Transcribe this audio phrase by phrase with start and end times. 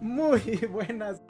[0.00, 1.22] Muy buenas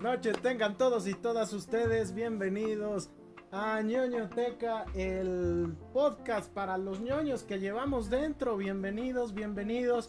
[0.00, 3.10] noches, tengan todos y todas ustedes bienvenidos
[3.50, 8.56] a ñoñoteca, el podcast para los ñoños que llevamos dentro.
[8.56, 10.06] Bienvenidos, bienvenidos.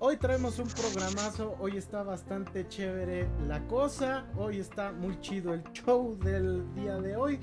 [0.00, 5.62] Hoy traemos un programazo, hoy está bastante chévere la cosa, hoy está muy chido el
[5.72, 7.38] show del día de hoy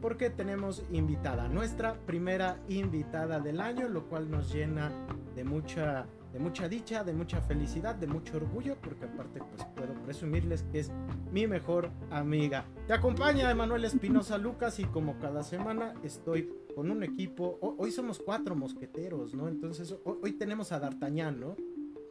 [0.00, 4.92] porque tenemos invitada, nuestra primera invitada del año, lo cual nos llena
[5.34, 9.94] de mucha de mucha dicha, de mucha felicidad, de mucho orgullo, porque aparte pues puedo
[10.02, 10.90] presumirles que es
[11.30, 12.66] mi mejor amiga.
[12.88, 18.18] Te acompaña Emanuel Espinosa Lucas y como cada semana estoy con un equipo, hoy somos
[18.18, 19.46] cuatro mosqueteros, ¿no?
[19.46, 21.54] Entonces hoy, tenemos a D'Artagnan, ¿no?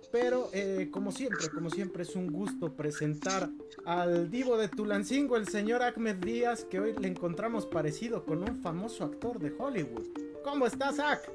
[0.09, 3.49] Pero eh, como siempre, como siempre es un gusto presentar
[3.83, 8.61] al divo de Tulancingo, el señor Ahmed Díaz, que hoy le encontramos parecido con un
[8.61, 10.07] famoso actor de Hollywood.
[10.45, 11.29] ¿Cómo estás, Ak?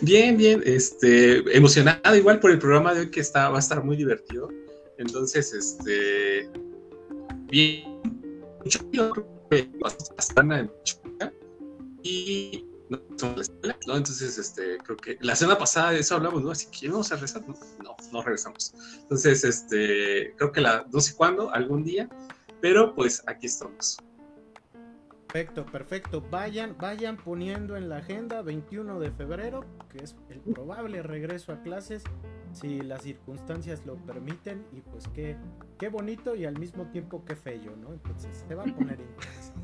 [0.00, 3.84] Bien, bien, este, emocionado igual por el programa de hoy que está, va a estar
[3.84, 4.48] muy divertido.
[4.98, 6.48] Entonces, este,
[7.50, 8.00] bien,
[8.64, 8.80] mucho
[12.02, 13.00] y no,
[13.86, 13.96] ¿no?
[13.96, 16.50] Entonces, este, creo que la semana pasada de eso hablamos, ¿no?
[16.50, 18.74] Así que vamos a regresar, no, no, no regresamos.
[19.02, 22.08] Entonces, este, creo que la, no sé cuándo, algún día,
[22.60, 23.98] pero pues aquí estamos.
[25.36, 26.24] Perfecto, perfecto.
[26.30, 31.60] Vayan, vayan poniendo en la agenda 21 de febrero, que es el probable regreso a
[31.60, 32.04] clases,
[32.52, 34.64] si las circunstancias lo permiten.
[34.72, 35.36] Y pues qué,
[35.78, 37.92] qué bonito y al mismo tiempo qué feo, ¿no?
[37.92, 39.60] Entonces se va a poner interesante.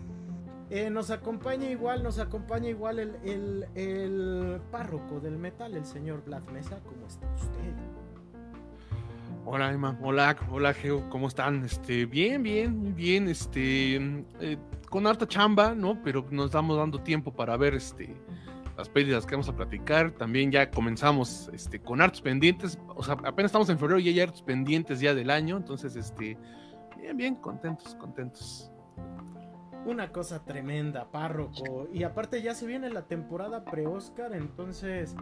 [0.69, 6.23] Eh, nos acompaña igual, nos acompaña igual el, el, el párroco del metal, el señor
[6.23, 6.81] Black Mesa.
[6.85, 7.73] ¿Cómo está usted?
[9.45, 11.65] Hola Emma, hola, hola Geo, ¿cómo están?
[11.65, 13.97] Este, bien, bien, muy bien, este,
[14.41, 14.57] eh,
[14.93, 16.01] con harta chamba, ¿no?
[16.05, 18.15] Pero nos estamos dando tiempo para ver, este,
[18.77, 20.11] las pérdidas que vamos a platicar.
[20.11, 24.21] También ya comenzamos, este, con hartos pendientes, o sea, apenas estamos en febrero y hay
[24.21, 26.37] hartos pendientes ya del año, entonces, este,
[27.01, 28.71] bien, bien, contentos, contentos.
[29.87, 31.89] Una cosa tremenda, párroco.
[31.91, 35.17] Y aparte ya se viene la temporada pre-Oscar, entonces...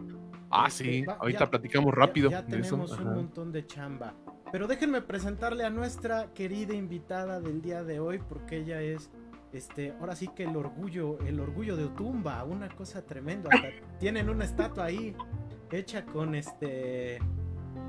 [0.49, 2.29] Ah, este, sí, ahorita platicamos rápido.
[2.29, 4.13] Ya, tenemos un montón de chamba.
[4.51, 9.09] Pero déjenme presentarle a nuestra querida invitada del día de hoy, porque ella es,
[9.53, 13.49] este, ahora sí que el orgullo, el orgullo de Otumba, una cosa tremenda.
[13.99, 15.15] tienen una estatua ahí
[15.71, 17.19] hecha con este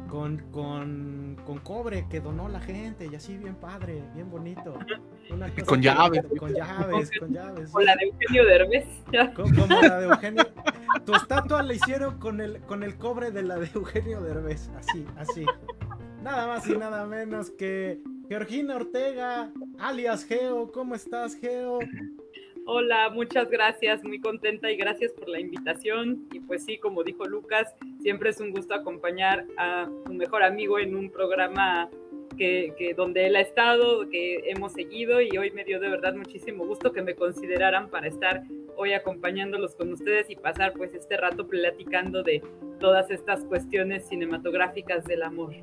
[0.08, 4.78] con, con, con, cobre que donó la gente y así bien padre, bien bonito.
[5.66, 6.22] con llaves.
[6.38, 7.70] Con llaves, con llaves.
[7.70, 8.86] Con la de Eugenio Derbez.
[9.34, 10.44] Como, la de Eugenio.
[11.06, 15.06] Tu estatua la hicieron con el, con el cobre de la de Eugenio Derbez, así,
[15.16, 15.46] así.
[16.22, 20.70] Nada más y nada menos que Georgina Ortega, alias Geo.
[20.70, 21.80] ¿Cómo estás, Geo?
[22.64, 26.28] Hola, muchas gracias, muy contenta y gracias por la invitación.
[26.32, 30.78] Y pues sí, como dijo Lucas, siempre es un gusto acompañar a un mejor amigo
[30.78, 31.90] en un programa
[32.36, 36.64] que, donde él ha estado, que hemos seguido y hoy me dio de verdad muchísimo
[36.64, 38.44] gusto que me consideraran para estar
[38.76, 42.42] hoy acompañándolos con ustedes y pasar pues este rato platicando de
[42.78, 45.54] todas estas cuestiones cinematográficas del amor.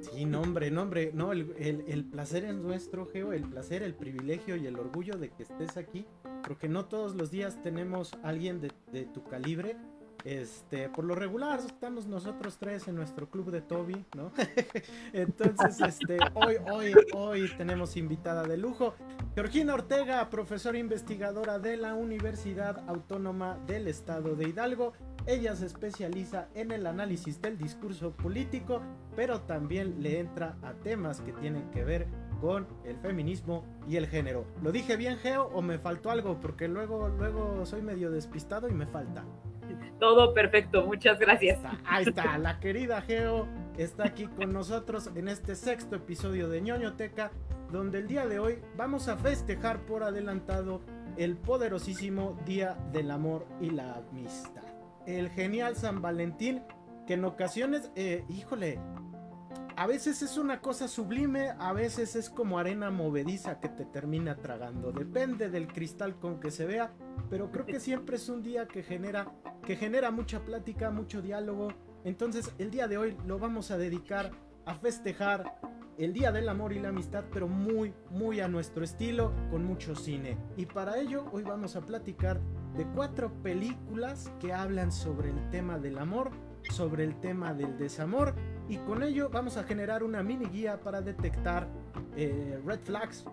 [0.00, 4.56] Sí, no, hombre, no, no, el, el, placer es nuestro, Geo, el placer, el privilegio
[4.56, 6.06] y el orgullo de que estés aquí,
[6.46, 9.76] porque no todos los días tenemos alguien de, de tu calibre.
[10.24, 14.32] Este, por lo regular estamos nosotros tres en nuestro club de Toby, ¿no?
[15.14, 18.94] Entonces, este, hoy, hoy, hoy tenemos invitada de lujo,
[19.34, 24.92] Georgina Ortega, profesora investigadora de la Universidad Autónoma del Estado de Hidalgo
[25.26, 28.82] ella se especializa en el análisis del discurso político,
[29.16, 32.06] pero también le entra a temas que tienen que ver
[32.40, 34.46] con el feminismo y el género.
[34.62, 36.40] ¿Lo dije bien, Geo, o me faltó algo?
[36.40, 39.24] Porque luego, luego soy medio despistado y me falta.
[39.98, 41.60] Todo perfecto, muchas gracias.
[41.84, 43.46] Ahí está, la querida Geo
[43.76, 47.30] está aquí con nosotros en este sexto episodio de ñoñoteca,
[47.70, 50.80] donde el día de hoy vamos a festejar por adelantado
[51.16, 54.69] el poderosísimo Día del Amor y la Amistad
[55.06, 56.62] el genial San Valentín,
[57.06, 58.78] que en ocasiones, eh, híjole,
[59.76, 64.36] a veces es una cosa sublime, a veces es como arena movediza que te termina
[64.36, 64.92] tragando.
[64.92, 66.92] Depende del cristal con que se vea,
[67.30, 69.32] pero creo que siempre es un día que genera,
[69.64, 71.68] que genera mucha plática, mucho diálogo.
[72.04, 74.32] Entonces, el día de hoy lo vamos a dedicar
[74.66, 75.58] a festejar
[76.00, 79.94] el Día del Amor y la Amistad, pero muy, muy a nuestro estilo, con mucho
[79.94, 80.38] cine.
[80.56, 82.40] Y para ello, hoy vamos a platicar
[82.74, 86.30] de cuatro películas que hablan sobre el tema del amor,
[86.70, 88.34] sobre el tema del desamor
[88.68, 91.68] y con ello vamos a generar una mini guía para detectar
[92.16, 93.26] eh, red flags,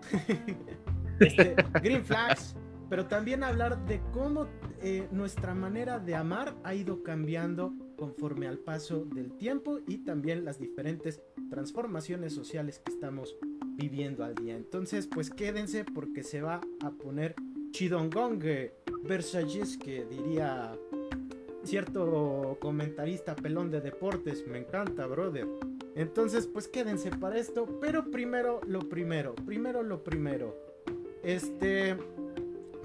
[1.20, 2.54] este, green flags,
[2.90, 4.46] pero también hablar de cómo
[4.82, 10.44] eh, nuestra manera de amar ha ido cambiando conforme al paso del tiempo y también
[10.44, 13.36] las diferentes transformaciones sociales que estamos
[13.76, 14.56] viviendo al día.
[14.56, 17.34] Entonces, pues quédense porque se va a poner
[17.72, 18.42] Chidongong
[19.04, 20.72] Versalles, que diría
[21.64, 24.46] cierto comentarista pelón de deportes.
[24.46, 25.46] Me encanta, brother.
[25.94, 27.66] Entonces, pues quédense para esto.
[27.80, 29.34] Pero primero lo primero.
[29.34, 30.56] Primero lo primero.
[31.22, 31.96] Este.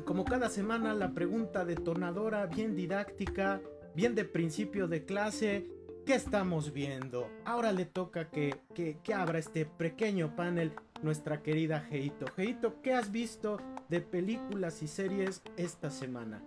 [0.06, 3.62] Como cada semana, la pregunta detonadora, bien didáctica,
[3.96, 5.68] bien de principio de clase.
[6.06, 7.30] ¿Qué estamos viendo?
[7.46, 12.26] Ahora le toca que, que, que abra este pequeño panel nuestra querida Geito.
[12.36, 13.60] Geito, ¿qué has visto
[13.90, 16.42] de películas y series esta semana?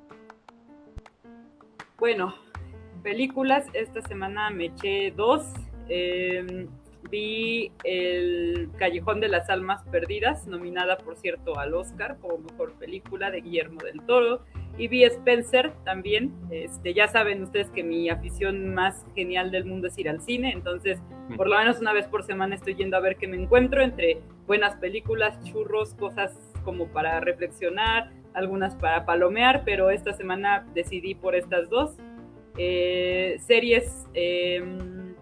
[1.99, 2.35] Bueno,
[3.03, 5.47] películas, esta semana me eché dos.
[5.89, 6.69] Em,
[7.11, 13.31] vi El Callejón de las Almas Perdidas, nominada por cierto al Oscar como mejor película
[13.31, 14.41] de Guillermo del Toro.
[14.79, 16.35] Y vi Spencer también.
[16.51, 20.53] Este, ya saben ustedes que mi afición más genial del mundo es ir al cine,
[20.53, 21.01] entonces
[21.37, 24.19] por lo menos una vez por semana estoy yendo a ver qué me encuentro entre
[24.47, 31.35] buenas películas, churros, cosas como para reflexionar, algunas para palomear, pero esta semana decidí por
[31.35, 31.97] estas dos.
[32.59, 35.15] Eh, series, em,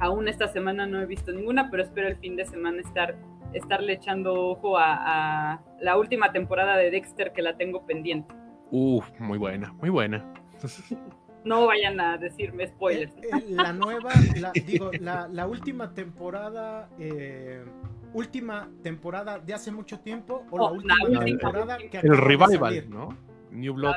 [0.00, 3.16] aún esta semana no he visto ninguna, pero espero el fin de semana estar
[3.52, 8.34] estarle echando ojo a, a la última temporada de Dexter que la tengo pendiente.
[8.70, 10.24] Uf, muy buena, muy buena.
[11.44, 13.14] No vayan a decirme spoilers.
[13.18, 14.10] Eh, eh, la nueva,
[14.40, 17.64] la, digo, la, la última temporada, eh,
[18.12, 21.24] última temporada de hace mucho tiempo o la Oh, última la última.
[21.24, 22.90] temporada que El revival?
[22.90, 23.16] ¿no?
[23.52, 23.94] New Blood.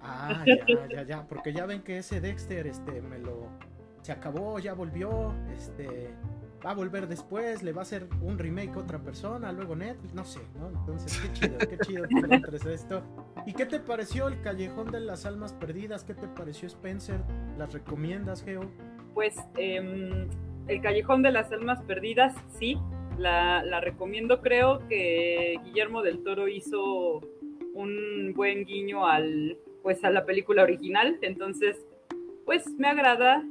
[0.00, 3.48] Ah, ya, ya, ya, porque ya ven que ese Dexter, este, me lo,
[4.02, 6.10] se acabó, ya volvió, este,
[6.64, 10.14] va a volver después, le va a hacer un remake a otra persona, luego Netflix,
[10.14, 10.68] no sé, ¿no?
[10.68, 13.02] Entonces, qué chido, qué chido que encuentres esto.
[13.46, 16.04] ¿Y qué te pareció el Callejón de las Almas Perdidas?
[16.04, 17.20] ¿Qué te pareció Spencer?
[17.58, 18.70] ¿Las recomiendas, Geo?
[19.14, 20.28] Pues em,
[20.68, 22.78] El Callejón de las Almas Perdidas, sí,
[23.18, 24.40] la, la recomiendo.
[24.40, 27.20] Creo que Guillermo del Toro hizo
[27.74, 31.84] un buen guiño al, pues, a la película original, entonces
[32.44, 33.44] pues me agrada,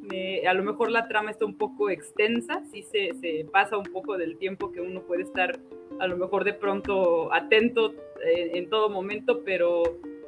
[0.47, 4.17] a lo mejor la trama está un poco extensa, sí se, se pasa un poco
[4.17, 5.59] del tiempo que uno puede estar
[5.99, 7.93] a lo mejor de pronto atento
[8.25, 9.83] eh, en todo momento, pero,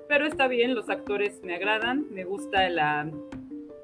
[0.07, 3.11] pero está bien, los actores me agradan, me gusta la,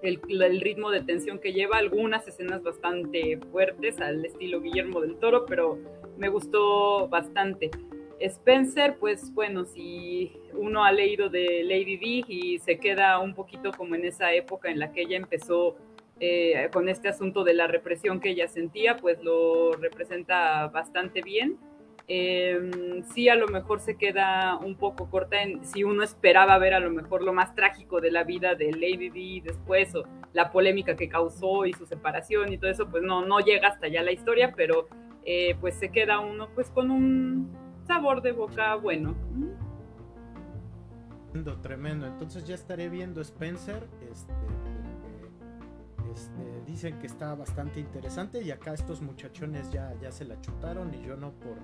[0.02, 5.16] el, el ritmo de tensión que lleva, algunas escenas bastante fuertes al estilo Guillermo del
[5.18, 5.78] Toro, pero
[6.18, 7.72] me gustó bastante.
[8.20, 13.72] Spencer, pues bueno, si uno ha leído de Lady D y se queda un poquito
[13.72, 15.78] como en esa época en la que ella empezó
[16.20, 21.58] eh, con este asunto de la represión que ella sentía, pues lo representa bastante bien.
[22.12, 26.74] Eh, sí, a lo mejor se queda un poco corta en si uno esperaba ver
[26.74, 30.52] a lo mejor lo más trágico de la vida de Lady D después o la
[30.52, 34.02] polémica que causó y su separación y todo eso, pues no, no llega hasta allá
[34.02, 34.88] la historia, pero
[35.24, 39.16] eh, pues se queda uno pues con un sabor de boca bueno.
[41.32, 42.08] Tremendo, tremendo.
[42.08, 43.88] Entonces ya estaré viendo Spencer.
[44.12, 44.34] Este,
[45.96, 50.40] porque, este, dicen que está bastante interesante y acá estos muchachones ya, ya se la
[50.40, 51.58] chutaron y yo no por,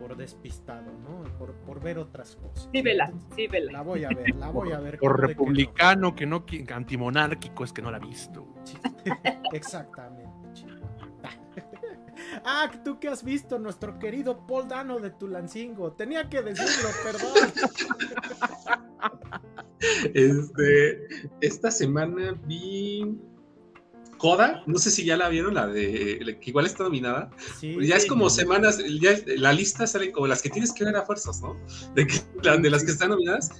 [0.00, 1.24] por despistado, ¿no?
[1.38, 2.68] Por, por ver otras cosas.
[2.72, 3.72] Sí, vela, sí, vela.
[3.72, 4.98] La voy a ver, la voy a ver.
[4.98, 5.44] Por ¿cómo de que no?
[5.46, 8.46] republicano, que no, qui- antimonárquico, es que no la ha visto.
[8.64, 8.76] Sí,
[9.52, 10.70] Exactamente, chico.
[12.44, 15.92] Ah, tú que has visto, nuestro querido Paul Dano de Tulancingo.
[15.92, 17.52] Tenía que decirlo, perdón.
[20.14, 21.06] Este,
[21.40, 23.16] esta semana vi
[24.18, 27.30] Coda, no sé si ya la vieron, la de la que igual está nominada.
[27.60, 30.96] Sí, ya es como semanas, ya la lista sale como las que tienes que ver
[30.96, 31.56] a fuerzas, ¿no?
[31.94, 32.22] De, que-
[32.62, 33.50] de las que están nominadas.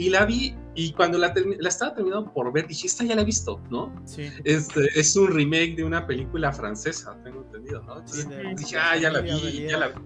[0.00, 3.20] Y la vi, y cuando la, la estaba terminando por ver, dije, esta ya la
[3.20, 3.94] he visto, ¿no?
[4.06, 4.30] Sí.
[4.44, 7.98] Este, es un remake de una película francesa, tengo entendido, ¿no?
[7.98, 10.00] Entonces, Sí, de- dije, ah, ya la vi, ya la vi.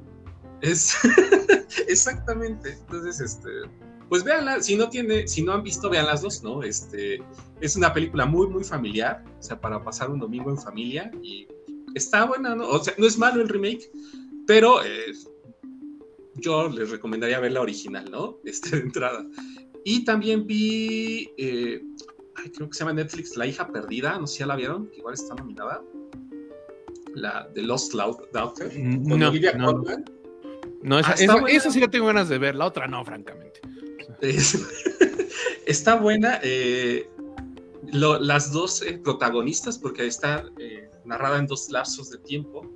[0.62, 0.96] Es
[1.88, 2.72] exactamente.
[2.72, 3.48] Entonces, este,
[4.08, 6.64] pues véanla, si no tiene, si no han visto, vean las dos, ¿no?
[6.64, 7.22] Este,
[7.60, 11.46] es una película muy, muy familiar, o sea, para pasar un domingo en familia y
[11.94, 12.68] está buena, ¿no?
[12.68, 13.88] O sea, no es malo el remake,
[14.44, 15.12] pero eh,
[16.36, 18.38] yo les recomendaría ver la original, ¿no?
[18.44, 19.24] Este, de entrada.
[19.84, 21.82] Y también vi, eh,
[22.36, 24.88] ay, creo que se llama Netflix, La hija perdida, no sé si ya la vieron,
[24.88, 25.82] que igual está nominada.
[27.14, 29.66] La de Lost Daughter, con No, Olivia no.
[29.66, 30.04] Colman.
[30.82, 33.60] No, esa, Ah, esa- sí la tengo ganas de ver, la otra no, francamente.
[34.20, 34.58] Es-
[35.66, 36.40] está buena.
[36.42, 37.08] eh,
[37.92, 42.66] lo- las dos eh, protagonistas, porque está eh, narrada en dos lapsos de tiempo,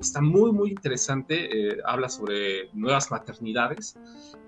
[0.00, 1.70] está muy, muy interesante.
[1.70, 3.96] eh, habla sobre nuevas maternidades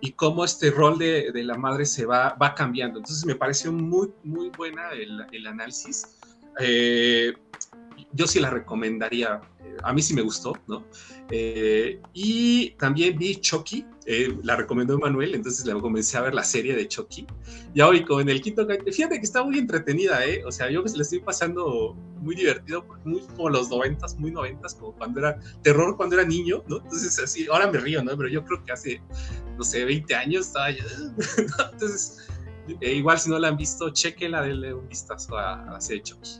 [0.00, 2.99] y cómo este rol de, de la madre se va, va cambiando.
[2.99, 6.16] Entonces me pareció muy, muy buena el, el análisis
[6.59, 7.33] eh,
[8.12, 9.40] yo sí la recomendaría.
[9.61, 10.85] Eh, a mí sí me gustó, ¿no?
[11.30, 16.42] Eh, y también vi Chucky, eh, la recomendó Manuel, entonces le comencé a ver la
[16.42, 17.28] serie de Chucky.
[17.76, 20.42] Ya hoy con el quinto, fíjate que está muy entretenida, ¿eh?
[20.44, 24.96] O sea, yo le estoy pasando muy divertido, muy como los noventas, muy noventas, como
[24.96, 26.78] cuando era terror cuando era niño, ¿no?
[26.78, 28.16] Entonces así, ahora me río, ¿no?
[28.16, 29.00] Pero yo creo que hace,
[29.56, 30.84] no sé, 20 años estaba yo,
[31.72, 32.28] entonces...
[32.80, 36.08] igual si no la han visto, chequenla, denle un vistazo a, a la serie de
[36.10, 36.30] Chucky.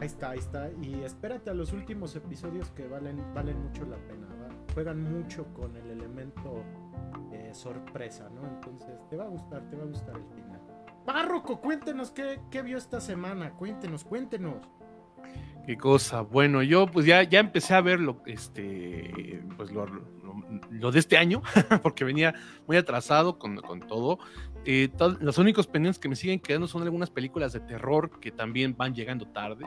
[0.00, 0.70] Ahí está, ahí está.
[0.82, 4.37] Y espérate a los últimos episodios que valen, valen mucho la pena.
[4.78, 6.62] Juegan mucho con el elemento
[7.32, 8.46] eh, sorpresa, ¿no?
[8.46, 10.60] Entonces te va a gustar, te va a gustar el final.
[11.04, 13.50] Párroco, cuéntenos qué, qué vio esta semana.
[13.54, 14.54] Cuéntenos, cuéntenos.
[15.66, 16.20] Qué cosa.
[16.20, 19.84] Bueno, yo pues ya, ya empecé a ver lo, este, pues lo,
[20.70, 21.42] lo, de este año,
[21.82, 22.32] porque venía
[22.68, 24.20] muy atrasado con, con todo.
[24.64, 28.76] Eh, los únicos pendientes que me siguen quedando son algunas películas de terror que también
[28.76, 29.66] van llegando tarde.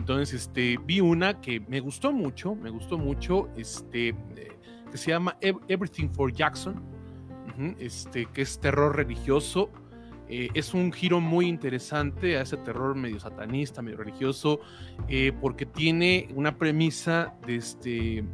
[0.00, 4.56] Entonces, este, vi una que me gustó mucho, me gustó mucho, este, eh,
[4.90, 6.82] que se llama Everything for Jackson,
[7.78, 9.70] este, que es terror religioso.
[10.26, 14.60] Eh, es un giro muy interesante a ese terror medio satanista, medio religioso,
[15.38, 18.24] porque tiene una premisa de este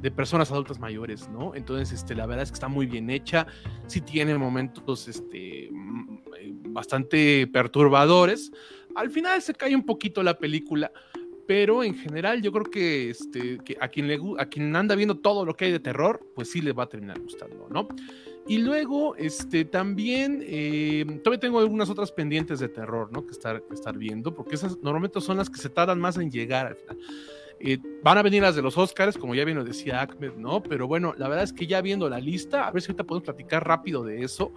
[0.00, 1.54] de personas adultas mayores, ¿no?
[1.54, 3.46] Entonces, este, la verdad es que está muy bien hecha,
[3.86, 8.52] sí tiene momentos este, mm, eh, bastante perturbadores.
[8.96, 10.90] Al final se cae un poquito la película,
[11.46, 15.18] pero en general yo creo que, este, que a, quien le, a quien anda viendo
[15.18, 17.88] todo lo que hay de terror, pues sí le va a terminar gustando, ¿no?
[18.48, 23.26] Y luego, este, también, eh, todavía tengo algunas otras pendientes de terror, ¿no?
[23.26, 26.66] Que estar, estar viendo, porque esas normalmente son las que se tardan más en llegar
[26.66, 26.98] al final.
[27.58, 30.62] Eh, van a venir las de los Oscars, como ya bien lo decía Ahmed, ¿no?
[30.62, 33.24] Pero bueno, la verdad es que ya viendo la lista, a ver si ahorita podemos
[33.24, 34.52] platicar rápido de eso.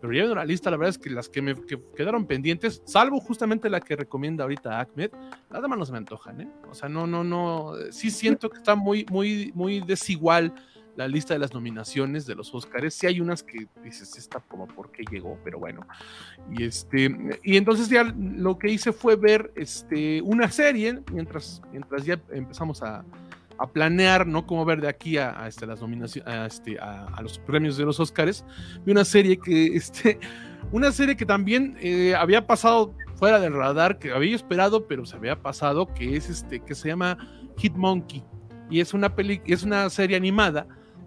[0.00, 1.54] Pero ya viendo la lista, la verdad es que las que me
[1.96, 5.10] quedaron pendientes, salvo justamente la que recomienda ahorita Ahmed,
[5.50, 6.48] las demás no se me antojan, ¿eh?
[6.70, 7.74] O sea, no, no, no.
[7.90, 10.54] Sí siento que está muy, muy, muy desigual
[10.98, 12.92] la lista de las nominaciones de los Oscars.
[12.92, 15.86] Sí hay unas que dices, esta como por qué llegó, pero bueno.
[16.50, 22.04] Y este, y entonces ya lo que hice fue ver este, una serie mientras, mientras
[22.04, 23.04] ya empezamos a,
[23.58, 24.46] a planear, ¿no?
[24.46, 27.98] Cómo ver de aquí a, este, las nominaciones, a, este, a, los premios de los
[28.00, 28.44] Oscars.
[28.84, 30.18] Vi una serie que, este,
[30.72, 35.16] una serie que también eh, había pasado fuera del radar, que había esperado, pero se
[35.16, 37.18] había pasado, que es este, que se llama
[37.56, 38.24] Hit Monkey.
[38.70, 40.66] Y es una peli, es una serie animada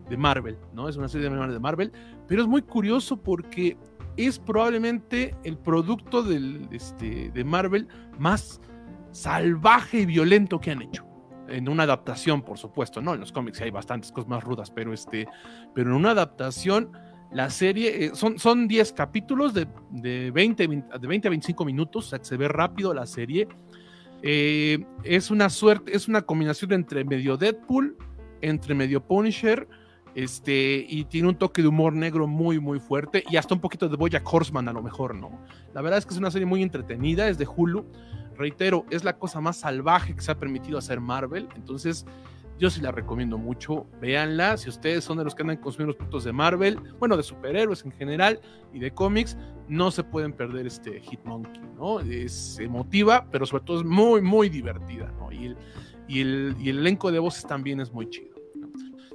[0.09, 0.89] de Marvel, ¿no?
[0.89, 1.91] Es una serie de Marvel,
[2.27, 3.77] pero es muy curioso porque
[4.17, 7.87] es probablemente el producto del, este, de Marvel
[8.19, 8.59] más
[9.11, 11.10] salvaje y violento que han hecho.
[11.51, 13.13] En una adaptación, por supuesto, ¿no?
[13.13, 15.27] En los cómics hay bastantes cosas más rudas, pero, este,
[15.73, 16.91] pero en una adaptación,
[17.31, 22.07] la serie, eh, son, son 10 capítulos de, de, 20, de 20 a 25 minutos,
[22.07, 23.47] o sea, que se ve rápido la serie.
[24.23, 27.97] Eh, es una suerte, es una combinación entre medio Deadpool,
[28.41, 29.67] entre medio Punisher,
[30.13, 33.87] este, y tiene un toque de humor negro muy, muy fuerte y hasta un poquito
[33.87, 35.39] de Boya Horseman a lo mejor, ¿no?
[35.73, 37.85] La verdad es que es una serie muy entretenida, es de Hulu.
[38.41, 42.07] Reitero, es la cosa más salvaje que se ha permitido hacer Marvel, entonces
[42.57, 45.97] yo sí la recomiendo mucho, véanla, si ustedes son de los que andan consumiendo los
[45.97, 48.41] productos de Marvel, bueno, de superhéroes en general
[48.73, 51.99] y de cómics, no se pueden perder este Hitmonkey, ¿no?
[51.99, 55.31] Es emotiva, pero sobre todo es muy, muy divertida, ¿no?
[55.31, 55.57] Y el,
[56.07, 58.31] y el, y el elenco de voces también es muy chido.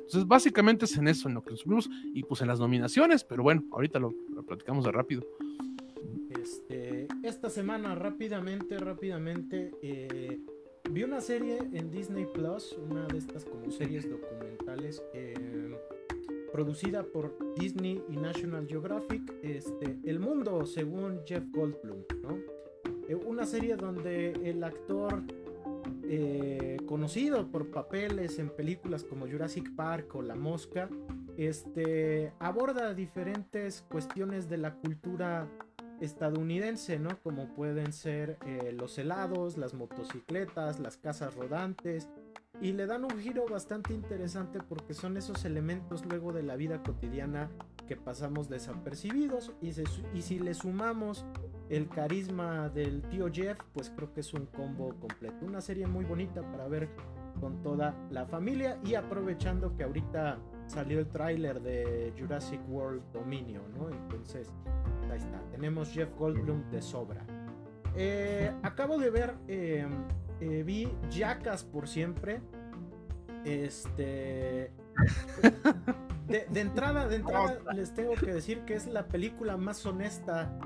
[0.06, 3.25] Entonces, básicamente es en eso en lo que nos subimos y pues en las nominaciones,
[3.25, 4.14] pero bueno, ahorita lo,
[4.47, 5.26] platicamos de rápido.
[6.40, 10.38] Este, esta semana, rápidamente, rápidamente, eh,
[10.90, 15.35] vi una serie en Disney Plus, una de estas como series documentales, eh,
[16.52, 22.38] producida por Disney y National Geographic, este, El Mundo, según Jeff Goldblum, ¿no?
[23.09, 25.23] Eh, una serie donde el actor
[26.87, 30.88] conocido por papeles en películas como Jurassic Park o La Mosca,
[31.37, 35.49] este, aborda diferentes cuestiones de la cultura
[36.00, 37.21] estadounidense, ¿no?
[37.23, 42.09] Como pueden ser eh, los helados, las motocicletas, las casas rodantes,
[42.61, 46.83] y le dan un giro bastante interesante porque son esos elementos luego de la vida
[46.83, 47.50] cotidiana
[47.87, 49.73] que pasamos desapercibidos y,
[50.15, 51.25] y si le sumamos
[51.69, 55.45] el carisma del tío Jeff, pues creo que es un combo completo.
[55.45, 56.88] Una serie muy bonita para ver
[57.41, 63.65] con toda la familia y aprovechando que ahorita salió el tráiler de Jurassic World Dominion,
[63.76, 63.91] ¿no?
[63.91, 64.53] Entonces,
[65.11, 67.25] ahí está, tenemos Jeff Goldblum de sobra.
[67.95, 69.91] Eh, acabo de ver, em,
[70.41, 72.41] eh, vi Jackas por siempre.
[73.45, 74.73] Este...
[76.27, 80.59] De, entrada, de entrada les tengo que decir que es la película más honesta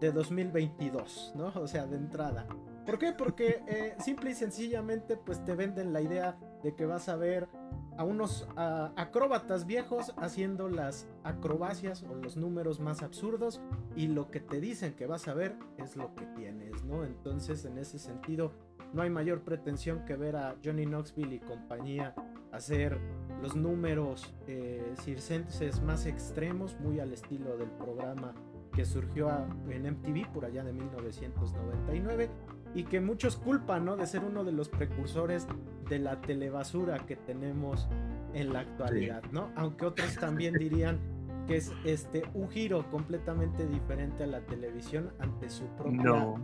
[0.00, 1.52] de 2022, ¿no?
[1.54, 2.48] O sea, de entrada.
[2.84, 3.12] ¿Por qué?
[3.12, 7.48] Porque eh, simple y sencillamente pues te venden la idea de que vas a ver
[7.96, 13.60] a unos acróbatas viejos haciendo las acrobacias o los números más absurdos
[13.96, 17.04] y lo que te dicen que vas a ver es lo que tienes, ¿no?
[17.04, 18.52] Entonces en ese sentido
[18.92, 22.14] no hay mayor pretensión que ver a Johnny Knoxville y compañía
[22.52, 22.98] hacer
[23.42, 28.34] los números eh, circenses más extremos, muy al estilo del programa
[28.72, 29.30] que surgió
[29.68, 32.28] en MTV por allá de 1999
[32.74, 33.96] y que muchos culpan, ¿no?
[33.96, 35.46] De ser uno de los precursores
[35.88, 37.88] de la telebasura que tenemos
[38.34, 39.50] en la actualidad, ¿no?
[39.54, 40.98] Aunque otros también dirían
[41.46, 46.34] que es este un giro completamente diferente a la televisión ante su propia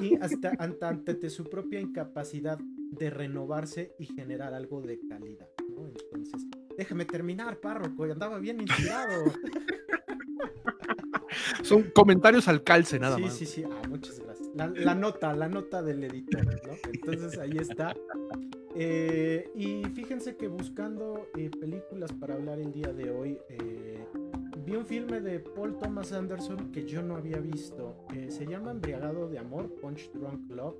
[0.00, 5.86] y hasta ante, su propia incapacidad de renovarse y generar algo de calidad, ¿no?
[5.86, 9.24] Entonces, déjame terminar, párroco, andaba bien inspirado.
[11.62, 13.34] Son comentarios al calce, nada más.
[13.34, 13.64] Sí, sí, sí.
[13.70, 14.29] Ah, muchas gracias.
[14.54, 16.72] La, nota, la nota del editor, ¿no?
[16.92, 17.94] Entonces ahí está.
[18.74, 24.04] Eh, y fíjense que buscando eh, películas para hablar el día de hoy, eh,
[24.64, 28.06] vi un filme de Paul Thomas Anderson que yo no había visto.
[28.28, 30.76] se llama Embriagado de Amor, Punch Drunk Love,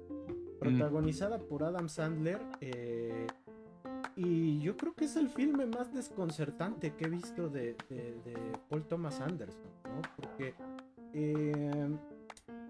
[0.59, 2.41] protagonizada por Adam Sandler.
[4.17, 8.35] y yo creo que es el filme más desconcertante que he visto de, de
[8.69, 10.03] Paul Thomas Anderson, ¿no?
[10.17, 10.55] Porque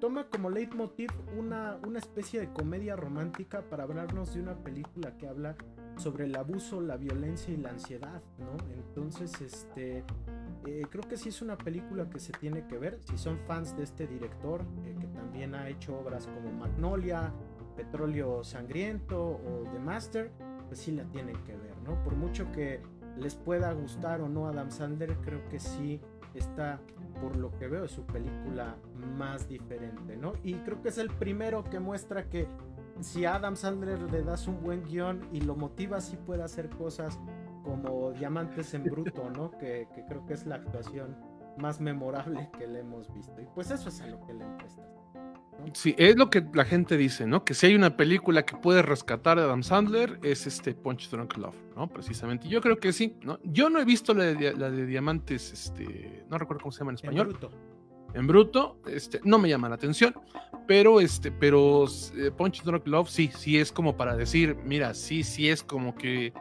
[0.00, 5.28] toma como leitmotiv una, una especie de comedia romántica para hablarnos de una película que
[5.28, 5.54] habla
[5.96, 8.56] sobre el abuso, la violencia y la ansiedad, ¿no?
[8.74, 10.02] Entonces, este,
[10.66, 12.98] eh, creo que sí es una película que se tiene que ver.
[13.02, 17.32] Si son fans de este director, eh, que también ha hecho obras como Magnolia,
[17.76, 20.30] Petróleo Sangriento o The Master,
[20.68, 22.02] pues sí la tienen que ver, ¿no?
[22.02, 22.80] Por mucho que
[23.18, 26.00] les pueda gustar o no Adam Sandler, creo que sí
[26.38, 26.80] está
[27.20, 28.76] por lo que veo, es su película
[29.16, 30.32] más diferente, ¿no?
[30.42, 32.46] Y creo que es el primero que muestra que
[33.00, 36.68] si a Adam Sandler le das un buen guion y lo motiva, sí puede hacer
[36.70, 37.18] cosas
[37.64, 39.50] como Diamantes en Bruto, ¿no?
[39.58, 41.16] Que, creo que es la actuación
[41.58, 43.40] más memorable que le hemos visto.
[43.40, 44.82] Y pues eso es a lo que le empresta.
[45.72, 47.44] Sí, es lo que la gente dice, ¿no?
[47.44, 51.36] Que si hay una película que puede rescatar a Adam Sandler es este Punch Drunk
[51.36, 51.88] Love, ¿no?
[51.88, 52.48] Precisamente.
[52.48, 53.38] Yo creo que sí, ¿no?
[53.44, 57.26] Yo no he visto la de, Diamantes, este, no recuerdo cómo se llama en español.
[57.26, 57.50] En bruto.
[58.12, 60.14] En bruto, este, no me llama la atención,
[60.66, 61.84] pero este, pero
[62.16, 65.94] eh, Punch Drunk Love sí, sí es como para decir, mira, sí, sí es como
[65.94, 66.32] que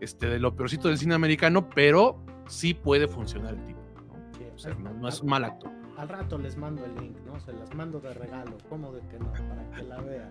[0.00, 4.54] este, de lo peorcito del cine americano, pero sí puede funcionar el tipo, ¿no?
[4.54, 5.70] o sea, no es un mal acto.
[5.96, 7.38] Al rato les mando el link, ¿no?
[7.40, 9.32] Se las mando de regalo, ¿cómo de que no?
[9.32, 10.30] Para que la vean.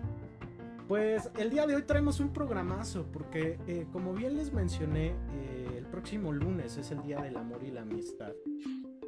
[0.88, 5.74] Pues el día de hoy traemos un programazo, porque eh, como bien les mencioné, eh,
[5.78, 8.32] el próximo lunes es el Día del Amor y la Amistad.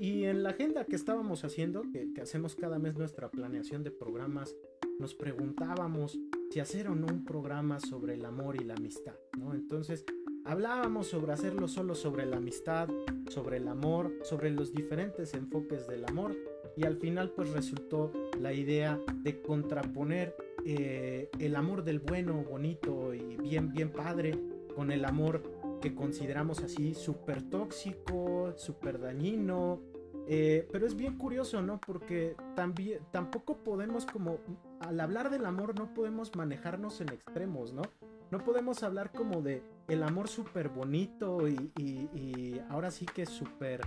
[0.01, 3.91] Y en la agenda que estábamos haciendo, que, que hacemos cada mes nuestra planeación de
[3.91, 4.55] programas,
[4.99, 6.19] nos preguntábamos
[6.51, 9.55] si hacer o no un programa sobre el amor y la amistad, ¿no?
[9.55, 10.05] Entonces,
[10.45, 12.89] hablábamos sobre hacerlo solo sobre la amistad,
[13.29, 16.37] sobre el amor, sobre los diferentes enfoques del amor
[16.77, 23.15] y al final pues resultó la idea de contraponer eh, el amor del bueno, bonito
[23.15, 24.39] y bien, bien padre
[24.75, 25.43] con el amor
[25.81, 29.81] que consideramos así súper tóxico, súper dañino.
[30.27, 31.79] Eh, pero es bien curioso, ¿no?
[31.79, 34.39] Porque también, tampoco podemos como,
[34.81, 37.83] al hablar del amor no podemos manejarnos en extremos, ¿no?
[38.31, 43.81] No podemos hablar como de el amor súper bonito y, ahora sí que es súper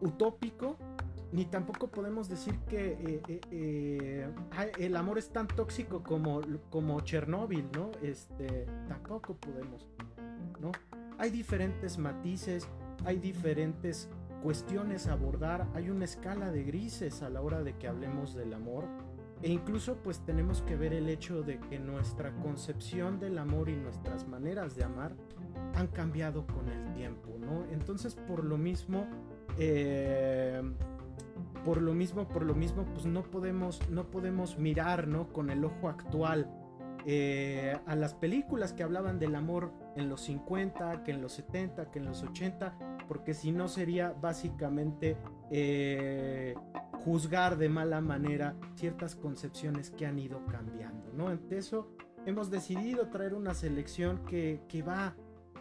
[0.00, 0.76] utópico,
[1.32, 7.00] ni tampoco podemos decir que eh, eh, eh, el amor es tan tóxico como, como
[7.00, 7.90] Chernóbil, ¿no?
[8.02, 9.86] Este, tampoco podemos,
[10.60, 10.72] ¿no?
[11.18, 12.66] Hay diferentes matices,
[13.04, 14.08] hay diferentes
[14.42, 18.54] cuestiones a abordar, hay una escala de grises a la hora de que hablemos del
[18.54, 18.86] amor
[19.42, 23.76] e incluso pues tenemos que ver el hecho de que nuestra concepción del amor y
[23.76, 25.14] nuestras maneras de amar
[25.74, 27.64] han cambiado con el tiempo, ¿no?
[27.70, 29.06] Entonces por lo mismo,
[29.58, 30.62] eh,
[31.64, 35.32] por lo mismo, por lo mismo, pues no podemos, no podemos mirar, ¿no?
[35.32, 36.50] Con el ojo actual
[37.06, 41.90] eh, a las películas que hablaban del amor en los 50, que en los 70,
[41.90, 42.74] que en los 80,
[43.08, 45.16] porque si no sería básicamente
[45.50, 46.54] eh,
[47.04, 51.28] juzgar de mala manera ciertas concepciones que han ido cambiando, ¿no?
[51.28, 51.88] Ante eso
[52.26, 55.14] hemos decidido traer una selección que, va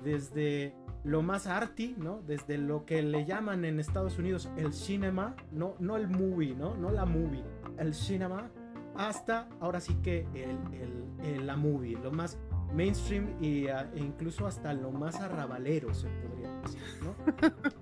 [0.04, 2.21] desde lo más arty, ¿no?
[2.21, 6.75] Desde lo que le llaman en Estados Unidos el cinema, no, no el movie, ¿no?
[6.75, 7.43] No la movie,
[7.78, 8.49] el cinema,
[8.95, 12.38] hasta ahora sí que el, la movie, lo más
[12.73, 17.15] mainstream y, e incluso hasta lo más arrabalero se podría decir, ¿no?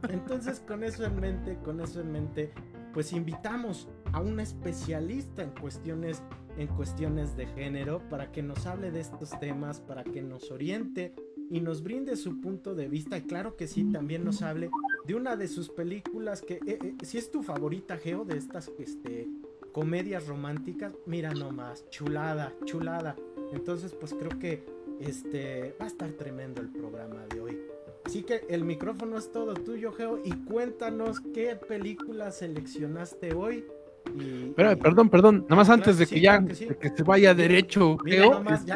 [0.10, 2.54] Entonces con eso en mente, con eso en mente,
[2.98, 6.24] pues invitamos a una especialista en cuestiones,
[6.58, 11.14] en cuestiones de género para que nos hable de estos temas, para que nos oriente
[11.52, 13.16] y nos brinde su punto de vista.
[13.16, 14.72] Y claro que sí, también nos hable
[15.06, 18.72] de una de sus películas que, eh, eh, si es tu favorita, Geo, de estas
[18.80, 19.30] este,
[19.74, 23.16] comedias románticas, mira nomás, chulada, chulada.
[23.54, 24.66] Entonces, pues creo que
[25.00, 27.47] este va a estar tremendo el programa de hoy.
[28.08, 33.66] Así que el micrófono es todo tuyo, Geo, y cuéntanos qué película seleccionaste hoy
[34.56, 38.74] perdón, perdón, nada más antes de que ya que, se vaya derecho, este,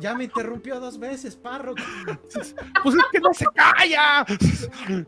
[0.00, 1.74] ya, me interrumpió dos veces, Parro.
[2.82, 4.24] pues es que no se calla.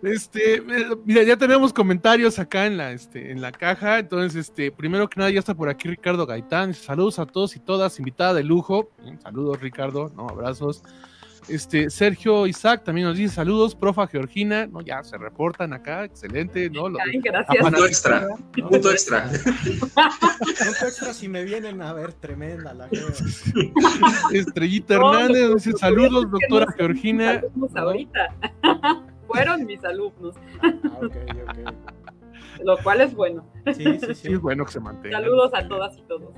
[0.02, 0.60] Este,
[1.04, 3.98] mira, ya tenemos comentarios acá en la, este, en la caja.
[3.98, 6.74] Entonces, este, primero que nada, ya está por aquí Ricardo Gaitán.
[6.74, 8.90] Saludos a todos y todas, invitada de lujo.
[9.22, 10.82] Saludos, Ricardo, no, abrazos.
[11.48, 16.70] Este, Sergio Isaac también nos dice saludos, profa Georgina, no, ya se reportan acá, excelente,
[16.70, 16.84] ¿no?
[17.22, 17.58] gracias.
[17.60, 19.30] Punto extra, punto extra.
[19.64, 22.88] punto extra si me vienen a ver, tremenda la
[24.32, 27.40] Estrellita Hernández dice saludos, doctora Georgina.
[27.74, 28.34] ahorita.
[29.26, 30.34] Fueron mis alumnos.
[30.60, 30.70] Ah,
[32.64, 33.46] Lo cual es bueno.
[33.74, 34.32] Sí, sí, sí.
[34.32, 35.18] es bueno que se mantenga.
[35.18, 36.34] Saludos a todas y todos.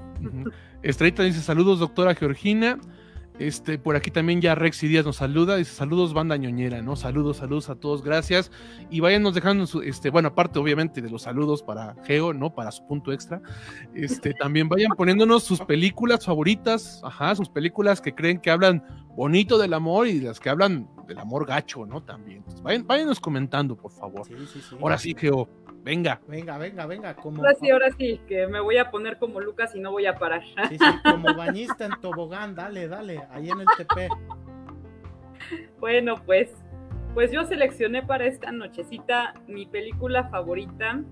[0.82, 2.78] Estrellita dice saludos, doctora Georgina.
[3.42, 6.94] Este, por aquí también ya Rex y Díaz nos saluda, dice saludos banda ñoñera, ¿no?
[6.94, 8.52] Saludos, saludos a todos, gracias.
[8.88, 12.55] Y váyanos dejando su, este, bueno, aparte obviamente de los saludos para Geo, ¿no?
[12.55, 13.42] Para su punto extra.
[13.94, 18.85] Este, también vayan poniéndonos sus películas favoritas, ajá, sus películas que creen que hablan
[19.16, 22.00] bonito del amor y las que hablan del amor gacho, ¿no?
[22.00, 22.44] También.
[22.62, 24.22] vayan, váyanos comentando, por favor.
[24.81, 25.48] Ahora sí, Geo,
[25.83, 26.21] Venga.
[26.29, 27.16] Venga, venga, venga.
[27.16, 27.38] Como...
[27.38, 30.16] Ahora sí, ahora sí, que me voy a poner como Lucas y no voy a
[30.16, 30.42] parar.
[30.68, 34.09] Sí, sí, como bañista en tobogán, dale, dale, ahí en el TP.
[35.81, 36.53] Bueno, pues,
[37.14, 41.03] pues yo seleccioné para esta nochecita mi película favorita,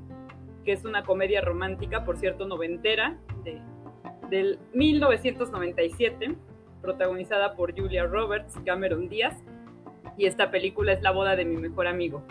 [0.64, 3.60] que es una comedia romántica, por cierto, noventera, de,
[4.30, 6.36] del 1997,
[6.80, 9.36] protagonizada por Julia Roberts, Cameron Díaz,
[10.16, 12.22] y esta película es La boda de mi mejor amigo.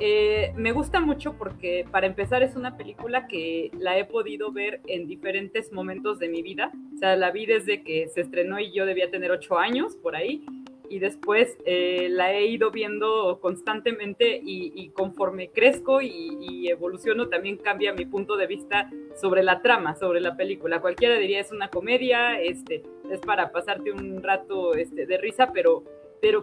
[0.00, 4.80] Eh, me gusta mucho porque para empezar es una película que la he podido ver
[4.86, 6.72] en diferentes momentos de mi vida.
[6.94, 10.16] O sea, la vi desde que se estrenó y yo debía tener ocho años por
[10.16, 10.44] ahí.
[10.90, 17.92] Y después eh, la he ido viendo constantemente y, conforme crezco y, evoluciono también cambia
[17.92, 20.80] mi punto de vista sobre la trama, sobre la película.
[20.80, 25.84] Cualquiera diría es una comedia, este, es para pasarte un rato este, de risa, pero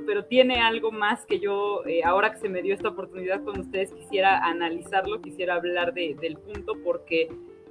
[0.06, 3.60] pero, tiene algo más que yo, eh, ahora que se me dio esta oportunidad con
[3.60, 7.30] ustedes, quisiera analizarlo, quisiera hablar del punto, porque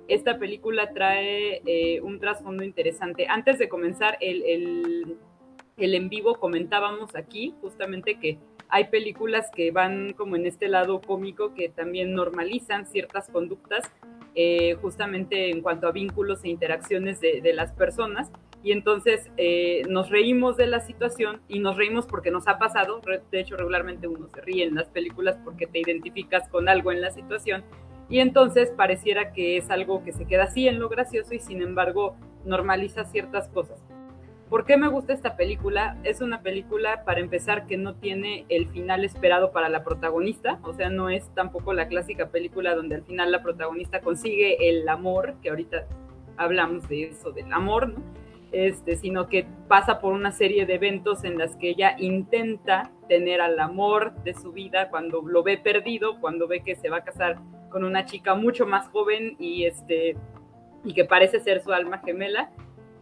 [0.09, 3.29] esta película trae eh, un trasfondo interesante.
[3.29, 4.43] Antes de comenzar el,
[5.77, 11.01] el, en vivo, comentábamos aquí justamente que hay películas que van como en este lado
[11.01, 13.89] cómico que también normalizan ciertas conductas,
[14.35, 20.11] eh, justamente en cuanto a vínculos e interacciones de las personas y entonces eh, nos
[20.11, 24.29] reímos de la situación y nos reímos porque nos ha pasado, de hecho regularmente uno
[24.29, 27.65] se ríe en las películas porque te identificas con algo en la situación
[28.09, 31.63] y entonces pareciera que es algo que se queda así en lo gracioso y sin
[31.63, 33.81] embargo normaliza ciertas cosas.
[34.51, 35.97] ¿Por qué me gusta esta película?
[36.03, 40.73] Es una película, para empezar, que no tiene el final esperado para la protagonista, o
[40.73, 45.35] sea, no es tampoco la clásica película donde al final la protagonista consigue el amor,
[45.41, 45.87] que ahorita
[46.37, 48.03] hablamos de eso, del amor, ¿no?
[48.53, 53.41] Este, sino que pasa por una serie de eventos en las que ella intenta tener
[53.41, 57.05] al amor de su vida cuando lo ve perdido, cuando ve que se va a
[57.05, 57.39] casar
[57.71, 60.17] con una chica mucho más joven y, este,
[60.85, 62.51] y que parece ser su alma gemela.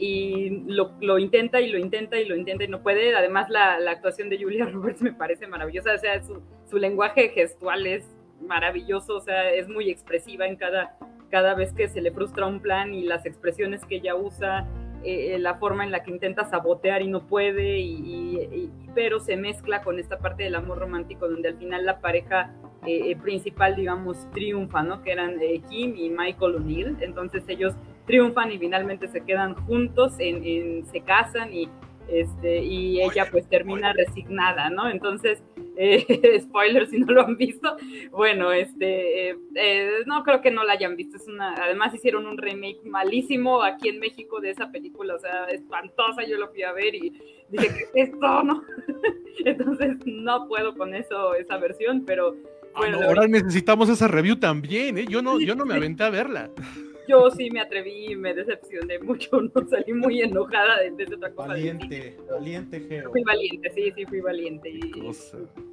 [0.00, 3.16] Y lo, intenta y lo intenta y lo intenta y no puede.
[3.16, 5.94] Además, la, actuación de Julia Roberts me parece maravillosa.
[5.94, 8.06] O sea, su, su lenguaje gestual es
[8.40, 10.96] maravilloso, o sea, es muy expresiva en cada,
[11.30, 14.68] cada vez que se le frustra un plan y las expresiones que ella usa
[15.04, 19.82] eh, la forma en la que intenta sabotear y no puede, y, pero se mezcla
[19.82, 22.52] con esta parte del amor romántico donde al final la pareja
[22.86, 25.02] eh, eh, principal, digamos, triunfa, ¿no?
[25.02, 26.96] Que eran Kim y Michael O'Neill.
[27.00, 27.74] Entonces ellos
[28.06, 31.68] triunfan y finalmente se quedan juntos, en, se casan y,
[32.08, 34.88] este, y ella pues termina resignada, ¿no?
[34.88, 35.42] Entonces
[35.80, 37.76] eh, spoiler si no lo han visto.
[38.10, 41.16] Bueno, este, eh, eh, no creo que no la hayan visto.
[41.16, 45.44] Es una, además hicieron un remake malísimo aquí en México de esa película, o sea,
[45.44, 46.26] espantosa.
[46.26, 47.12] Yo lo fui a ver y
[47.48, 48.42] dije, ¿qué es esto?
[48.42, 48.62] No.
[49.44, 52.36] Entonces no puedo con eso, esa versión, pero
[52.74, 52.98] ah, bueno.
[53.00, 55.06] ahora necesitamos esa review también, ¿eh?
[55.08, 56.50] Yo no, yo no me aventé a verla.
[57.08, 61.48] yo sí me atreví, me decepcioné mucho, no salí muy enojada de, de otra cosa.
[61.48, 63.10] Valiente, valiente Geo.
[63.10, 64.70] Fui valiente, sí, sí, fui valiente.
[64.70, 64.80] Y,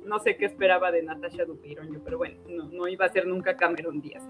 [0.06, 3.56] no sé qué esperaba de Natasha Dupiron, pero bueno, no, no, iba a ser nunca
[3.58, 4.24] Cameron Díaz.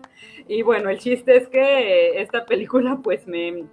[0.48, 3.66] Y bueno, el chiste es que esta película pues me,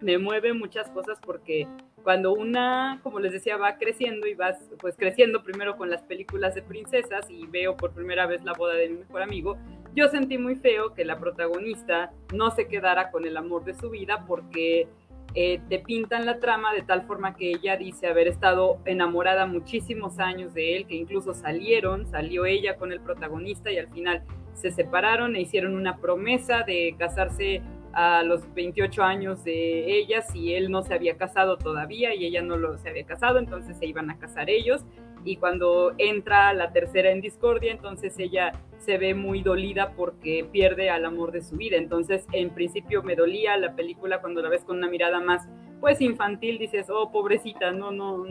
[0.00, 1.66] me mueve muchas cosas porque
[2.02, 6.54] cuando una, como les decía, va creciendo y vas pues creciendo primero con las películas
[6.54, 9.58] de princesas y veo por primera vez la boda de mi mejor amigo,
[9.94, 13.90] yo sentí muy feo que la protagonista no se quedara con el amor de su
[13.90, 14.88] vida porque
[15.34, 20.18] eh, te pintan la trama de tal forma que ella dice haber estado enamorada muchísimos
[20.18, 24.22] años de él, que incluso salieron, salió ella con el protagonista y al final
[24.54, 30.54] se separaron e hicieron una promesa de casarse a los 28 años de ella si
[30.54, 33.86] él no se había casado todavía y ella no lo se había casado, entonces se
[33.86, 34.84] iban a casar ellos
[35.24, 40.90] y cuando entra la tercera en discordia, entonces ella se ve muy dolida porque pierde
[40.90, 41.76] al amor de su vida.
[41.76, 45.48] Entonces, en principio me dolía la película cuando la ves con una mirada más
[45.80, 48.24] pues infantil, dices, "Oh, pobrecita, no no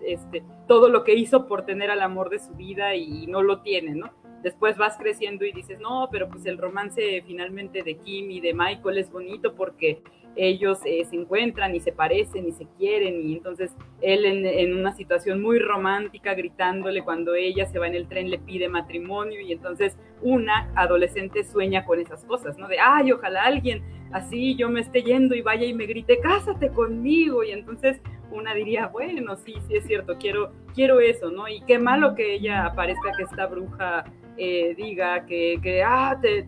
[0.00, 3.62] este todo lo que hizo por tener al amor de su vida y no lo
[3.62, 4.10] tiene, ¿no?"
[4.46, 8.54] después vas creciendo y dices, no, pero pues el romance finalmente de Kim y de
[8.54, 10.02] Michael es bonito porque
[10.36, 14.92] ellos eh, se encuentran y se parecen y se quieren y entonces él en, una
[14.92, 19.52] situación muy romántica gritándole cuando ella se va en el tren le pide matrimonio y
[19.52, 22.68] entonces una adolescente sueña con esas cosas, ¿no?
[22.68, 26.68] De, ay, ojalá alguien así yo me esté yendo y vaya y me grite, cásate
[26.68, 31.48] conmigo y entonces una diría, bueno, sí, sí es cierto, quiero, quiero eso, ¿no?
[31.48, 34.04] Y qué malo que ella aparezca que esta bruja
[34.36, 36.42] eh, diga que, que ah, te,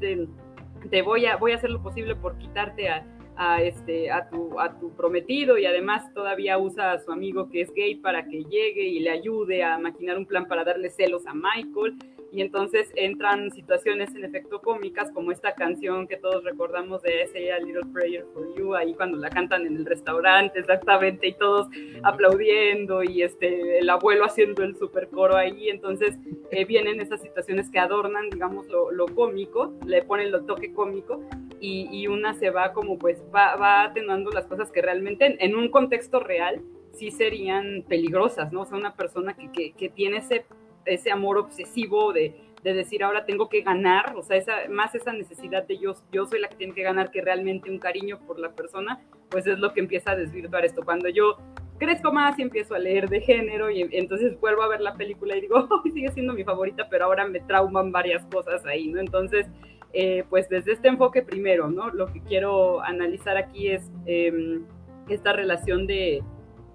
[0.91, 3.07] te, voy, a, voy a hacer lo posible por quitarte a,
[3.39, 7.61] a, este, a, tu, a tu prometido y además todavía usa a su amigo que
[7.61, 11.25] es gay para que llegue y le ayude a maquinar un plan para darle celos
[11.27, 11.97] a Michael
[12.31, 17.53] y entonces entran situaciones en efecto cómicas como esta canción que todos recordamos de ese
[17.53, 21.69] A Little Prayer for You, ahí cuando la cantan en el restaurante exactamente y todos
[22.03, 26.17] aplaudiendo y este el abuelo haciendo el super coro ahí, entonces
[26.51, 31.23] eh, vienen esas situaciones que adornan digamos lo, lo cómico, le ponen lo toque cómico
[31.61, 35.37] y, y, una se va como pues va, va atenuando las cosas que realmente en,
[35.41, 36.63] en un contexto real
[36.93, 38.63] sí serían peligrosas, ¿no?
[38.63, 40.45] O sea, una persona que, que, que tiene ese
[40.85, 45.13] ese amor obsesivo de, de, decir ahora tengo que ganar, o sea, esa, más esa
[45.13, 48.39] necesidad de yo, yo soy la que tiene que ganar que realmente un cariño por
[48.39, 50.83] la persona, pues es lo que empieza a desvirtuar esto.
[50.85, 51.37] Cuando yo
[51.79, 55.37] crezco más y empiezo a leer de género y entonces vuelvo a ver la película
[55.37, 59.01] y digo, oh, sigue siendo mi favorita, pero ahora me trauman varias cosas ahí, ¿no?
[59.01, 59.47] Entonces,
[59.93, 61.91] eh, pues desde este enfoque primero, ¿no?
[61.91, 64.61] Lo que quiero analizar aquí es eh,
[65.09, 66.23] esta relación de,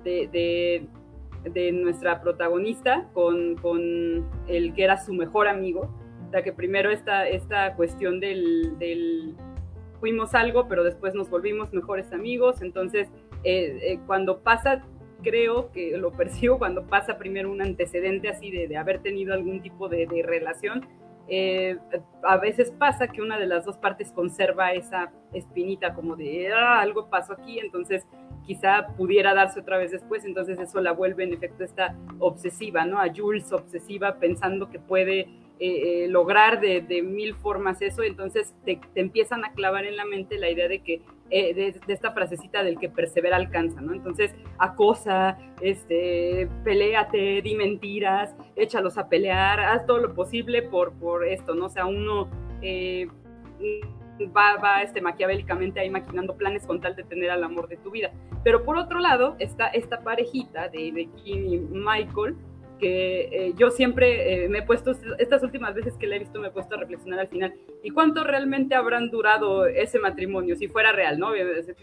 [0.03, 0.87] de, de
[1.43, 5.89] de nuestra protagonista con, con, el que era su mejor amigo.
[6.35, 9.35] O que primero esta, esta cuestión del,
[9.99, 12.61] fuimos algo, pero después nos volvimos mejores amigos.
[12.61, 13.09] Entonces,
[13.43, 14.83] eh, eh, cuando pasa,
[15.21, 19.61] creo que lo percibo, cuando pasa primero un antecedente así de, de haber tenido algún
[19.61, 20.87] tipo de, de relación,
[21.27, 21.77] eh,
[22.23, 26.81] a veces pasa que una de las dos partes conserva esa espinita como de ah,
[26.81, 28.05] algo pasó aquí, entonces
[28.45, 32.99] quizá pudiera darse otra vez después, entonces eso la vuelve en efecto esta obsesiva, ¿no?
[32.99, 35.27] A Jules obsesiva pensando que puede
[35.59, 39.95] eh, eh, lograr de, de, mil formas eso, entonces te, te, empiezan a clavar en
[39.95, 43.79] la mente la idea de que, eh, de, de, esta frasecita del que persevera alcanza,
[43.79, 43.93] ¿no?
[43.93, 51.25] Entonces acosa, este, peleate, di mentiras, échalos a pelear, haz todo lo posible por, por
[51.25, 51.67] esto, ¿no?
[51.67, 52.29] O sea, uno...
[54.35, 57.91] Va, va este, maquiavélicamente ahí maquinando planes con tal de tener al amor de tu
[57.91, 58.11] vida.
[58.43, 62.35] Pero por otro lado está esta parejita de, Kim y Michael,
[62.79, 66.39] que eh, yo siempre eh, me he puesto, estas últimas veces que le he visto,
[66.39, 70.67] me he puesto a reflexionar al final, ¿y cuánto realmente habrán durado ese matrimonio, si
[70.67, 71.29] fuera real, ¿no?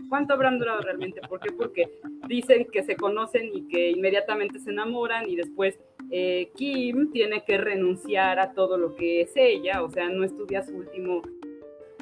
[0.08, 1.20] ¿Cuánto habrán durado realmente?
[1.26, 1.52] ¿Por qué?
[1.52, 1.90] Porque
[2.28, 5.78] dicen que se conocen y que inmediatamente se enamoran y después
[6.10, 10.62] eh, Kim tiene que renunciar a todo lo que es ella, o sea, no estudia
[10.62, 11.22] su último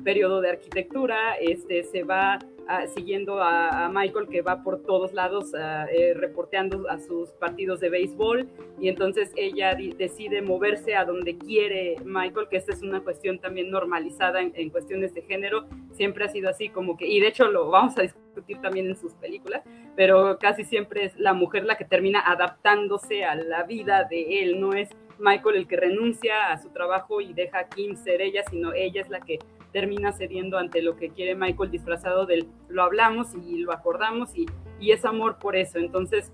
[0.02, 5.54] periodo de arquitectura, este, se va a, siguiendo a, Michael que va por todos lados
[5.54, 8.48] a, eh, reporteando a sus partidos de béisbol.
[8.78, 13.70] Y entonces ella decide moverse a donde quiere Michael, que esta es una cuestión también
[13.70, 17.48] normalizada en, en, cuestiones de género, siempre ha sido así como que, y de hecho
[17.48, 19.62] lo vamos a discutir también en sus películas,
[19.96, 24.60] pero casi siempre es la mujer la que termina adaptándose a la vida de él,
[24.60, 28.42] no es Michael el que renuncia a su trabajo y deja a Kim ser ella,
[28.48, 29.38] sino ella es la que
[29.72, 34.46] termina cediendo ante lo que quiere Michael disfrazado del lo hablamos y lo acordamos y,
[34.80, 35.78] y es amor por eso.
[35.78, 36.32] Entonces,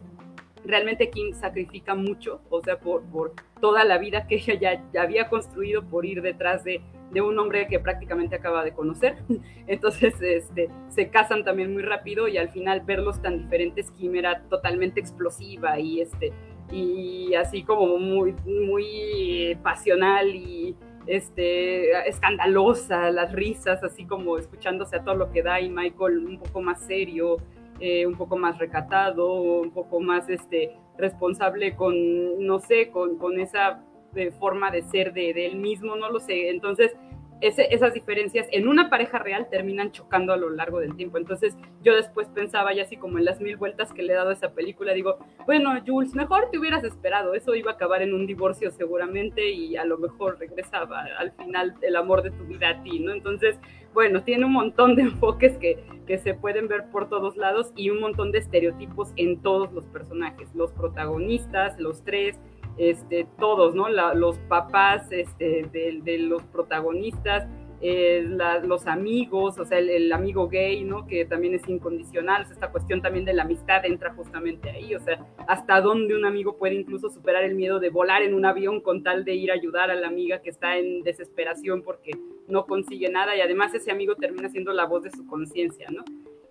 [0.64, 5.02] realmente Kim sacrifica mucho, o sea, por, por toda la vida que ella ya, ya
[5.02, 9.16] había construido por ir detrás de, de un hombre que prácticamente acaba de conocer.
[9.66, 14.42] Entonces este, se casan también muy rápido y al final verlos tan diferentes, Kim era
[14.48, 16.32] totalmente explosiva y, este,
[16.70, 20.74] y así como muy, muy pasional y
[21.06, 26.38] este, escandalosa, las risas, así como escuchándose a todo lo que da, y Michael un
[26.38, 27.36] poco más serio,
[27.80, 33.40] eh, un poco más recatado, un poco más este, responsable con, no sé, con, con
[33.40, 33.82] esa
[34.14, 36.50] eh, forma de ser de, de, él mismo, no lo sé.
[36.50, 36.94] Entonces,
[37.40, 41.18] esas diferencias en una pareja real terminan chocando a lo largo del tiempo.
[41.18, 44.30] Entonces yo después pensaba ya así como en las mil vueltas que le he dado
[44.30, 48.14] a esa película, digo, bueno, Jules, mejor te hubieras esperado, eso iba a acabar en
[48.14, 52.68] un divorcio seguramente y a lo mejor regresaba al final el amor de tu vida
[52.70, 53.12] a ti, ¿no?
[53.12, 53.58] Entonces,
[53.92, 57.90] bueno, tiene un montón de enfoques que, que se pueden ver por todos lados y
[57.90, 62.38] un montón de estereotipos en todos los personajes, los protagonistas, los tres,
[62.76, 63.88] este, todos, ¿no?
[63.88, 67.46] los papás este, de, los protagonistas,
[67.80, 68.24] eh,
[68.64, 71.06] los amigos, o sea, el, amigo gay, ¿no?
[71.06, 75.26] Que también es incondicional, esta cuestión también de la amistad entra justamente ahí, o sea,
[75.46, 79.02] hasta dónde un amigo puede incluso superar el miedo de volar en un avión con
[79.02, 82.12] tal de ir a ayudar a la amiga que está en desesperación porque
[82.48, 86.04] no consigue nada y además ese amigo termina siendo la voz de su conciencia, ¿no?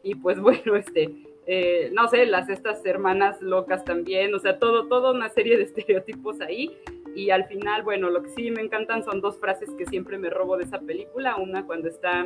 [0.04, 4.88] Y pues bueno, este, eh, no sé, las estas hermanas locas también, o sea, todo,
[4.88, 6.78] toda una serie de estereotipos ahí.
[7.16, 10.30] Y al final, bueno, lo que sí me encantan son dos frases que siempre me
[10.30, 11.36] robo de esa película.
[11.36, 12.26] Una cuando está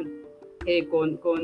[0.65, 1.41] eh, con, con,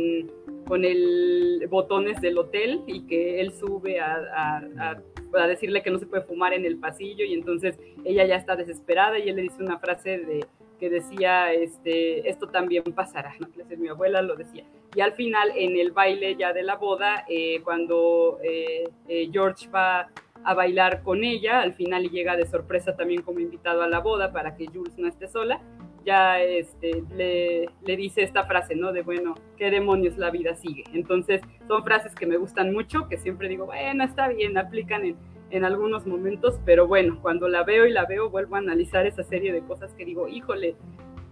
[0.66, 5.02] con, el botones del hotel y que él sube a, a,
[5.34, 8.56] a, decirle que no se puede fumar en el pasillo y entonces ella ya está
[8.56, 10.46] desesperada y él le dice una frase de,
[10.90, 13.48] decía, este, esto también pasará, ¿no?
[13.78, 14.66] mi abuela lo decía.
[14.96, 19.68] Y al final, en el baile ya de la boda, eh, cuando eh, eh, George
[19.70, 20.10] va
[20.44, 24.32] a bailar con ella, al final llega de sorpresa también como invitado a la boda
[24.32, 25.62] para que Jules no esté sola,
[26.06, 28.92] ya este, le, le, dice esta frase, ¿no?
[28.92, 30.84] De, bueno, ¿qué demonios la vida sigue?
[30.94, 35.18] Entonces, son frases que me gustan mucho, que siempre digo, bueno, está bien, aplican en,
[35.54, 39.24] en algunos momentos, pero bueno, cuando la veo y la veo, vuelvo a analizar esa
[39.24, 40.76] serie de cosas que digo, híjole,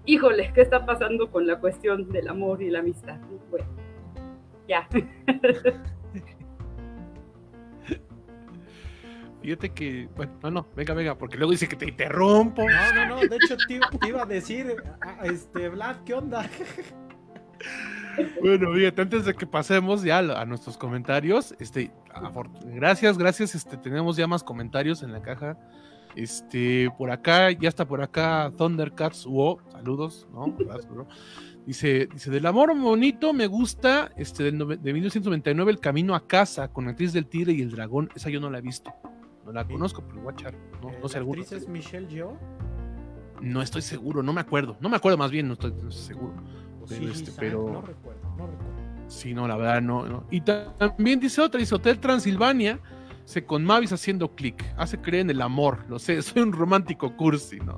[0.06, 3.20] híjole, ¿qué está pasando con la cuestión del amor y la amistad?
[3.50, 3.66] Bueno,
[4.68, 4.88] ya.
[9.42, 12.62] Fíjate que, bueno, no, no, venga, venga, porque luego dice que te interrumpo.
[12.62, 14.76] No, no, no, de hecho te, iba a decir,
[15.24, 16.48] este, Vlad, ¿qué onda?
[18.42, 21.92] Bueno, fíjate, antes de que pasemos ya a nuestros comentarios, este,
[22.66, 25.58] gracias, gracias, este, tenemos ya más comentarios en la caja
[26.16, 30.56] este, por acá, ya está por acá Thundercats UO, saludos, ¿no?
[31.66, 36.70] Dice, dice, del amor bonito me gusta, este, de, de 1999, El Camino a Casa,
[36.70, 38.92] con la actriz del Tigre y el Dragón, esa yo no la he visto,
[39.46, 42.38] no la conozco, pero voy a echar, no, no sé ¿La actriz es Michelle Yeoh?
[43.42, 46.34] No estoy seguro, no me acuerdo, no me acuerdo más bien, no estoy, seguro.
[46.88, 47.72] Pero, sí, este, pero...
[47.72, 48.81] No recuerdo, no recuerdo.
[49.12, 50.26] Sí, no, la verdad no.
[50.32, 52.80] Y también dice otra, dice Hotel Transilvania,
[53.46, 57.60] con Mavis haciendo clic, hace creer en el amor, lo sé, soy un romántico cursi,
[57.60, 57.78] ¿no?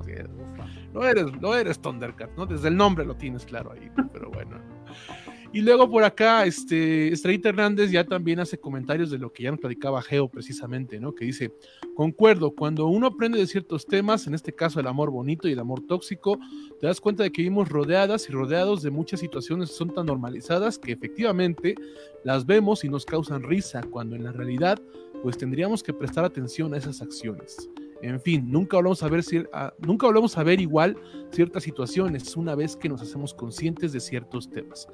[0.92, 2.46] No eres, no eres Thundercat, ¿no?
[2.46, 4.58] Desde el nombre lo tienes claro ahí, pero bueno.
[5.54, 9.52] Y luego por acá, este, Estrellita Hernández ya también hace comentarios de lo que ya
[9.52, 11.14] nos platicaba Geo precisamente, ¿no?
[11.14, 11.52] Que dice,
[11.94, 15.60] concuerdo, cuando uno aprende de ciertos temas, en este caso el amor bonito y el
[15.60, 16.40] amor tóxico,
[16.80, 20.06] te das cuenta de que vivimos rodeadas y rodeados de muchas situaciones que son tan
[20.06, 21.76] normalizadas que efectivamente
[22.24, 24.82] las vemos y nos causan risa, cuando en la realidad
[25.22, 27.70] pues tendríamos que prestar atención a esas acciones.
[28.04, 29.24] En fin, nunca volvemos a ver,
[29.78, 30.94] nunca volvemos a ver igual
[31.32, 34.86] ciertas situaciones una vez que nos hacemos conscientes de ciertos temas.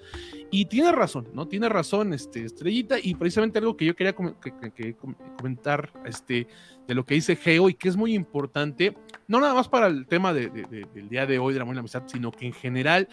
[0.52, 1.48] Y tiene razón, ¿no?
[1.48, 6.46] Tiene razón, este, Estrellita, y precisamente algo que yo quería comentar este,
[6.86, 8.96] de lo que dice Geo y que es muy importante,
[9.26, 12.30] no nada más para el tema del día de hoy de la buena amistad, sino
[12.30, 13.08] que en general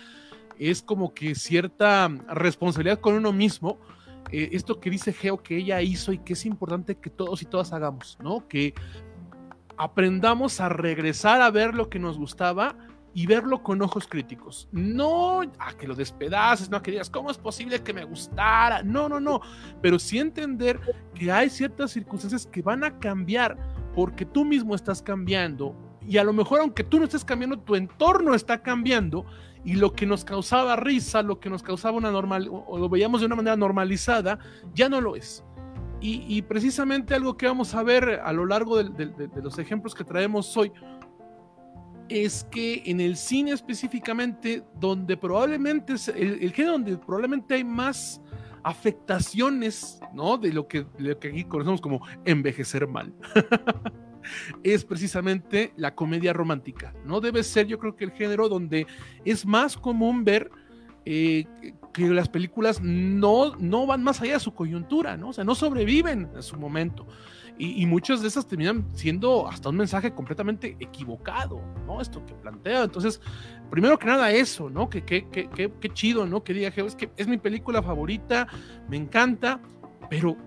[0.59, 3.79] es como que cierta responsabilidad con uno mismo
[4.31, 7.45] eh, esto que dice Geo que ella hizo y que es importante que todos y
[7.45, 8.47] todas hagamos, ¿no?
[8.47, 8.73] Que
[9.77, 12.75] aprendamos a regresar a ver lo que nos gustaba
[13.13, 14.67] y verlo con ojos críticos.
[14.71, 18.83] No a que lo despedaces, no a que digas, ¿cómo es posible que me gustara?
[18.83, 19.41] No, no, no.
[19.81, 20.79] Pero sí entender
[21.15, 23.57] que hay ciertas circunstancias que van a cambiar
[23.95, 25.75] porque tú mismo estás cambiando.
[26.07, 29.25] Y a lo mejor, aunque tú no estés cambiando, tu entorno está cambiando
[29.65, 33.21] y lo que nos causaba risa, lo que nos causaba una normal, o lo veíamos
[33.21, 34.39] de una manera normalizada,
[34.73, 35.43] ya no lo es.
[35.99, 40.55] Y, precisamente algo que vamos a ver a lo largo de, los ejemplos que traemos
[40.55, 40.71] hoy
[42.07, 48.21] es que en el cine específicamente, donde probablemente es el, género donde probablemente hay más
[48.63, 50.37] afectaciones, ¿no?
[50.37, 53.13] De lo que, lo que aquí conocemos como envejecer mal.
[54.63, 56.93] es precisamente la comedia romántica.
[57.05, 58.85] No debe ser, yo creo que el género donde
[59.25, 60.49] es más común ver
[61.05, 61.45] eh,
[61.97, 65.29] que las películas no, no van más allá de su coyuntura, ¿no?
[65.29, 67.07] O sea, no sobreviven en su momento.
[67.59, 71.99] Y, muchas de esas terminan siendo hasta un mensaje completamente equivocado, ¿no?
[71.99, 72.83] Esto que plantea.
[72.83, 73.19] Entonces,
[73.71, 74.91] primero que nada eso, ¿no?
[74.91, 76.43] Que qué que, que, chido, ¿no?
[76.43, 78.47] Que diga, es que es mi película favorita,
[78.87, 79.59] me encanta,
[80.07, 80.37] pero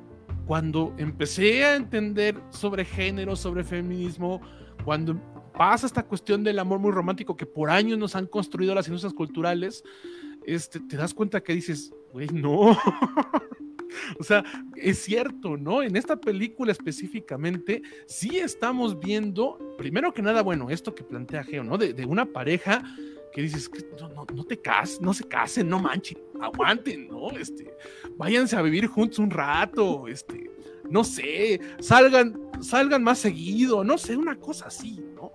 [0.47, 4.41] cuando empecé a entender sobre género, sobre feminismo,
[4.85, 5.21] cuando
[5.59, 9.15] pasa esta cuestión del amor muy romántico que por años nos han construido las industrias
[9.15, 9.83] culturales,
[10.45, 12.77] este, te das cuenta que dices, güey, no.
[14.19, 14.45] O sea,
[14.77, 15.83] es cierto, ¿no?
[15.83, 21.65] En esta película específicamente, sí estamos viendo, primero que nada, bueno, esto que plantea Geo,
[21.65, 21.79] ¿no?
[21.79, 22.83] De, una pareja
[23.33, 27.31] que dices, que no, no, te cases, no se casen, no manchen, aguanten, ¿no?
[27.33, 27.73] Este,
[28.17, 30.51] váyanse a vivir juntos un rato, este,
[30.89, 35.33] no sé, salgan, salgan más seguido, no sé, una cosa así, ¿no?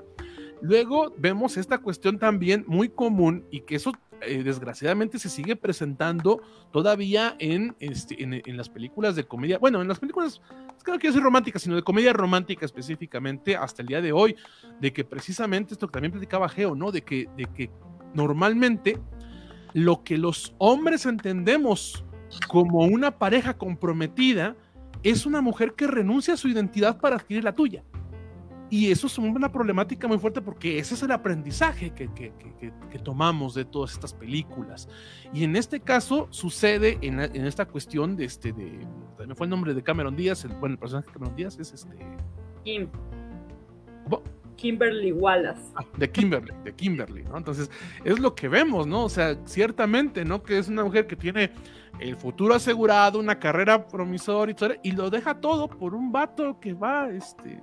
[0.61, 3.91] Luego vemos esta cuestión también muy común y que eso
[4.21, 6.41] eh, desgraciadamente se sigue presentando
[6.71, 10.41] todavía en, este, en, las películas de comedia, bueno, en las películas,
[10.77, 14.35] es que no decir románticas, sino de comedia romántica específicamente hasta el día de hoy,
[14.79, 16.91] de que precisamente esto que también platicaba Geo, ¿no?
[16.91, 17.69] De que, de que
[18.13, 18.99] normalmente
[19.73, 22.05] lo que los hombres entendemos
[22.47, 24.55] como una pareja comprometida
[25.03, 27.83] es una mujer que renuncia a su identidad para adquirir la tuya.
[28.69, 32.99] Y eso es una problemática muy fuerte porque ese es el aprendizaje que, que, que,
[32.99, 34.89] tomamos de todas estas películas.
[35.33, 38.79] Y en este caso sucede en, en, esta cuestión de este, de,
[39.27, 41.73] me fue el nombre de Cameron Díaz, el, bueno, el personaje de Cameron Díaz es
[41.73, 41.95] este...
[42.63, 42.87] Kim.
[44.55, 45.61] Kimberly Wallace.
[45.75, 47.37] Ah, de Kimberly, de Kimberly, ¿no?
[47.37, 47.69] Entonces,
[48.03, 49.03] es lo que vemos, ¿no?
[49.03, 50.41] O sea, ciertamente, ¿no?
[50.41, 51.51] Que es una mujer que tiene
[51.99, 56.73] el futuro asegurado, una carrera promisoria y, y lo deja todo por un vato que
[56.73, 57.61] va, este,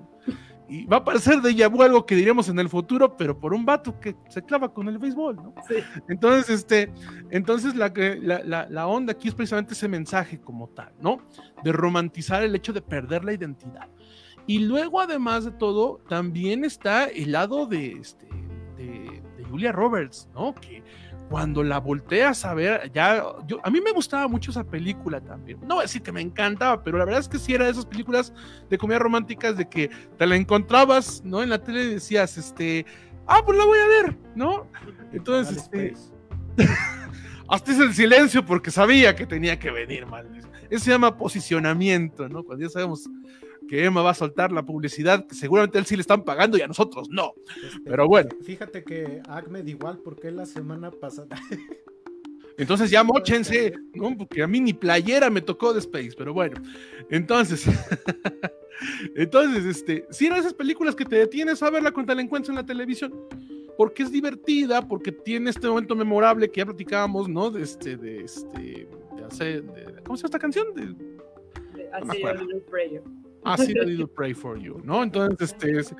[0.73, 3.66] y va a parecer de Yabu algo que diríamos en el futuro, pero por un
[3.66, 5.55] vato que se clava con el béisbol, ¿no?
[5.68, 5.75] Sí.
[6.09, 6.91] Entonces, este,
[7.31, 11.18] entonces la, la, la, onda aquí es precisamente ese mensaje como tal, ¿no?
[11.62, 13.87] De romantizar el hecho de perder la identidad.
[14.47, 18.27] Y luego, además de todo, también está el lado de, este,
[18.79, 20.55] de, de Julia Roberts, ¿no?
[20.55, 20.83] Que
[21.33, 25.59] cuando la volteas a ver, ya, yo, a mí me gustaba mucho esa película también.
[25.62, 27.70] No voy a decir que me encantaba, pero la verdad es que sí era de
[27.70, 28.35] esas películas
[28.68, 31.43] de comedia románticas de que te la encontrabas, ¿no?
[31.43, 32.85] En la tele y decías, este,
[33.26, 34.66] ah, pues la voy a ver, ¿no?
[35.11, 35.95] Entonces, este,
[37.49, 40.28] hasta el silencio porque sabía que tenía que venir mal.
[40.68, 42.45] Eso se llama posicionamiento, ¿no?
[42.45, 43.09] Cuando ya sabemos
[43.69, 46.59] que Emma va a soltar la publicidad, que seguramente a él sí le están pagando
[46.59, 47.35] y a nosotros no.
[47.65, 48.31] Este, pero bueno.
[48.43, 51.37] Fíjate que Ahmed igual, porque la semana pasada.
[52.59, 54.17] Entonces ya mochense, ¿no?
[54.17, 56.61] Porque a mí ni playera me tocó de Space, pero bueno.
[57.11, 57.67] Entonces,
[59.17, 62.57] entonces, este, si eran esas películas que te detienes a verla cuando la encuentras en
[62.57, 63.13] la televisión,
[63.77, 67.51] porque es divertida, porque tiene este momento memorable que ya platicábamos, ¿no?
[67.51, 69.65] De este, de este, de hacer,
[70.05, 70.75] ¿cómo se llama esta canción?
[70.75, 70.95] De,
[73.45, 75.03] Así, Así a little pray for you, ¿no?
[75.03, 75.97] Entonces, este,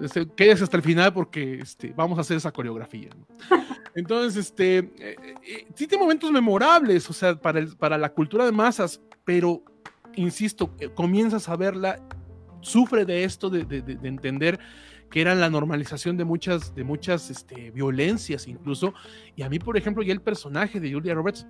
[0.00, 3.10] este, quédese hasta el final porque este, vamos a hacer esa coreografía.
[3.94, 5.16] Entonces, este, eh,
[5.46, 9.62] eh, sí tiene momentos memorables, o sea, para, para la cultura de masas, pero,
[10.14, 12.00] insisto, eh, comienzas a verla,
[12.60, 14.58] sufre de esto, de, de, de entender
[15.12, 18.94] que era la normalización de muchas, de muchas este, violencias incluso.
[19.36, 21.46] Y a mí, por ejemplo, ya el personaje de Julia Roberts,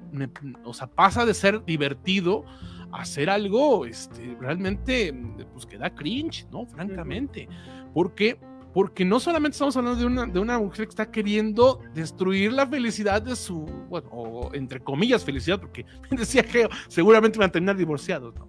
[0.64, 2.44] o sea, pasa de ser divertido
[2.92, 5.12] a ser algo este, realmente,
[5.52, 6.66] pues que da cringe, ¿no?
[6.66, 7.48] Francamente.
[7.94, 8.38] Porque
[8.72, 12.66] porque no solamente estamos hablando de una, de una mujer que está queriendo destruir la
[12.66, 17.76] felicidad de su, bueno, o entre comillas felicidad, porque decía que seguramente van a terminar
[17.76, 18.48] divorciados, ¿no?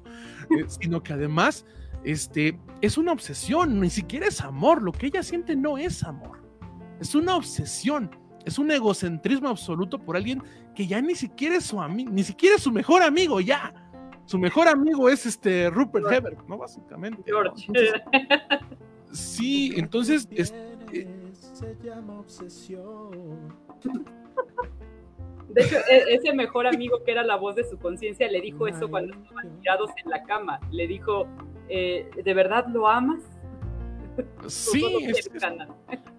[0.57, 1.65] Eh, sino que además
[2.03, 6.41] este, es una obsesión, ni siquiera es amor, lo que ella siente no es amor,
[7.01, 8.09] es una obsesión,
[8.45, 10.41] es un egocentrismo absoluto por alguien
[10.73, 13.73] que ya ni siquiera es su amigo, ni siquiera es su mejor amigo, ya.
[14.25, 16.57] Su mejor amigo es este Rupert Hebert, ¿no?
[16.57, 17.23] Básicamente.
[19.11, 20.27] sí, entonces.
[21.31, 23.53] Se llama obsesión.
[25.49, 28.67] De hecho, e-, ese mejor amigo que era la voz de su conciencia le dijo
[28.67, 30.59] eso cuando estaban tirados en la cama.
[30.71, 31.27] Le dijo,
[31.69, 33.21] eh, ¿de verdad lo amas?
[34.47, 34.83] Sí,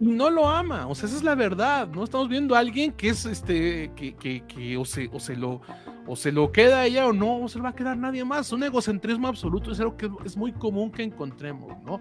[0.01, 2.05] no lo ama, o sea, esa es la verdad, ¿no?
[2.05, 5.61] Estamos viendo a alguien que es este, que, que, o, se, o, se lo,
[6.07, 8.53] o se lo queda ella o no, o se le va a quedar nadie más.
[8.53, 12.01] Un egocentrismo absoluto es algo que es muy común que encontremos, ¿no?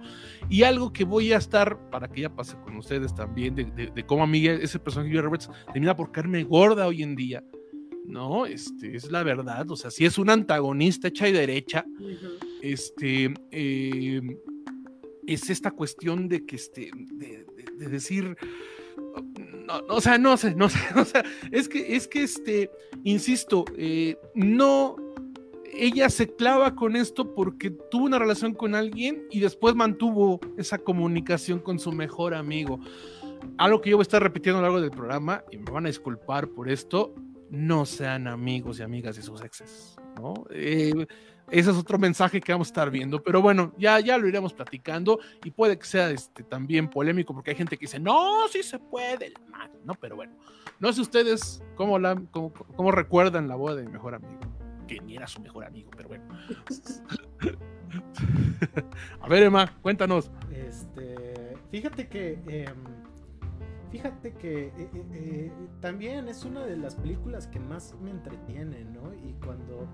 [0.50, 4.06] Y algo que voy a estar, para que ya pase con ustedes también, de, de,
[4.06, 7.44] cómo a mí ese personaje de Roberts termina por caerme gorda hoy en día.
[8.06, 8.46] ¿no?
[8.46, 11.86] Este, es la verdad, o sea, si es un antagonista hecha y derecha,
[12.62, 14.22] este, eh,
[15.28, 17.46] es esta cuestión de que este, de,
[17.90, 18.38] decir,
[19.66, 22.72] no, o sea, no sé, no sé, o sea, es que, es que este,
[23.04, 24.96] insisto, eh, no,
[25.74, 30.78] ella se clava con esto porque tuvo una relación con alguien y después mantuvo esa
[30.78, 32.80] comunicación con su mejor amigo.
[33.58, 35.86] Algo que yo voy a estar repitiendo a lo largo del programa y me van
[35.86, 37.14] a disculpar por esto,
[37.50, 40.46] no sean amigos y amigas de sus exes, ¿no?
[40.52, 41.06] Eh,
[41.54, 44.54] ese es otro mensaje que vamos a estar viendo, pero bueno, ya, ya lo iremos
[44.54, 48.64] platicando y puede que sea este, también polémico porque hay gente que dice, no, sí
[48.64, 49.34] se puede,
[49.86, 49.94] ¿no?
[49.94, 50.34] Pero bueno,
[50.80, 54.40] no sé ustedes cómo, la, cómo, recuerdan la boda de mi mejor amigo,
[54.88, 56.24] que ni era su mejor amigo, pero bueno.
[59.22, 60.32] a ver, Emma, cuéntanos.
[60.52, 62.40] Este, fíjate que...
[62.48, 63.04] Em,
[63.94, 68.84] Fíjate que eh, eh, eh, también es una de las películas que más me entretiene,
[68.86, 69.14] ¿no?
[69.14, 69.88] Y cuando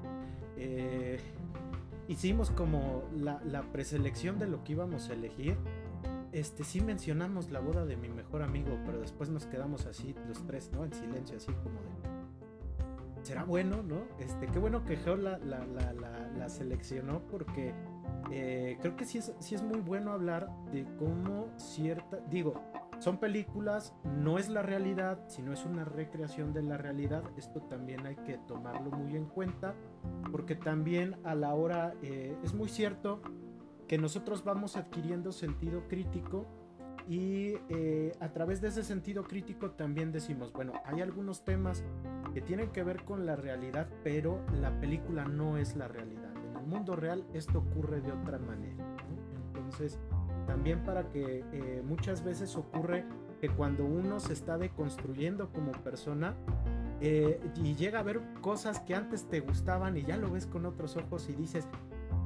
[2.07, 5.57] hicimos como la, preselección de lo que íbamos a elegir,
[6.31, 10.45] este sí mencionamos la boda de mi mejor amigo, pero después nos quedamos así los
[10.45, 10.83] tres, ¿no?
[10.83, 12.19] En silencio, así como de.
[13.23, 14.03] ¿Será bueno, no?
[14.19, 17.73] Este, qué bueno que Geo la, la, seleccionó porque
[18.25, 22.17] creo que sí es, sí es muy bueno hablar de cómo cierta.
[22.29, 22.61] Digo,
[22.99, 27.23] son películas, no es la realidad, sino es una recreación de la realidad.
[27.37, 29.73] Esto también hay que tomarlo muy en cuenta,
[30.31, 33.21] porque también a la hora eh, es muy cierto
[33.87, 36.45] que nosotros vamos adquiriendo sentido crítico
[37.07, 41.83] y eh, a través de ese sentido crítico también decimos, bueno, hay algunos temas
[42.35, 46.31] que tienen que ver con la realidad, pero la película no es la realidad.
[46.35, 48.85] En el mundo real esto ocurre de otra manera.
[49.47, 49.99] Entonces,
[50.49, 53.05] también para que eh, muchas veces ocurre
[53.39, 56.35] que cuando uno se está deconstruyendo como persona
[57.01, 60.65] eh, y llega a ver cosas que antes te gustaban y ya lo ves con
[60.65, 61.67] otros ojos y dices,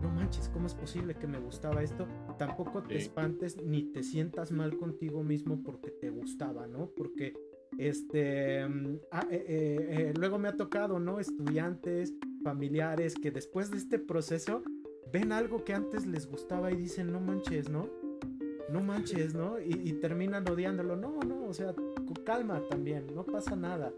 [0.02, 2.08] no manches, ¿cómo es posible que me gustaba esto?
[2.38, 6.92] Tampoco te espantes ni te sientas mal contigo mismo porque te gustaba, ¿no?
[6.96, 7.34] Porque
[7.78, 11.20] este, mm, ah, eh, luego me ha tocado, ¿no?
[11.20, 14.64] Estudiantes, familiares que después de este proceso
[15.12, 18.03] ven algo que antes les gustaba y dicen, no manches, ¿no?
[18.70, 19.60] No manches, ¿no?
[19.60, 20.96] Y, terminan odiándolo.
[20.96, 21.74] No, no, o sea,
[22.24, 23.92] calma también, no pasa nada.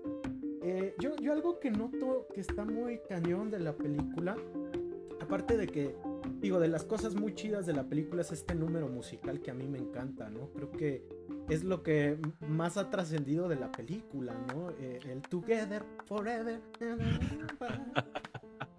[0.62, 4.36] Eh, yo, yo algo que noto que está muy cañón de la película,
[5.22, 5.96] aparte de que,
[6.40, 9.54] digo, de las cosas muy chidas de la película es este número musical que a
[9.54, 10.50] mí me encanta, ¿no?
[10.54, 11.08] Creo que
[11.50, 14.72] es lo que más ha trascendido de la película, ¿no?
[14.72, 16.60] Eh, el Together Forever.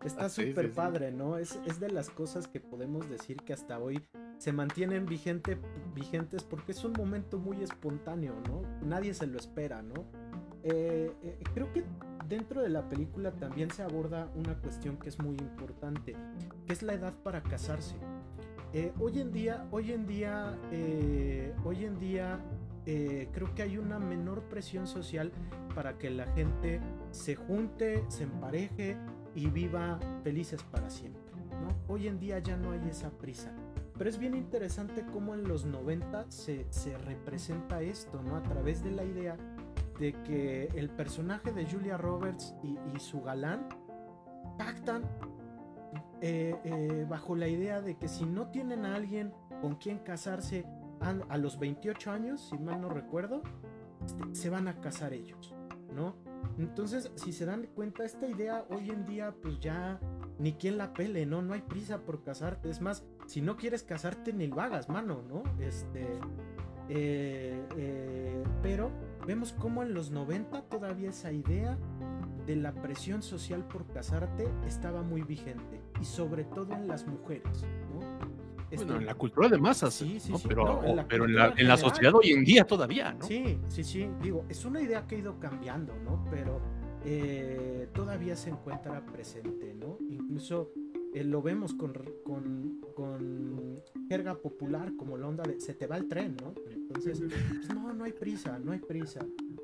[0.07, 1.37] Está súper padre, ¿no?
[1.37, 4.03] Es, es de las cosas que podemos decir que hasta hoy
[4.39, 5.59] se mantienen vigente,
[5.95, 8.63] vigentes porque es un momento muy espontáneo, ¿no?
[8.87, 10.07] Nadie se lo espera, ¿no?
[10.63, 11.85] Eh, eh, creo que
[12.29, 16.17] dentro de la película también se aborda una cuestión que es muy importante,
[16.67, 17.95] que es la edad para casarse.
[18.73, 20.59] Eh, hoy en día, hoy en día,
[21.65, 22.41] hoy en día
[22.85, 25.33] creo que hay una menor presión social
[25.75, 26.81] para que la gente
[27.11, 28.97] se junte, se empareje
[29.37, 31.23] y viva felices para siempre.
[31.61, 31.95] ¿no?
[31.95, 33.53] Hoy en día ya no hay esa prisa.
[33.97, 36.67] Pero es bien interesante cómo en los 90 se,
[37.05, 38.37] representa esto, ¿no?
[38.37, 39.37] A través de la idea
[39.99, 43.69] de que el personaje de Julia Roberts y, su galán
[44.59, 45.03] pactan
[46.21, 50.67] eh, eh, bajo la idea de que si no tienen a alguien con quien casarse
[51.01, 53.43] a, los 28 años, si mal no recuerdo,
[54.05, 55.55] este, se van a casar ellos,
[55.95, 56.17] ¿no?
[56.59, 60.01] Entonces, si se dan cuenta, esta idea hoy en día, pues ya
[60.39, 61.43] ni quien la pele, ¿no?
[61.43, 62.71] No hay prisa por casarte.
[62.71, 65.43] Es más, si no quieres casarte, ni lo hagas, mano, ¿no?
[65.61, 66.19] Este.
[66.89, 68.91] Eh, eh, pero
[69.27, 71.77] vemos cómo en los 90 todavía esa idea
[72.47, 75.81] de la presión social por casarte estaba muy vigente.
[76.01, 78.16] Y sobre todo en las mujeres, ¿no?
[78.71, 80.49] Bueno, este, en la cultura de masas, sí, sí, sí.
[80.49, 83.27] pero, en, la, pero en, la, sociedad hoy en día todavía, ¿no?
[83.27, 86.25] Sí, sí, sí, digo, es una idea que ha ido cambiando, ¿no?
[86.31, 86.61] Pero
[87.05, 89.99] eh, todavía se encuentra presente, ¿no?
[90.11, 90.73] Incluso
[91.15, 91.95] eh, lo vemos con,
[92.25, 96.53] con, con, jerga popular como la onda de se te va el tren, ¿no?
[96.71, 99.21] Entonces, pues, no, no hay prisa, no hay prisa.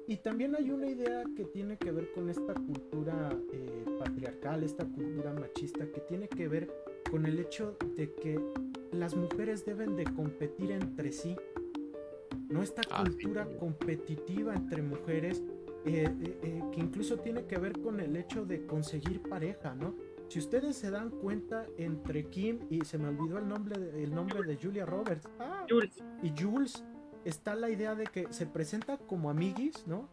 [0.06, 4.84] Y también hay una idea que tiene que ver con esta cultura eh, patriarcal, esta
[4.84, 6.72] cultura machista, que tiene que ver
[7.10, 8.40] con el hecho de que
[8.92, 11.36] las mujeres deben de competir entre sí.
[12.48, 15.42] No esta ah, cultura competitiva entre mujeres
[15.84, 19.94] eh, eh, eh, que incluso tiene que ver con el hecho de conseguir pareja, ¿no?
[20.28, 24.14] Si ustedes se dan cuenta entre Kim y se me olvidó el nombre de, el
[24.14, 26.02] nombre de Julia Roberts ah, Jules.
[26.22, 26.84] y Jules
[27.24, 30.08] está la idea de que se presenta como amiguis, ¿no?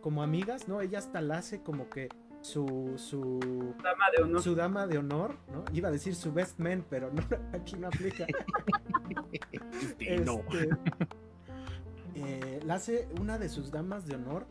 [0.00, 0.80] Como amigas, ¿no?
[0.80, 2.08] Ella hasta la hace como que
[2.40, 4.42] su, su dama de honor.
[4.42, 5.64] Su dama de honor, ¿no?
[5.72, 7.22] Iba a decir su best man, pero no,
[7.52, 8.26] aquí no aplica.
[9.80, 10.40] Este, no.
[10.52, 10.68] Este,
[12.14, 14.46] eh, la hace una de sus damas de honor.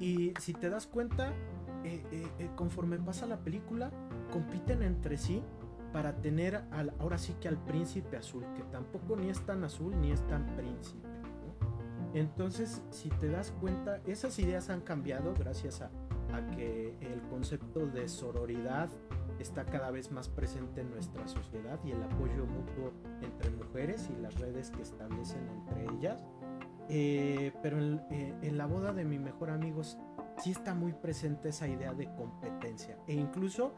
[0.00, 1.32] Y si te das cuenta,
[1.84, 3.90] eh, eh, eh, conforme pasa la película,
[4.32, 5.42] compiten entre sí
[5.92, 10.00] para tener al, ahora sí que al príncipe azul, que tampoco ni es tan azul
[10.00, 11.08] ni es tan príncipe.
[11.08, 12.14] ¿no?
[12.14, 15.90] Entonces, si te das cuenta, esas ideas han cambiado gracias a,
[16.32, 18.88] a que el concepto de sororidad
[19.38, 24.20] está cada vez más presente en nuestra sociedad y el apoyo mutuo entre mujeres y
[24.20, 26.24] las redes que establecen entre ellas.
[26.88, 31.50] Eh, pero en, eh, en, la boda de mi mejor amigo sí está muy presente
[31.50, 33.72] esa idea de competencia e incluso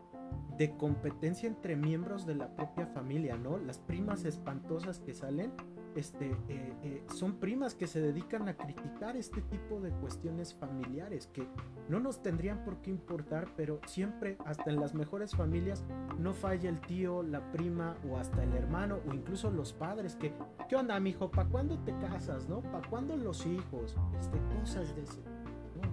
[0.57, 3.59] de competencia entre miembros de la propia familia, ¿no?
[3.59, 5.53] Las primas espantosas que salen
[5.97, 11.29] este, eh, eh, son primas que se dedican a criticar este tipo de cuestiones familiares
[11.33, 11.47] que
[11.89, 15.85] no nos tendrían por qué importar, pero siempre, hasta en las mejores familias,
[16.19, 20.33] no falla el tío, la prima o hasta el hermano o incluso los padres que,
[20.69, 21.31] ¿qué onda, mijo?
[21.31, 22.61] ¿Para cuándo te casas, no?
[22.61, 23.97] ¿Para cuándo los hijos?
[24.19, 25.34] Este, cosas de ese.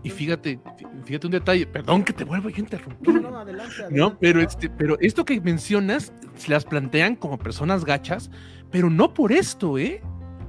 [0.03, 0.59] Y fíjate,
[1.05, 3.21] fíjate un detalle, perdón que te vuelvo a interrumpir.
[3.21, 3.97] No, no, adelante, adelante.
[3.97, 6.11] No, pero este, pero esto que mencionas,
[6.47, 8.31] las plantean como personas gachas,
[8.71, 10.01] pero no por esto, ¿eh?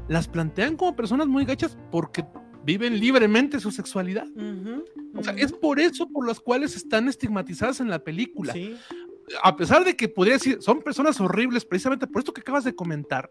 [0.08, 2.24] Las plantean como personas muy gachas porque
[2.64, 4.26] viven libremente su sexualidad.
[4.34, 4.84] Uh -huh,
[5.14, 8.52] uh O sea, es por eso por las cuales están estigmatizadas en la película.
[8.52, 8.76] Sí.
[9.42, 12.74] A pesar de que podría decir, son personas horribles, precisamente por esto que acabas de
[12.74, 13.30] comentar,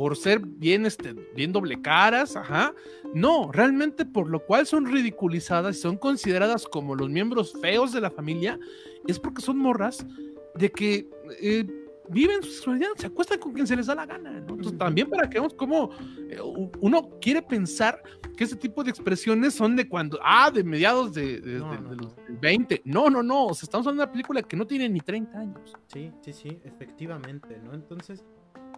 [0.00, 2.74] por ser bien, este, bien doble caras, ajá.
[3.12, 8.00] No, realmente por lo cual son ridiculizadas y son consideradas como los miembros feos de
[8.00, 8.58] la familia,
[9.06, 10.06] es porque son morras
[10.54, 11.06] de que
[11.42, 11.66] eh,
[12.08, 14.30] viven su sexualidad, se acuestan con quien se les da la gana.
[14.30, 14.38] ¿no?
[14.38, 15.90] Entonces, también para que veamos cómo
[16.30, 16.38] eh,
[16.80, 18.02] uno quiere pensar
[18.38, 21.78] que este tipo de expresiones son de cuando, ah, de mediados de, de, No, de-
[21.78, 22.02] no, de no.
[22.04, 22.80] los 20.
[22.86, 25.38] No, no, no, o sea, estamos hablando de una película que no tiene ni 30
[25.38, 25.74] años.
[25.92, 27.74] Sí, sí, sí, efectivamente, ¿no?
[27.74, 28.24] Entonces,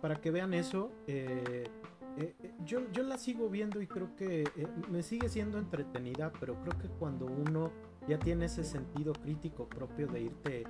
[0.03, 1.65] para que vean eso, eh,
[2.19, 6.31] eh, eh, yo, yo la sigo viendo y creo que eh, me sigue siendo entretenida,
[6.39, 7.71] pero creo que cuando uno
[8.07, 10.65] ya tiene ese sentido crítico propio de irte,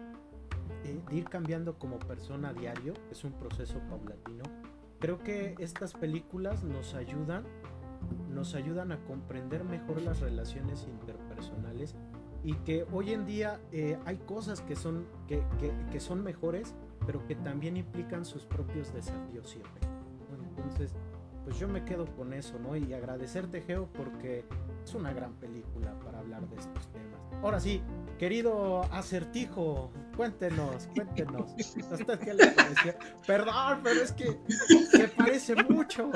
[0.85, 4.45] de ir cambiando como persona a diario, es un proceso paulatino,
[5.01, 7.45] creo que estas películas nos ayudan,
[8.31, 11.97] nos ayudan a comprender mejor las relaciones interpersonales
[12.45, 13.61] y que hoy en día
[14.05, 16.75] hay cosas que son, que, que, que son mejores,
[17.07, 19.89] pero que también implican sus propios desafíos siempre.
[20.57, 20.95] Entonces,
[21.45, 22.77] pues yo me quedo con eso, ¿no?
[22.77, 24.45] Y agradecerte, Geo, porque
[24.85, 27.21] es una gran película para hablar de estos temas.
[27.43, 27.83] Ahora sí,
[28.19, 31.51] querido acertijo, cuéntenos, cuéntenos.
[31.91, 32.95] ¿A usted qué le pareció?
[33.27, 34.39] Perdón, pero es que
[34.91, 36.11] se parece mucho.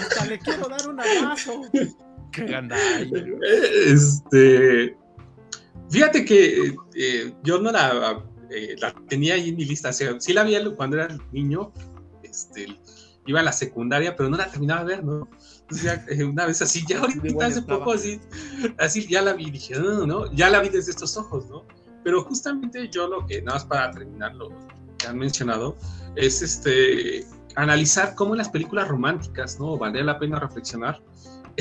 [0.00, 1.62] Hasta le quiero dar un abrazo.
[2.32, 3.10] Qué gandalla.
[3.86, 4.96] Este.
[5.90, 9.90] Fíjate que eh, yo no la, eh, la tenía ahí en mi lista.
[9.90, 11.72] O sea, sí la vi cuando era niño.
[12.22, 12.66] Este,
[13.26, 15.28] iba a la secundaria, pero no la terminaba de ver, ¿no?
[15.62, 18.20] Entonces ya, eh, una vez así, ya ahorita hace poco así,
[18.78, 21.64] así ya la vi dije, no, no, no, ya la vi desde estos ojos, ¿no?
[22.02, 24.50] Pero justamente yo lo que, nada más para terminar lo
[24.98, 25.76] que han mencionado,
[26.16, 27.26] es este
[27.56, 29.76] analizar cómo las películas románticas, ¿no?
[29.76, 31.02] Vale la pena reflexionar.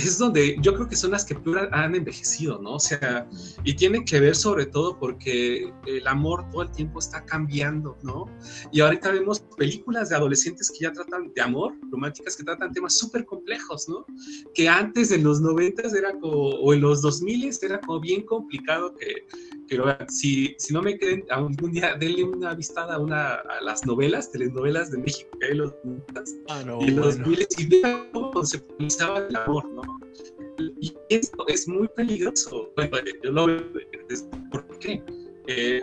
[0.05, 1.35] Es donde yo creo que son las que
[1.71, 2.75] han envejecido, ¿no?
[2.75, 3.27] O sea,
[3.63, 8.25] y tiene que ver sobre todo porque el amor todo el tiempo está cambiando, ¿no?
[8.71, 12.97] Y ahorita vemos películas de adolescentes que ya tratan de amor, románticas que tratan temas
[12.97, 14.05] súper complejos, ¿no?
[14.53, 18.93] Que antes en los 90 era como, o en los 2000 era como bien complicado
[18.95, 19.25] que,
[19.77, 20.09] vean.
[20.09, 24.31] Si, si no me creen, algún día denle una vistada a, una, a las novelas,
[24.31, 27.35] telenovelas de México que hay los 90 Ah, no, los bueno.
[27.35, 29.81] 2000 y vean cómo conceptualizaba el amor, ¿no?
[30.81, 32.71] Y esto es muy peligroso.
[32.75, 33.63] Bueno, yo lo veo.
[34.51, 35.03] ¿Por qué?
[35.47, 35.81] Eh,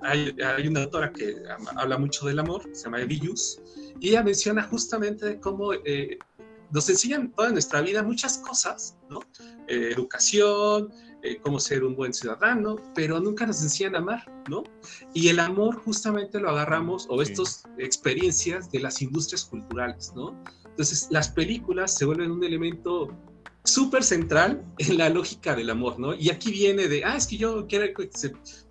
[0.00, 1.34] hay, hay, una autora que
[1.76, 3.60] habla mucho del amor, se llama Elius,
[4.00, 6.18] y ella menciona justamente cómo eh,
[6.70, 9.20] nos enseñan toda nuestra vida muchas cosas, ¿no?
[9.68, 10.90] Eh, educación,
[11.22, 14.64] eh, cómo ser un buen ciudadano, pero nunca nos enseñan a amar, ¿no?
[15.14, 17.32] Y el amor justamente lo agarramos, o Sí.
[17.32, 20.36] estas experiencias de las industrias culturales, ¿no?
[20.64, 23.08] Entonces, las películas se vuelven un elemento
[23.64, 26.14] súper central en la lógica del amor, ¿no?
[26.14, 27.86] Y aquí viene de, ah, es que yo quiero,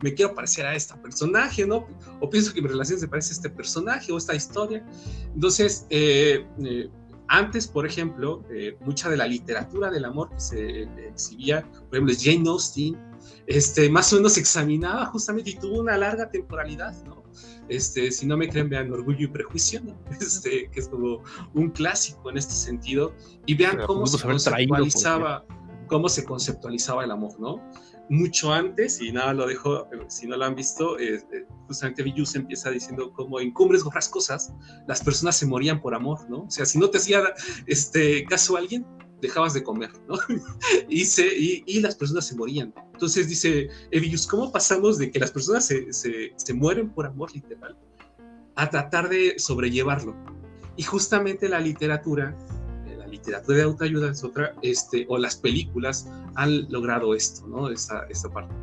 [0.02, 1.88] me quiero parecer a este personaje, ¿no?
[2.20, 4.86] O pienso que mi relación se parece a este personaje o esta historia.
[5.34, 6.90] Entonces, eh, eh,
[7.32, 12.14] antes, por ejemplo, eh, mucha de la literatura del amor que se exhibía, por ejemplo,
[12.20, 12.98] Jane Austen,
[13.48, 17.24] este, más o menos examinaba justamente y tuvo una larga temporalidad, ¿no?
[17.70, 19.98] Este, si no me creen, vean Orgullo y Prejuicio, ¿no?
[20.20, 21.24] Este, que es como
[21.54, 23.14] un clásico en este sentido,
[23.46, 25.46] y vean cómo se haber traído, conceptualizaba,
[25.88, 27.62] cómo se conceptualizaba el amor, ¿no?
[28.12, 32.36] Mucho antes, y nada lo dejo, si no lo han visto, eh, eh, justamente Villus
[32.36, 34.52] empieza diciendo como en cumbres cosas,
[34.86, 36.42] las personas se morían por amor, ¿no?
[36.42, 37.24] O sea, si no te hacía
[37.68, 38.86] este, caso alguien,
[39.22, 40.16] dejabas de comer, ¿no?
[40.90, 42.74] y, se, y, las personas se morían.
[42.92, 47.34] Entonces dice Evius, ¿cómo pasamos de que las personas se, se, se, mueren por amor
[47.34, 47.78] literal
[48.56, 50.18] a tratar de sobrellevarlo?
[50.76, 52.61] Y justamente la literatura, eh,
[53.12, 57.70] literatura de autoayuda es otra, este, o las películas han logrado esto, ¿no?
[57.70, 58.54] Esta, esta parte.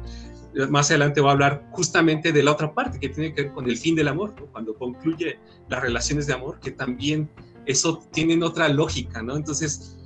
[0.70, 3.68] Más adelante voy a hablar justamente de la otra parte que tiene que ver con
[3.68, 4.46] el fin del amor, ¿no?
[4.46, 5.38] cuando concluye
[5.68, 7.30] las relaciones de amor, que también
[7.66, 9.36] eso tienen otra lógica, ¿no?
[9.36, 9.96] Entonces,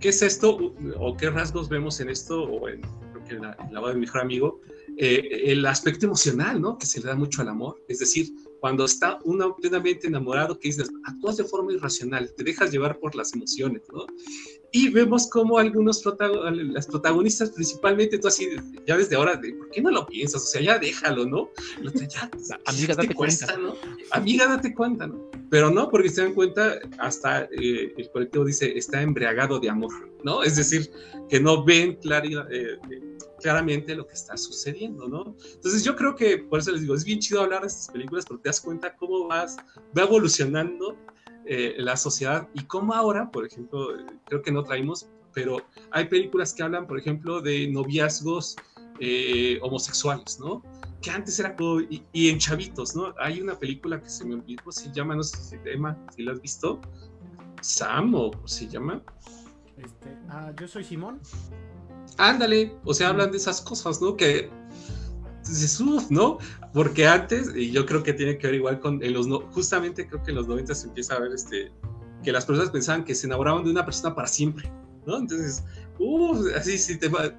[0.00, 2.82] ¿qué es esto o qué rasgos vemos en esto o en,
[3.12, 4.60] creo que la, la voz de mi mejor amigo?
[4.96, 6.78] Eh, el aspecto emocional, ¿no?
[6.78, 8.28] Que se le da mucho al amor, es decir,
[8.64, 13.14] cuando está uno plenamente enamorado, que dices, actúas de forma irracional, te dejas llevar por
[13.14, 14.06] las emociones, ¿no?
[14.72, 16.02] Y vemos como algunos
[16.72, 18.48] las protagonistas, principalmente tú así,
[18.86, 20.44] ya desde ahora, ¿por qué no lo piensas?
[20.44, 21.50] O sea, ya déjalo, ¿no?
[22.08, 22.30] Ya,
[22.64, 23.54] Amiga, date cuenta.
[23.58, 23.74] ¿no?
[24.12, 25.30] Amiga, date cuenta, ¿no?
[25.50, 29.92] Pero no, porque se dan cuenta, hasta eh, el colectivo dice, está embriagado de amor,
[30.24, 30.42] ¿no?
[30.42, 30.90] Es decir,
[31.28, 32.50] que no ven claridad.
[32.50, 32.78] Eh,
[33.44, 35.36] claramente lo que está sucediendo, ¿no?
[35.52, 38.24] Entonces yo creo que, por eso les digo, es bien chido hablar de estas películas
[38.24, 39.58] porque te das cuenta cómo vas,
[39.96, 40.96] va evolucionando
[41.44, 43.88] eh, la sociedad y cómo ahora, por ejemplo,
[44.24, 45.58] creo que no traímos, pero
[45.90, 48.56] hay películas que hablan, por ejemplo, de noviazgos
[48.98, 50.62] eh, homosexuales, ¿no?
[51.02, 53.14] Que antes era como, y, en chavitos, ¿no?
[53.18, 56.32] Hay una película que se me olvidó, se llama, no sé si llama, si la
[56.32, 56.80] has visto,
[57.60, 59.02] Sam o se llama.
[59.76, 61.20] Este, ah, yo soy Simón.
[62.18, 64.16] Ándale, o sea, hablan de esas cosas, ¿no?
[64.16, 64.50] Que
[65.48, 66.38] dices, uff, ¿no?
[66.72, 70.22] Porque antes, y yo creo que tiene que ver igual con, en los, justamente creo
[70.22, 71.72] que en los 90 se empieza a ver este,
[72.22, 74.70] que las personas pensaban que se enamoraban de una persona para siempre,
[75.06, 75.18] ¿no?
[75.18, 75.64] Entonces,
[75.98, 77.32] uff, así, si te va,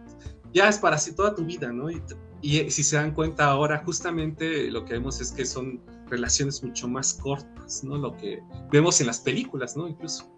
[0.54, 1.90] ya es para así toda tu vida, ¿no?
[1.90, 2.02] Y,
[2.42, 6.88] y, si se dan cuenta ahora, justamente lo que vemos es que son relaciones mucho
[6.88, 7.98] más cortas, ¿no?
[7.98, 8.42] Lo que
[8.72, 9.88] vemos en las películas, ¿no?
[9.88, 10.32] Incluso.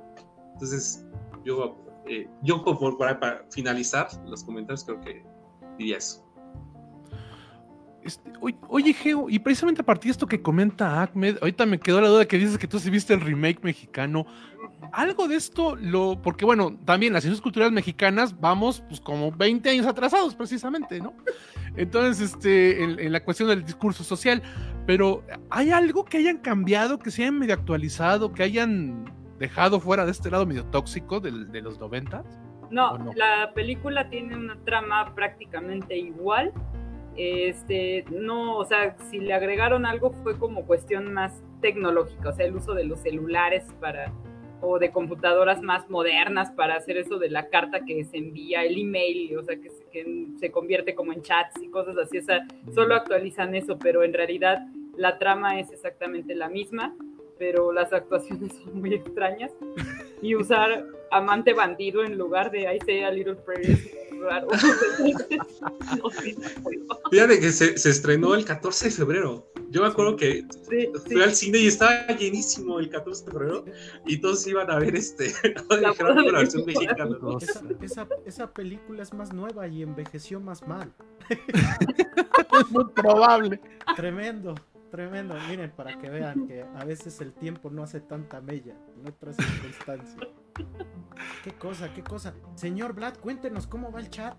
[0.53, 1.05] Entonces,
[1.45, 5.23] yo eh, yo por, para finalizar los comentarios creo que
[5.77, 6.23] diría eso.
[8.03, 8.31] Este,
[8.69, 12.07] oye, Geo, y precisamente a partir de esto que comenta Ahmed, ahorita me quedó la
[12.07, 14.25] duda que dices que tú sí viste el remake mexicano.
[14.93, 19.69] Algo de esto, lo, porque bueno, también las ciencias culturales mexicanas vamos pues como 20
[19.69, 21.13] años atrasados precisamente, ¿no?
[21.75, 24.41] Entonces, este, en, en, la cuestión del discurso social,
[24.85, 30.05] pero ¿hay algo que hayan cambiado, que se hayan medio actualizado, que hayan dejado fuera
[30.05, 32.23] de este lado medio tóxico de, de los 90?
[32.69, 36.51] No, no, la película tiene una trama prácticamente igual.
[37.15, 42.45] Este, no, o sea, si le agregaron algo fue como cuestión más tecnológica, o sea,
[42.45, 44.11] el uso de los celulares para
[44.61, 48.79] o de computadoras más modernas para hacer eso de la carta que se envía, el
[48.79, 52.23] email, o sea, que se, que se convierte como en chats y cosas así, o
[52.23, 56.95] sea, solo actualizan eso, pero en realidad la trama es exactamente la misma
[57.37, 59.51] pero las actuaciones son muy extrañas.
[60.21, 64.47] Y usar amante bandido en lugar de I say a little prayer es raro.
[67.11, 69.47] Fíjate que se, se, estrenó el 14 de febrero.
[69.69, 71.21] Yo me acuerdo que sí, fui sí.
[71.21, 73.65] al cine y estaba llenísimo el 14 de febrero
[74.05, 75.33] y todos iban a ver este
[75.69, 77.17] la, la versión mexicana.
[77.41, 80.91] Esa, esa, esa, película es más nueva y envejeció más mal.
[81.29, 83.59] es muy probable.
[83.95, 84.55] Tremendo.
[84.91, 89.07] Tremendo, miren, para que vean que a veces el tiempo no hace tanta mella en
[89.07, 90.17] otras circunstancias.
[91.43, 92.33] Qué cosa, qué cosa.
[92.55, 94.37] Señor Vlad, cuéntenos cómo va el chat.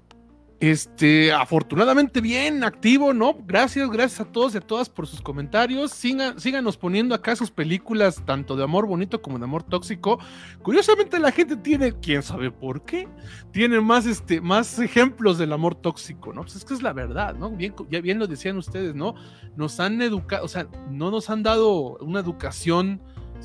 [0.60, 3.36] Este, afortunadamente bien activo, ¿no?
[3.46, 5.92] Gracias, gracias a todos y a todas por sus comentarios.
[5.92, 10.18] Sigan, síganos poniendo acá sus películas, tanto de amor bonito como de amor tóxico.
[10.62, 13.06] Curiosamente, la gente tiene, quién sabe por qué,
[13.52, 16.42] tiene más, este, más ejemplos del amor tóxico, ¿no?
[16.42, 17.50] Pues es que es la verdad, ¿no?
[17.50, 19.14] Bien, ya bien lo decían ustedes, ¿no?
[19.56, 23.00] Nos han educado, o sea, no nos han dado una educación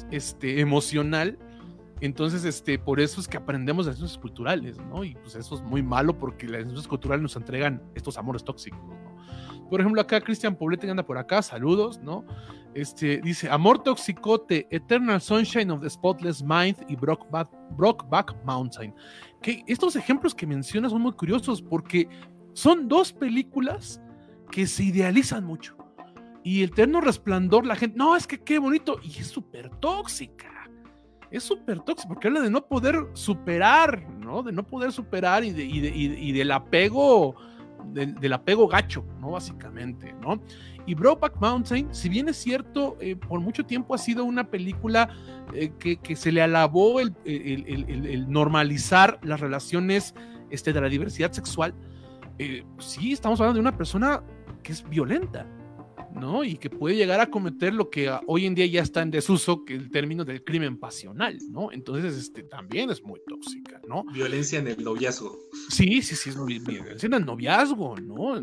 [0.10, 1.38] este, emocional
[2.06, 5.06] entonces, este, por eso es que aprendemos de las ciencias culturales, ¿no?
[5.06, 8.82] Y pues eso es muy malo porque las ciencias culturales nos entregan estos amores tóxicos,
[8.84, 9.70] ¿no?
[9.70, 12.26] Por ejemplo, acá Cristian Poblete anda por acá, saludos, ¿no?
[12.74, 18.94] Este, dice, Amor Toxicote, Eternal Sunshine of the Spotless Mind y Brockback, Brockback Mountain.
[19.42, 22.10] Que estos ejemplos que mencionas son muy curiosos porque
[22.52, 24.02] son dos películas
[24.52, 25.78] que se idealizan mucho.
[26.44, 30.53] Y el Eterno Resplandor, la gente, no, es que qué bonito, y es súper tóxica
[31.38, 34.44] es súper tóxico porque habla de no poder superar, ¿no?
[34.44, 37.36] De no poder superar y, de, y, de, y, del apego
[37.92, 39.32] del, apego gacho, ¿no?
[39.32, 40.40] Básicamente, ¿no?
[40.86, 45.10] Y Brokeback Mountain, si bien es cierto, eh, por mucho tiempo ha sido una película
[45.54, 50.14] eh, que, se le alabó el, el, normalizar las relaciones
[50.50, 51.74] este, de la diversidad sexual,
[52.40, 54.24] eh, sí, estamos hablando de una persona
[54.62, 55.46] que es violenta,
[56.16, 56.44] ¿no?
[56.44, 59.66] Y que puede llegar a cometer lo que hoy en día ya está en desuso,
[59.66, 61.72] que el término del crimen pasional, ¿no?
[61.72, 64.06] Entonces, este, también es muy tóxica, ¿no?
[64.14, 65.38] Violencia en el noviazgo.
[65.70, 68.34] Sí, sí, sí, es violencia en el noviazgo, ¿no?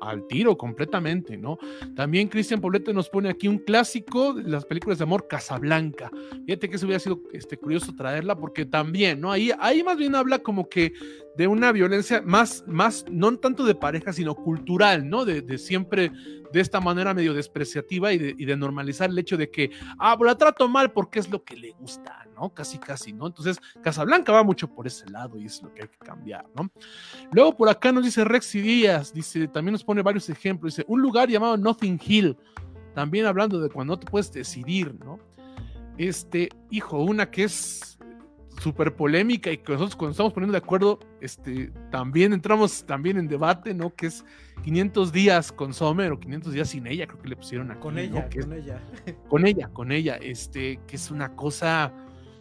[0.00, 1.58] al tiro completamente, ¿no?
[1.94, 6.10] También Cristian Poblete nos pone aquí un clásico de las películas de amor, Casablanca.
[6.46, 9.30] Fíjate que eso hubiera sido este, curioso traerla porque también, ¿no?
[9.32, 10.92] Ahí, ahí más bien habla como que
[11.38, 15.24] de una violencia más, más, no tanto de pareja, sino cultural, ¿no?
[15.24, 16.10] De, de siempre
[16.52, 19.70] de esta manera medio despreciativa y de, normalizar el hecho de que,
[20.00, 22.52] ah, la trato mal porque es lo que le gusta, ¿no?
[22.52, 23.28] Casi, casi, ¿no?
[23.28, 26.72] Entonces, Casablanca va mucho por ese lado y es lo que hay que cambiar, ¿no?
[27.30, 31.00] Luego por acá nos dice Rexy Díaz, dice, también nos pone varios ejemplos, dice, un
[31.00, 32.36] lugar llamado Nothing Hill,
[32.96, 35.20] también hablando de cuando no te puedes decidir, ¿no?
[35.98, 37.97] Este, hijo, una que es
[38.60, 43.28] súper polémica y que nosotros cuando estamos poniendo de acuerdo, este, también entramos también en
[43.28, 43.94] debate, ¿no?
[43.94, 44.24] Que es
[44.64, 47.98] 500 días con Sommer o 500 días sin ella, creo que le pusieron a Con
[47.98, 48.80] ella, con ella.
[49.28, 51.92] Con ella, con ella, este, que es una cosa...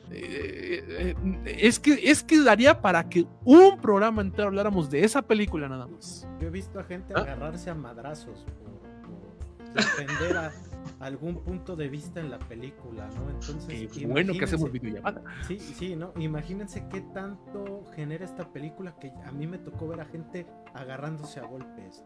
[0.09, 1.15] Eh, eh,
[1.59, 5.86] es, que, es que daría para que un programa entero habláramos de esa película nada
[5.86, 6.26] más.
[6.39, 7.20] Yo he visto a gente ¿Ah?
[7.20, 10.53] agarrarse a madrazos por, defender a
[11.00, 13.30] algún punto de vista en la película, ¿no?
[13.30, 15.24] Entonces, Qué bueno que hacemos videollamada.
[15.48, 16.14] Sí, sí, ¿no?
[16.18, 21.39] Imagínense qué tanto genera esta película que a mí me tocó ver a gente agarrándose
[21.39, 22.04] a golpes.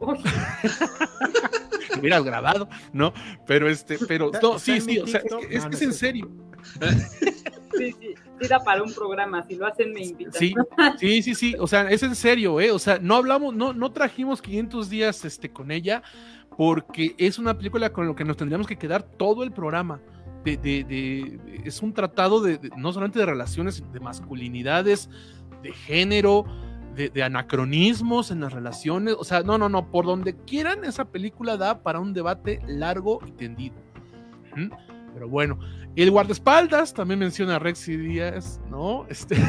[1.98, 3.12] Hubieras grabado, ¿no?
[3.46, 6.30] Pero este, pero no, sí, sí, o sea, es que es en serio.
[7.76, 10.32] Sí, sí, sí da para un programa, si lo hacen me invitan.
[10.32, 10.54] Sí,
[10.98, 12.70] sí, sí, sí, o sea, es en serio, ¿eh?
[12.70, 16.02] O sea, no hablamos, no, no trajimos 500 días este, con ella,
[16.56, 20.00] porque es una película con lo que nos tendríamos que quedar todo el programa.
[20.44, 25.10] Es un tratado de, no solamente de relaciones, de masculinidades,
[25.62, 26.44] de género,
[26.94, 29.16] de, anacronismos en las relaciones.
[29.18, 33.20] O sea, no, no, no, por donde quieran, esa película da para un debate largo
[33.26, 33.74] y tendido.
[35.12, 35.58] Pero bueno,
[35.96, 39.06] el guardaespaldas también menciona a Rexy Díaz, ¿no?
[39.08, 39.36] Este.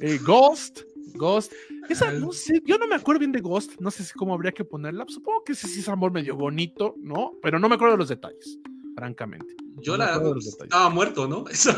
[0.00, 0.80] Eh, Ghost,
[1.16, 1.52] Ghost.
[1.88, 4.52] Esa, no sé, yo no me acuerdo bien de Ghost, no sé si cómo habría
[4.52, 5.04] que ponerla.
[5.08, 7.32] Supongo que sí, sí es amor medio bonito, ¿no?
[7.42, 8.58] Pero no me acuerdo de los detalles,
[8.94, 9.54] francamente.
[9.80, 11.44] Yo la estaba muerto, ¿no?
[11.50, 11.74] Eso.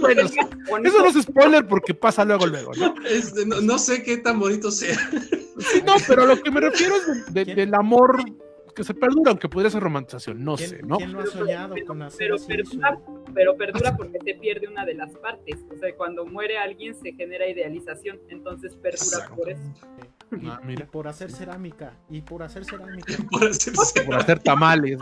[0.00, 2.94] bueno, eso no es spoiler porque pasa luego luego, ¿no?
[3.04, 4.98] Este, no, sé qué tan bonito sea.
[5.84, 8.24] no, pero lo que me refiero es del amor
[8.78, 10.98] que se perdura, aunque podría ser romantización, no sé, ¿no?
[10.98, 13.00] ¿Quién no ha soñado con hacer pero, perdura,
[13.34, 15.56] pero perdura porque se pierde una de las partes.
[15.68, 19.60] O sea, cuando muere alguien se genera idealización, entonces perdura por eso.
[20.44, 20.86] Ah, mira.
[20.86, 21.98] por hacer cerámica.
[22.08, 23.14] Y por hacer cerámica.
[23.32, 23.74] por, hacer
[24.06, 24.96] por hacer tamales,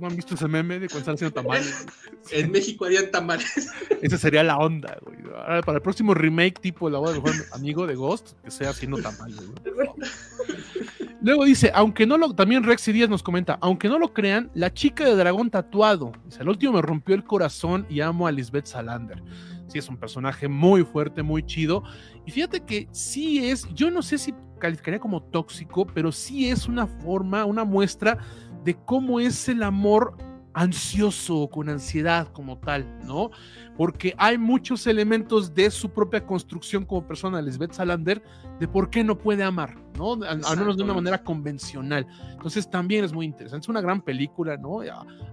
[0.00, 1.86] ¿No han visto ese meme de cuando están haciendo tamales?
[2.32, 3.70] en México harían tamales.
[4.02, 5.18] Esa sería la onda, güey.
[5.36, 8.96] Ahora, para el próximo remake tipo La voz del amigo de Ghost, que sea haciendo
[9.00, 9.38] tamales,
[11.24, 14.74] Luego dice, aunque no lo, también Rex Díaz nos comenta, aunque no lo crean, la
[14.74, 18.66] chica de dragón tatuado, dice, el último me rompió el corazón y amo a Lisbeth
[18.66, 19.22] Salander.
[19.66, 21.82] Sí, es un personaje muy fuerte, muy chido.
[22.26, 26.68] Y fíjate que sí es, yo no sé si calificaría como tóxico, pero sí es
[26.68, 28.18] una forma, una muestra
[28.62, 30.18] de cómo es el amor
[30.54, 33.30] ansioso, con ansiedad como tal, ¿no?
[33.76, 38.22] Porque hay muchos elementos de su propia construcción como persona, Lisbeth Salander,
[38.60, 40.14] de por qué no puede amar, ¿no?
[40.24, 42.06] Al, menos de una manera convencional.
[42.30, 44.78] Entonces también es muy interesante, es una gran película, ¿no?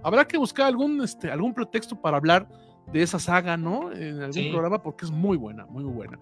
[0.02, 2.48] Habrá que buscar algún, este, algún pretexto para hablar
[2.92, 3.92] de esa saga, ¿no?
[3.92, 6.18] En algún programa, porque es muy buena, muy buena.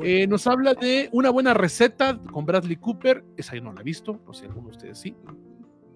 [0.00, 3.84] Eh, nos habla de una buena receta con Bradley Cooper, esa yo no la he
[3.84, 5.14] visto, no sé si alguno de ustedes sí.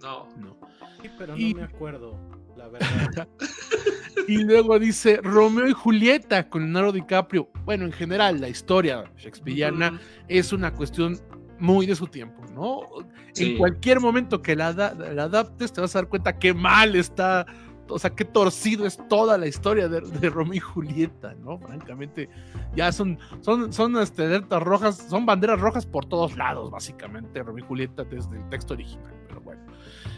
[0.01, 0.29] No.
[0.37, 0.57] No.
[1.03, 2.19] Sí, pero no me acuerdo,
[2.57, 3.29] la verdad.
[4.29, 7.51] y luego dice Romeo y Julieta con Leonardo DiCaprio.
[7.65, 11.21] Bueno, en general, la historia shakespeariana es una cuestión
[11.59, 12.83] muy de su tiempo, ¿no?
[13.37, 17.47] En cualquier momento que la, la, adaptes, te vas a dar cuenta qué mal está,
[17.89, 21.59] o sea, qué torcido es toda la historia de, Romeo y Julieta, ¿no?
[21.59, 22.29] Francamente,
[22.75, 27.69] ya son, son, son este, rojas, son banderas rojas por todos lados, básicamente, Romeo y
[27.69, 29.63] Julieta desde el texto original, pero bueno.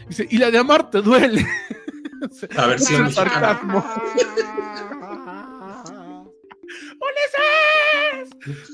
[0.09, 1.45] Dice, y la de amar te duele.
[2.57, 3.85] A ver si es sarcasmo.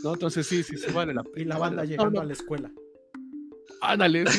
[0.03, 1.41] No, entonces sí, sí, se vale la pena.
[1.41, 2.71] Y la banda llegando a la escuela.
[3.81, 4.31] Ándale, ¿no?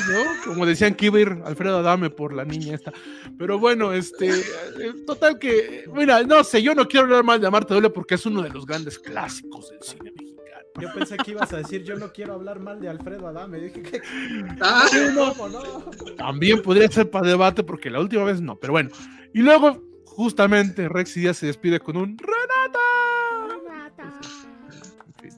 [0.44, 2.92] Como decían que iba a ir Alfredo Adame por la niña esta.
[3.38, 7.46] Pero bueno, este, eh, total que, mira, no sé, yo no quiero hablar más de
[7.46, 10.25] Amarte Duele porque es uno de los grandes clásicos del cine mexicano.
[10.80, 13.58] Yo pensé que ibas a decir, yo no quiero hablar mal de Alfredo Adame.
[13.60, 14.00] Dije que.
[14.60, 15.62] Ah, ¿Cómo no?
[16.16, 18.90] También podría ser para debate porque la última vez no, pero bueno.
[19.32, 22.78] Y luego, justamente, Rex Díaz se despide con un Renata.
[25.06, 25.32] En fin.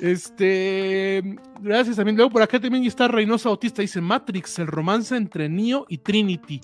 [0.00, 2.16] Este, gracias también.
[2.16, 6.60] Luego por acá también está Reynosa Autista, dice Matrix, el romance entre Neo y Trinity.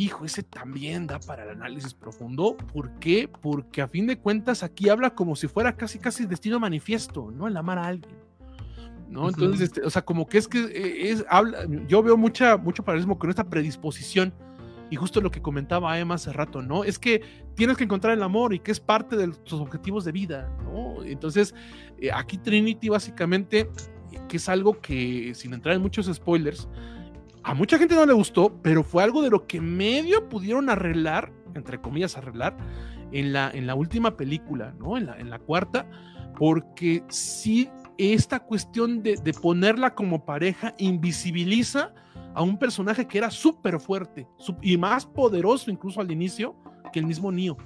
[0.00, 2.56] Hijo, ese también da para el análisis profundo.
[2.56, 3.28] ¿Por qué?
[3.42, 7.46] Porque a fin de cuentas aquí habla como si fuera casi casi destino manifiesto, ¿no?
[7.46, 8.16] El amar a alguien.
[9.10, 9.28] ¿No?
[9.28, 12.82] Entonces, este, o sea, como que es que eh, es, habla, yo veo mucha, mucho
[12.82, 14.32] paralelismo con esta predisposición
[14.88, 16.82] y justo lo que comentaba Emma hace rato, ¿no?
[16.82, 17.20] Es que
[17.54, 21.04] tienes que encontrar el amor y que es parte de tus objetivos de vida, ¿no?
[21.04, 21.54] Entonces,
[21.98, 23.68] eh, aquí Trinity básicamente,
[24.30, 26.70] que es algo que, sin entrar en muchos spoilers,
[27.42, 31.32] a mucha gente no le gustó, pero fue algo de lo que medio pudieron arreglar,
[31.54, 32.56] entre comillas, arreglar,
[33.12, 34.96] en la, en la última película, ¿no?
[34.96, 35.86] En la, en la cuarta,
[36.38, 37.68] porque sí,
[37.98, 41.92] esta cuestión de, de ponerla como pareja invisibiliza
[42.34, 44.28] a un personaje que era súper fuerte
[44.62, 46.54] y más poderoso incluso al inicio
[46.92, 47.56] que el mismo Neo.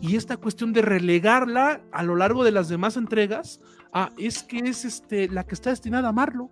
[0.00, 3.60] Y esta cuestión de relegarla a lo largo de las demás entregas,
[3.92, 6.50] a es que es este, la que está destinada a amarlo.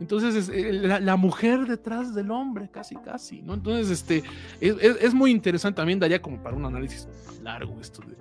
[0.00, 3.54] Entonces, es, eh, la, la mujer detrás del hombre, casi, casi, ¿no?
[3.54, 4.24] Entonces, este,
[4.60, 7.08] es, es- es muy interesante también, daría como para un análisis
[7.42, 8.16] largo esto de,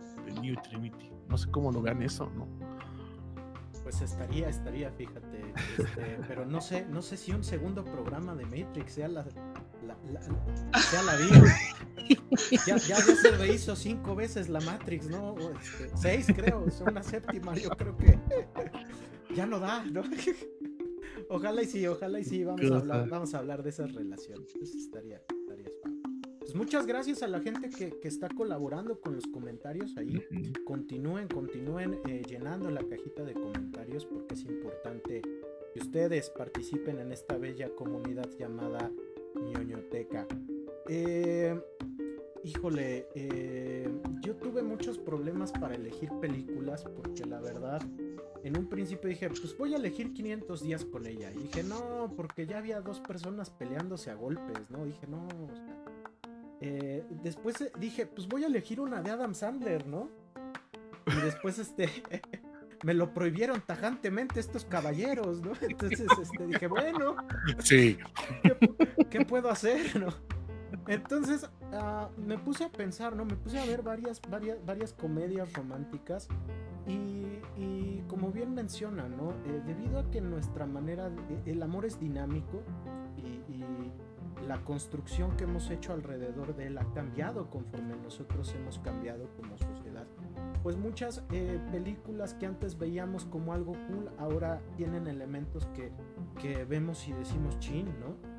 [0.47, 1.09] y Trinity.
[1.28, 2.47] No sé cómo lo vean eso, ¿no?
[3.84, 5.53] Pues estaría, estaría, fíjate.
[5.78, 9.26] este, pero no sé, no sé si un segundo programa de Matrix sea la,
[9.88, 10.22] la, la-
[10.82, 11.55] sea la vida.
[12.67, 15.36] Ya, ya, ya se rehizo cinco veces la Matrix, ¿no?
[15.59, 16.65] Este, seis, creo.
[16.86, 18.19] Una séptima, yo creo que
[19.36, 20.03] ya no da, ¿no?
[21.34, 22.43] Ojalá y sí, ojalá y sí.
[22.43, 24.53] Vamos a hablar, vamos a hablar de esas relaciones.
[24.61, 25.71] Eso estaría, estaría.
[26.39, 30.21] Pues muchas gracias a la gente que, que está colaborando con los comentarios ahí
[30.65, 35.21] continúen, continúen eh, llenando la cajita de comentarios porque es importante
[35.73, 38.91] que ustedes participen en esta bella comunidad llamada
[39.36, 40.27] ñoñoteca.
[40.89, 41.57] Eh,
[42.43, 43.89] híjole, eh,
[44.21, 47.81] yo tuve muchos problemas para elegir películas porque la verdad,
[48.43, 51.31] en un principio dije, pues voy a elegir 500 días con ella.
[51.31, 54.85] Y dije, no, porque ya había dos personas peleándose a golpes, ¿no?
[54.85, 55.85] Dije, no, o sea,
[56.61, 60.09] eh, después eh, dije, pues voy a elegir una de Adam Sandler, ¿no?
[61.07, 61.89] Y después este
[62.83, 65.51] me lo prohibieron tajantemente estos caballeros, ¿no?
[65.61, 67.15] Entonces este, dije, bueno,
[67.59, 67.97] Sí.
[68.43, 70.13] ¿qué, qué puedo hacer, no?
[70.88, 73.26] Entonces ah, me puse a pensar, ¿no?
[73.26, 76.28] Me puse a ver varias, varias, varias comedias románticas
[76.88, 79.32] y, y como bien menciona, ¿no?
[79.45, 82.61] Eh, debido a que nuestra manera, de- el amor es dinámico
[83.17, 83.91] y, y
[84.47, 89.57] la construcción que hemos hecho alrededor de él ha cambiado conforme nosotros hemos cambiado como
[89.57, 90.07] sociedad.
[90.63, 95.91] Pues muchas eh, películas que antes veíamos como algo cool ahora tienen elementos que,
[96.39, 98.30] que vemos y decimos chin, ¿no?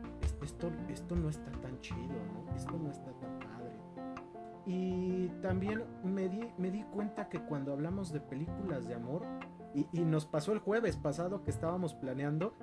[0.42, 1.98] Es- Esto, esto no está tan chido,
[2.34, 2.54] ¿no?
[2.54, 3.72] Esto no está tan padre.
[4.66, 9.22] Y también me di, me di cuenta que cuando hablamos de películas de amor,
[9.74, 12.54] y, y nos pasó el jueves pasado que estábamos planeando,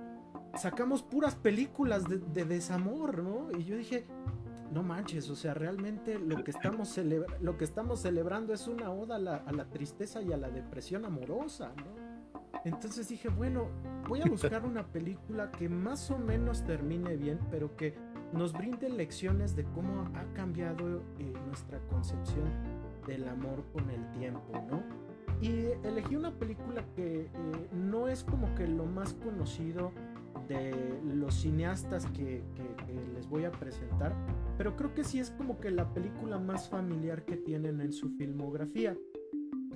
[0.55, 3.51] sacamos puras películas de, de desamor, ¿no?
[3.57, 4.05] Y yo dije,
[4.71, 8.91] no manches, o sea, realmente lo que estamos, celebra- lo que estamos celebrando es una
[8.91, 12.08] oda a la, a la tristeza y a la depresión amorosa, ¿no?
[12.65, 13.67] Entonces dije, bueno,
[14.07, 17.95] voy a buscar una película que más o menos termine bien, pero que
[18.33, 22.49] nos brinde lecciones de cómo ha cambiado eh, nuestra concepción
[23.07, 24.83] del amor con el tiempo, ¿no?
[25.41, 27.29] Y elegí una película que eh,
[27.73, 29.91] no es como que lo más conocido
[30.47, 32.43] de los cineastas que,
[33.13, 34.15] les voy a presentar,
[34.57, 38.09] pero creo que sí es como que la película más familiar que tienen en su
[38.11, 38.97] filmografía,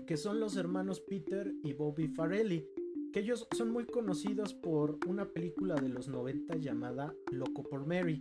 [0.06, 2.68] que son los hermanos Peter y Bobby Farrelly,
[3.12, 8.20] que ellos son muy conocidos por una película de los 90 llamada Loco por Mary.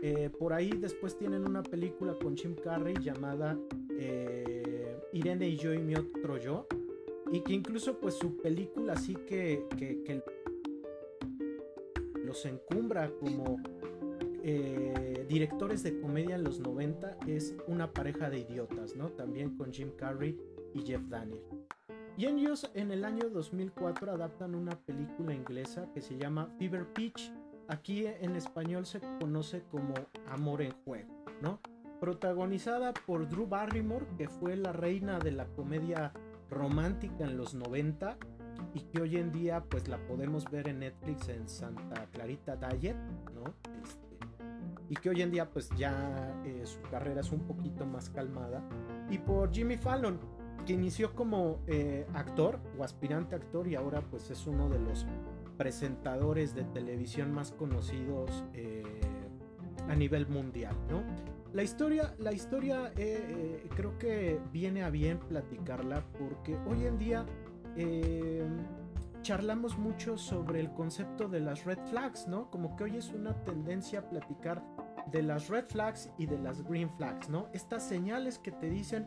[0.00, 3.58] Eh, por ahí después tienen una película con Jim Carrey llamada
[3.98, 6.66] eh, Irene y yo y mi otro yo,
[7.30, 10.22] y que incluso pues su película sí que, que- que
[12.24, 13.60] los encumbra como
[14.44, 19.10] eh, directores de comedia en los 90 es una pareja de idiotas, ¿no?
[19.10, 20.36] También con Jim Carrey
[20.74, 21.42] y Jeff Daniel.
[22.16, 27.32] Y ellos en el año 2004 adaptan una película inglesa que se llama Fever Pitch.
[27.68, 29.94] Aquí en español se conoce como
[30.28, 31.60] Amor en Juego, ¿no?
[32.00, 36.12] Protagonizada por Drew Barrymore, que fue la reina de la comedia
[36.50, 38.18] romántica en los 90
[38.74, 42.96] y que hoy en día pues la podemos ver en Netflix en Santa Clarita Diet,
[43.34, 43.54] ¿no?
[43.82, 44.12] Este,
[44.88, 48.62] y que hoy en día pues ya eh, su carrera es un poquito más calmada.
[49.10, 50.18] Y por Jimmy Fallon,
[50.64, 55.06] que inició como eh, actor o aspirante actor y ahora pues es uno de los
[55.56, 58.82] presentadores de televisión más conocidos eh,
[59.88, 61.02] a nivel mundial, ¿no?
[61.52, 67.26] La historia, la historia eh, creo que viene a bien platicarla porque hoy en día
[69.22, 72.50] charlamos mucho sobre el concepto de las red flags, ¿no?
[72.50, 74.62] Como que hoy es una tendencia a platicar
[75.10, 77.48] de las red flags y de las green flags, ¿no?
[77.52, 79.06] Estas señales que te dicen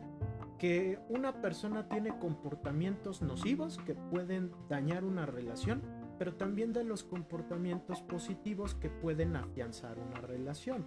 [0.58, 5.82] que una persona tiene comportamientos nocivos que pueden dañar una relación,
[6.18, 10.86] pero también de los comportamientos positivos que pueden afianzar una relación.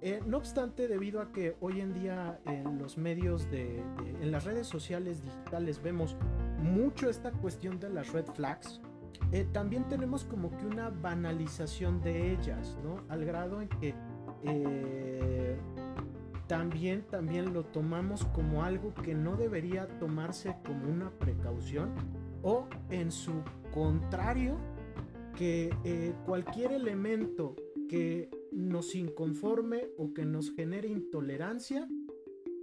[0.00, 3.84] Eh, no obstante, debido a que hoy en día en los medios de,
[4.20, 6.16] en las redes sociales digitales vemos
[6.58, 8.80] mucho esta cuestión de las red flags,
[9.30, 13.04] eh, también tenemos como que una banalización de ellas, ¿no?
[13.08, 13.94] Al grado en que
[14.42, 15.41] eh,
[16.52, 21.94] también, también lo tomamos como algo que no debería tomarse como una precaución
[22.42, 23.32] o en su
[23.72, 24.58] contrario,
[25.34, 27.56] que eh, cualquier elemento
[27.88, 31.88] que nos inconforme o que nos genere intolerancia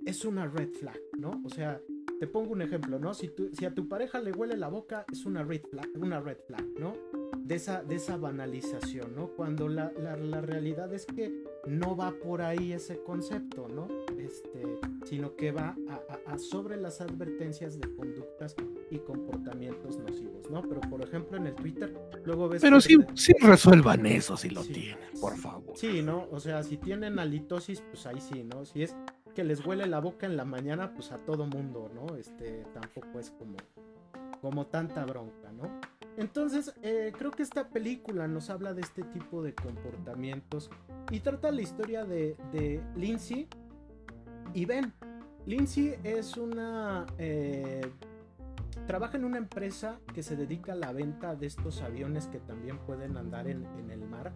[0.06, 1.42] es una red flag, ¿no?
[1.44, 1.82] O sea,
[2.20, 3.16] te pongo un ejemplo, ¿no?
[3.16, 6.38] Si, si a tu pareja le huele la boca, es una red flag, una red
[6.46, 6.94] flag ¿no?
[7.40, 9.30] De esa, de esa banalización, ¿no?
[9.30, 13.88] Cuando la, la, la realidad es que no va por ahí ese concepto, ¿no?
[14.18, 15.76] Este, sino que va
[16.26, 18.56] a, sobre las advertencias de conductas
[18.90, 20.62] y comportamientos nocivos, ¿no?
[20.62, 21.94] Pero por ejemplo en el Twitter,
[22.24, 22.62] luego ves...
[22.62, 25.76] Pero sí, sí resuelvan eso si lo tienen, por favor.
[25.76, 26.28] Sí, ¿no?
[26.32, 28.66] O sea, si tienen halitosis, pues ahí sí, ¿no?
[28.66, 28.96] Si es
[29.36, 32.16] que les huele la boca en la mañana, pues a todo mundo, ¿no?
[32.16, 33.58] Este, tampoco es como,
[34.42, 35.80] como tanta bronca, ¿no?
[36.20, 40.70] Entonces, eh, creo que esta película nos habla de este tipo de comportamientos
[41.12, 42.36] y trata la historia de,
[42.98, 43.48] Lindsay
[44.54, 44.94] y Ben.
[45.46, 47.06] Lindsay es una...
[47.18, 47.90] Eh,
[48.86, 52.80] trabaja en una empresa que se dedica a la venta de estos aviones que también
[52.80, 54.34] pueden andar en, en el mar.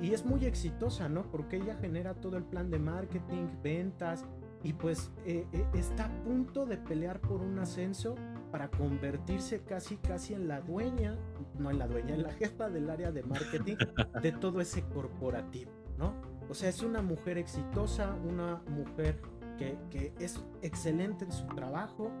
[0.00, 1.28] Y es muy exitosa, ¿no?
[1.32, 4.24] Porque ella genera todo el plan de marketing, ventas,
[4.64, 8.14] y pues eh, está a punto de pelear por un ascenso
[8.54, 11.18] para convertirse casi casi en la dueña,
[11.58, 13.74] no en la dueña, en la jefa del área de marketing
[14.22, 16.14] de todo ese corporativo, ¿no?
[16.48, 19.20] O sea, es una mujer exitosa, una mujer
[19.58, 22.12] que, que es excelente en su trabajo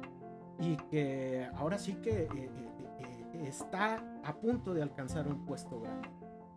[0.58, 6.08] y que ahora sí que eh, eh, está a punto de alcanzar un puesto grande.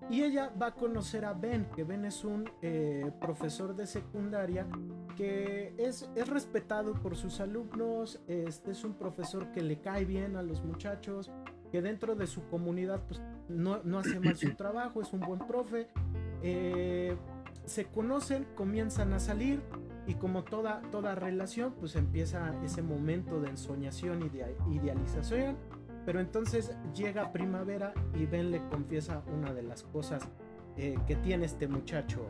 [0.10, 4.66] Y ella va a conocer a Ben, que Ben es un eh, profesor de secundaria
[5.18, 10.38] que es, es, respetado por sus alumnos, este es un profesor que le cae bien
[10.38, 11.32] a los muchachos,
[11.72, 15.40] que dentro de su comunidad pues, no, no hace mal su trabajo, es un buen
[15.40, 15.88] profe.
[16.42, 17.18] Eh,
[17.66, 19.62] se conocen, comienzan a salir
[20.06, 25.58] y como toda, toda relación pues empieza ese momento de ensoñación y de idealización
[26.08, 30.26] pero entonces llega primavera y Ben le confiesa una de las cosas
[30.78, 32.22] eh, que tiene este muchacho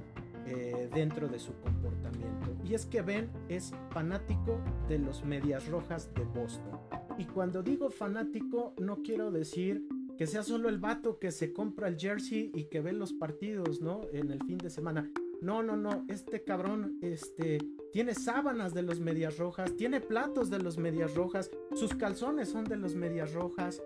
[0.48, 2.56] eh, dentro de su comportamiento.
[2.66, 4.60] Y es que Ben es fanático
[4.90, 6.80] de los Medias Rojas de Boston.
[7.20, 9.88] Y cuando digo fanático no quiero decir
[10.18, 13.80] que sea solo el vato que se compra el jersey y que ve los partidos,
[13.80, 14.02] ¿no?
[14.12, 15.08] En el fin de semana.
[15.42, 17.60] No, no, no, este cabrón, este,
[17.92, 22.66] tiene sábanas de los medias rojas, tiene platos de los medias rojas, sus calzones son
[22.66, 23.82] de los medias rojas.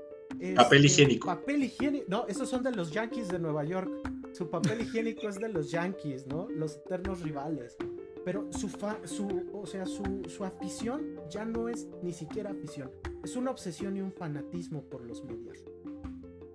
[0.55, 1.27] papel este, higiénico.
[1.27, 3.91] Papel higiénico, no, esos son de los Yankees de Nueva York.
[4.31, 6.47] Su papel higiénico es de los Yankees, ¿no?
[6.49, 7.75] Los eternos rivales.
[8.23, 8.69] Pero su,
[9.05, 12.91] su, o sea, su, su afición ya no es ni siquiera afición,
[13.23, 15.63] es una obsesión y un fanatismo por los medias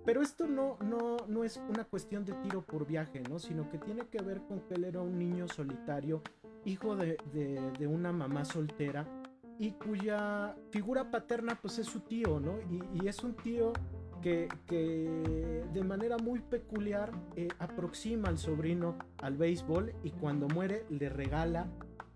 [0.06, 3.40] pero esto no, no, no es una cuestión de tiro por viaje, ¿no?
[3.40, 6.22] Sino que tiene que ver con que él era un niño solitario,
[6.64, 9.04] hijo de, de, una mamá soltera
[9.58, 12.54] y cuya figura paterna pues es su tío, ¿no?
[12.94, 13.72] Y, es un tío
[14.22, 20.86] que, que, de manera muy peculiar eh, aproxima al sobrino al béisbol y cuando muere
[20.88, 21.66] le regala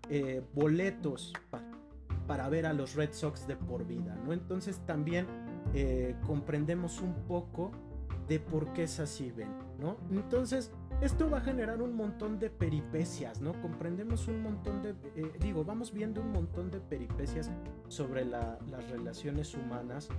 [0.09, 1.69] eh, boletos para,
[2.25, 4.31] para ver a los Red Sox de por vida, ¿no?
[4.31, 5.27] Entonces también
[5.73, 7.71] eh, comprendemos un poco
[8.27, 9.49] de por qué es así, ven,
[9.79, 9.97] ¿no?
[10.11, 10.71] Entonces,
[11.01, 13.53] esto va a generar un montón de peripecias, ¿no?
[13.61, 17.49] Comprendemos un montón de, eh, digo, vamos viendo un montón de peripecias
[17.87, 20.09] sobre las relaciones humanas,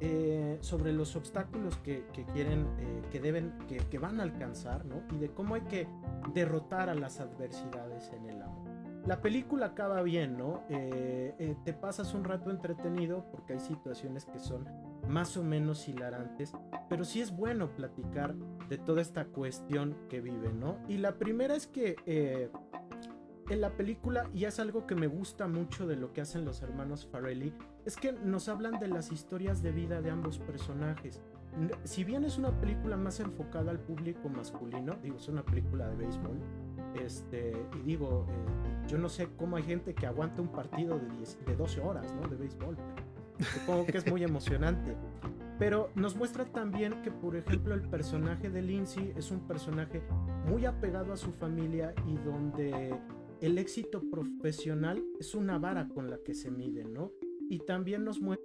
[0.00, 2.66] eh, sobre los obstáculos que, quieren,
[3.10, 5.02] que deben, que, que, van a alcanzar, ¿no?
[5.16, 5.88] Y de cómo hay que
[6.34, 8.68] derrotar a las adversidades en el amor.
[9.06, 10.64] La película acaba bien, ¿no?
[10.68, 14.68] te pasas un rato entretenido porque hay situaciones que son
[15.06, 16.52] más o menos hilarantes,
[16.88, 18.34] pero sí es bueno platicar
[18.68, 20.78] de toda esta cuestión que vive, ¿no?
[20.88, 22.50] Y la primera es que eh,
[23.48, 26.62] en la película, y es algo que me gusta mucho de lo que hacen los
[26.62, 27.52] hermanos Farelli,
[27.86, 31.22] es que nos hablan de las historias de vida de ambos personajes.
[31.84, 35.96] Si bien es una película más enfocada al público masculino, digo, es una película de
[35.96, 36.38] béisbol,
[36.94, 41.08] este, y digo, eh, yo no sé cómo hay gente que aguanta un partido de,
[41.08, 42.28] 10, de 12 horas, ¿no?
[42.28, 42.76] De béisbol.
[43.40, 44.96] Supongo que es muy emocionante.
[45.58, 50.02] Pero nos muestra también que, por ejemplo, el personaje de Lindsay es un personaje
[50.46, 52.94] muy apegado a su familia y donde
[53.40, 57.12] el éxito profesional es una vara con la que se mide, ¿no?
[57.48, 58.44] Y también nos muestra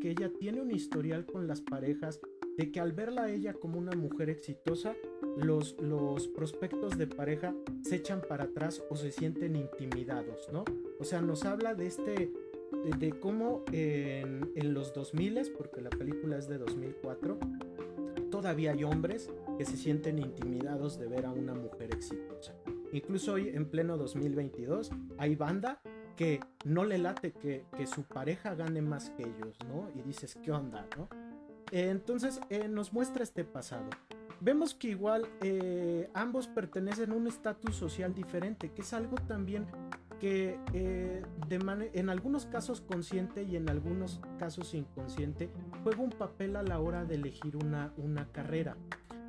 [0.00, 2.20] que ella tiene un historial con las parejas,
[2.56, 4.94] de que al verla a ella como una mujer exitosa,
[5.36, 10.64] los, los prospectos de pareja se echan para atrás o se sienten intimidados, ¿no?
[10.98, 12.32] O sea, nos habla de este,
[12.98, 17.38] de, cómo en, en los 2000, porque la película es de 2004,
[18.30, 22.54] todavía hay hombres que se sienten intimidados de ver a una mujer exitosa.
[22.92, 25.80] Incluso hoy, en pleno 2022, hay banda
[26.16, 29.88] que no le late que, su pareja gane más que ellos, ¿no?
[29.94, 31.08] Y dices, ¿qué onda, no?
[31.70, 33.90] entonces eh, nos muestra este pasado.
[34.40, 39.66] Vemos que igual eh, ambos pertenecen a un estatus social diferente, que es algo también
[40.20, 45.50] que eh, de en algunos casos consciente y en algunos casos inconsciente
[45.82, 48.76] juega un papel a la hora de elegir una, una carrera.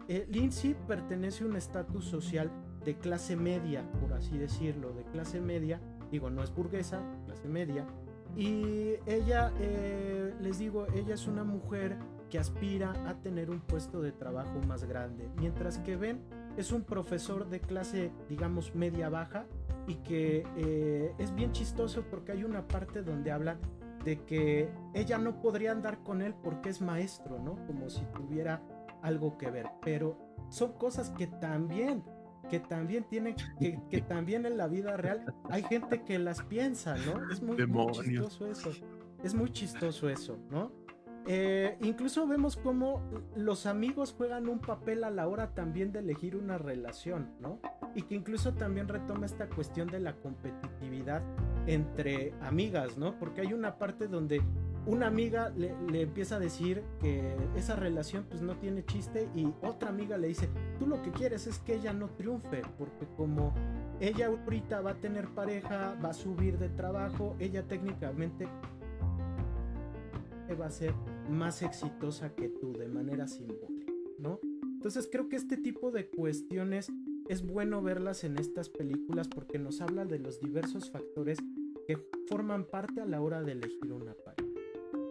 [0.07, 2.49] Lindsay pertenece a un estatus social
[2.83, 5.79] de clase media, por así decirlo, de clase media,
[6.11, 7.85] digo, no es burguesa, clase media,
[8.35, 11.97] y ella, eh, les digo, ella es una mujer
[12.29, 16.21] que aspira a tener un puesto de trabajo más grande, mientras que Ben
[16.57, 19.45] es un profesor de clase, digamos, media baja,
[19.87, 23.57] y que eh, es bien chistoso porque hay una parte donde habla
[24.03, 27.65] de que ella no podría andar con él porque es maestro, ¿no?
[27.65, 28.61] Como si tuviera
[29.01, 30.17] algo que ver, pero
[30.49, 32.03] son cosas que también
[32.49, 36.95] que también tienen, que, que, también en la vida real hay gente que las piensa,
[36.95, 37.31] ¿no?
[37.31, 38.71] Es muy, chistoso eso.
[39.23, 40.71] Es muy chistoso eso, ¿no?
[41.31, 43.03] Eh, incluso vemos cómo
[43.35, 47.59] los amigos juegan un papel a la hora también de elegir una relación, ¿no?
[47.93, 51.21] Y que incluso también retoma esta cuestión de la competitividad
[51.67, 53.19] entre amigas, ¿no?
[53.19, 54.41] Porque hay una parte donde
[54.87, 59.89] una amiga le, empieza a decir que esa relación pues no tiene chiste y otra
[59.89, 60.49] amiga le dice,
[60.79, 63.53] tú lo que quieres es que ella no triunfe, porque como
[63.99, 68.47] ella ahorita va a tener pareja, va a subir de trabajo, ella técnicamente
[70.59, 70.95] va a ser
[71.29, 74.39] más exitosa que tú de manera simbólica, ¿no?
[74.63, 76.91] Entonces creo que este tipo de cuestiones
[77.27, 81.37] es bueno verlas en estas películas porque nos habla de los diversos factores
[81.85, 81.97] que
[82.27, 84.49] forman parte a la hora de elegir una pareja.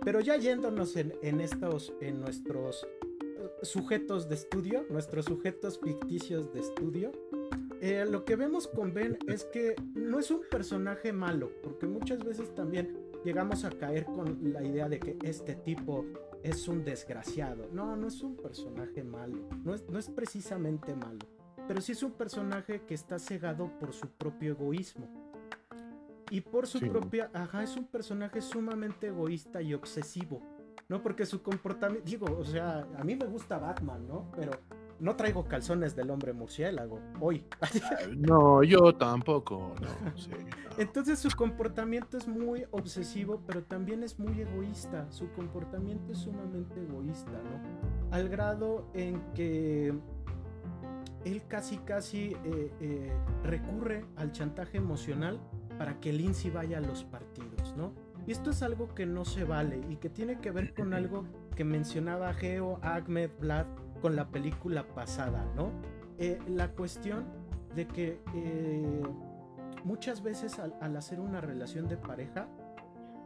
[0.05, 2.87] Pero ya yéndonos en, estos, en nuestros
[3.21, 7.13] eh, sujetos de estudio, nuestros sujetos ficticios de estudio,
[7.81, 12.25] eh, lo que vemos con Ben es que no es un personaje malo, porque muchas
[12.25, 16.05] veces también llegamos a caer con la idea de que este tipo
[16.43, 17.69] es un desgraciado.
[17.73, 21.19] No, no es un personaje malo, no es, no es precisamente malo,
[21.67, 25.09] pero sí es un personaje que está cegado por su propio egoísmo
[26.31, 30.43] y por su propia, ajá, es un personaje sumamente egoísta y obsesivo,
[30.89, 31.03] ¿no?
[31.03, 34.31] Porque su comportamiento, digo, o sea, a mí me gusta Batman, ¿no?
[34.37, 34.53] Pero
[35.01, 37.45] no traigo calzones del hombre murciélago hoy.
[38.17, 39.89] no, yo tampoco, no,
[40.79, 45.07] Entonces su comportamiento es muy obsesivo, pero también es muy egoísta.
[45.11, 48.17] Su comportamiento es sumamente egoísta, ¿no?
[48.17, 49.95] Al grado en que
[51.25, 53.13] él casi, casi eh, eh,
[53.45, 55.41] recurre al chantaje emocional
[55.79, 57.93] para que Lindsay vaya a los partidos, ¿no?
[58.27, 61.25] Y esto es algo que no se vale y que tiene que ver con algo
[61.57, 63.67] que mencionaba Geo, Ahmed, Vlad
[64.01, 65.71] con la película pasada, ¿no?
[66.19, 67.25] Eh, la cuestión
[67.75, 69.03] de que eh,
[69.85, 72.49] muchas veces al, al hacer una relación de pareja,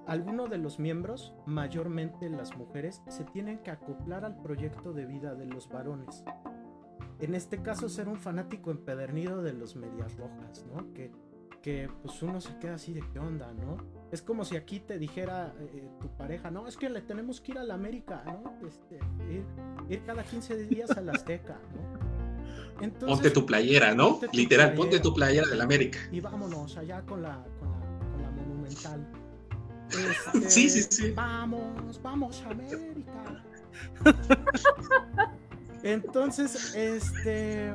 [0.06, 5.34] alguno de los miembros, mayormente las mujeres, se tienen que acoplar al proyecto de vida
[5.34, 6.24] de los varones.
[7.20, 10.92] En este caso, ser un fanático empedernido de los medias rojas, ¿no?
[10.92, 11.12] Que
[11.62, 13.76] que pues uno se queda así de qué onda, ¿no?
[14.12, 17.52] Es como si aquí te dijera eh, tu pareja, no, es que le tenemos que
[17.52, 18.54] ir a la América, ¿no?
[18.68, 18.98] Este,
[19.88, 22.84] ir, cada 15 días a la Azteca, ¿no?
[22.84, 24.20] Entonces, ponte tu playera, ¿no?
[24.34, 25.98] Literal, ponte tu playera de la América.
[26.12, 29.06] Y vámonos allá con la, con la, monumental.
[30.46, 31.12] sí, sí, sí.
[31.12, 33.44] Vamos, vamos a América.
[35.82, 37.74] Entonces, este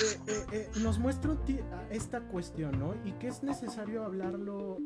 [0.00, 1.36] eh, eh, eh, nos muestra
[1.90, 2.94] esta cuestión, ¿no?
[3.04, 4.78] Y que es necesario hablarlo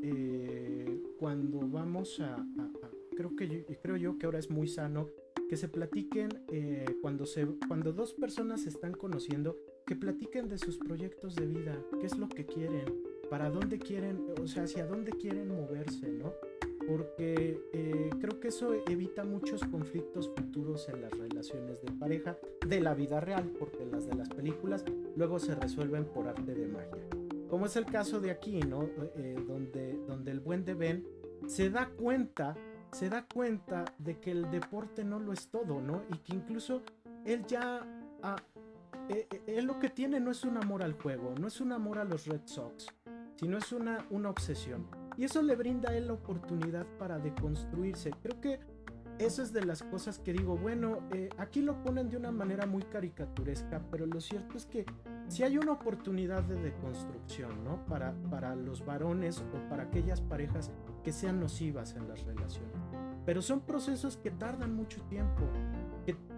[1.18, 2.36] cuando vamos a,
[3.16, 5.09] creo que yo, creo yo que ahora es muy sano
[5.48, 6.28] que se platiquen
[7.01, 9.56] cuando se cuando dos personas se están conociendo
[9.86, 14.26] que platiquen de sus proyectos de vida, qué es lo que quieren, para dónde quieren,
[14.40, 16.35] o sea, hacia dónde quieren moverse, ¿no?
[16.89, 22.81] Porque eh, creo que eso evita muchos conflictos futuros en las relaciones de pareja de
[22.81, 24.85] la vida real, porque las de las películas
[25.15, 27.06] luego se resuelven por arte de magia.
[27.51, 28.89] Como es el caso de aquí, ¿no?
[29.16, 31.06] Eh, donde, donde el buen de Ben
[31.47, 32.56] se da cuenta,
[32.93, 36.02] se da cuenta de que el deporte no lo es todo, ¿no?
[36.10, 36.82] Y que incluso
[37.27, 37.86] él ya
[38.23, 38.36] ah,
[39.09, 41.98] eh, él lo que tiene no es un amor al juego, no es un amor
[41.98, 42.86] a los Red Sox,
[43.36, 44.86] sino es una, una obsesión.
[45.19, 48.12] Y eso le brinda a él la oportunidad para deconstruirse.
[48.23, 48.61] Creo que
[49.19, 52.66] eso es de las cosas que digo, bueno, eh, aquí lo ponen de una manera
[52.66, 54.86] muy caricaturesca, pero lo cierto es que
[55.27, 57.85] si hay una oportunidad de deconstrucción, ¿no?
[57.86, 60.70] Para, para los varones o para aquellas parejas
[61.03, 62.73] que sean nocivas en las relaciones.
[63.27, 65.43] Pero son procesos que tardan mucho tiempo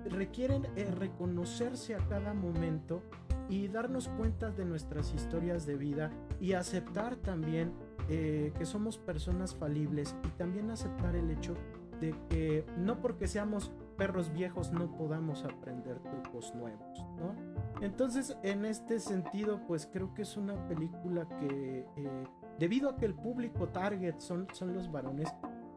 [0.06, 3.02] requieren eh, reconocerse a cada momento
[3.48, 7.72] y darnos cuenta de nuestras historias de vida y aceptar también
[8.12, 11.54] eh, que somos personas falibles y también aceptar el hecho
[12.00, 17.36] de que no porque seamos perros viejos no podamos aprender trucos nuevos, ¿no?
[17.80, 22.24] Entonces, en este sentido, pues creo que es una película que, eh,
[22.58, 25.32] debido a que el público target son, son los varones,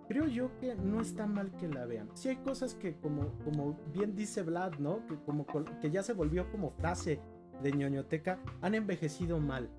[0.08, 2.10] creo yo que no está mal que la vean.
[2.16, 5.06] Si hay cosas que como, como bien dice Vlad, ¿no?
[5.06, 5.46] Que, como,
[5.82, 7.20] que ya se volvió como frase
[7.62, 9.70] de ñoñoteca, han envejecido mal.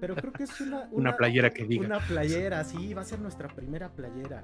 [0.00, 0.88] Pero creo que es una...
[0.90, 1.86] Una, playera que diga.
[1.86, 4.42] Una playera, sí, va a ser nuestra primera playera.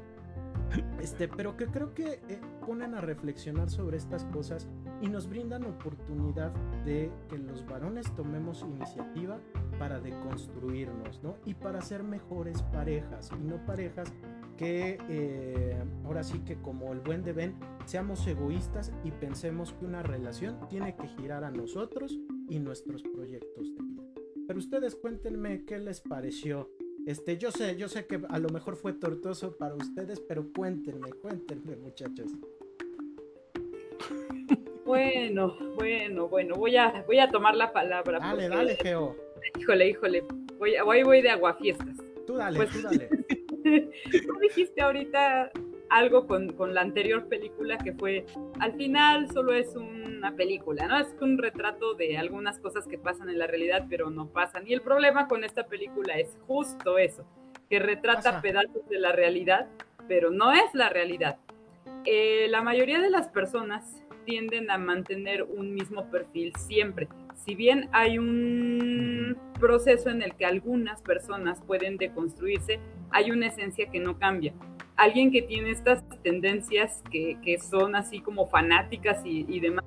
[1.01, 4.69] Este, pero que creo que eh, ponen a reflexionar sobre estas cosas
[5.01, 6.51] y nos brindan oportunidad
[6.85, 9.39] de que los varones tomemos iniciativa
[9.79, 11.37] para deconstruirnos, ¿no?
[11.45, 14.13] Y para ser mejores parejas, y no parejas
[14.57, 17.55] que eh, ahora sí que como el buen de Ben,
[17.85, 22.19] seamos egoístas y pensemos que una relación tiene que girar a nosotros
[22.49, 24.16] y nuestros proyectos de vida.
[24.47, 26.71] Pero ustedes cuéntenme qué les pareció.
[27.07, 31.11] Este, yo sé, yo sé que a lo mejor fue tortuoso para ustedes, pero cuéntenme,
[31.13, 32.33] cuéntenme, muchachos.
[34.85, 38.19] Bueno, bueno, bueno, voy a, voy a tomar la palabra.
[38.19, 39.17] Dale, dale, Geo.
[39.59, 40.25] Híjole, híjole,
[40.59, 41.97] voy, voy, voy de aguafiestas.
[42.27, 43.09] Tú dale, pues tú dale.
[43.67, 45.51] Tú dijiste ahorita
[45.91, 48.27] algo con, con, la anterior película que fue,
[48.61, 50.99] al final solo es una película, ¿no?
[50.99, 54.67] Es un retrato de algunas cosas que pasan en la realidad, pero no pasan.
[54.67, 57.25] Y el problema con esta película es justo eso,
[57.69, 59.69] que retrata pedazos de la realidad,
[60.09, 61.39] pero no es la realidad.
[62.05, 67.09] Eh, la mayoría de las personas tienden a mantener un mismo perfil siempre
[67.47, 72.81] si bien hay un proceso en el que algunas personas pueden deconstruirse,
[73.11, 74.53] hay una esencia que no cambia.
[74.97, 79.85] Alguien que tiene estas tendencias que, son así como fanáticas y, demás,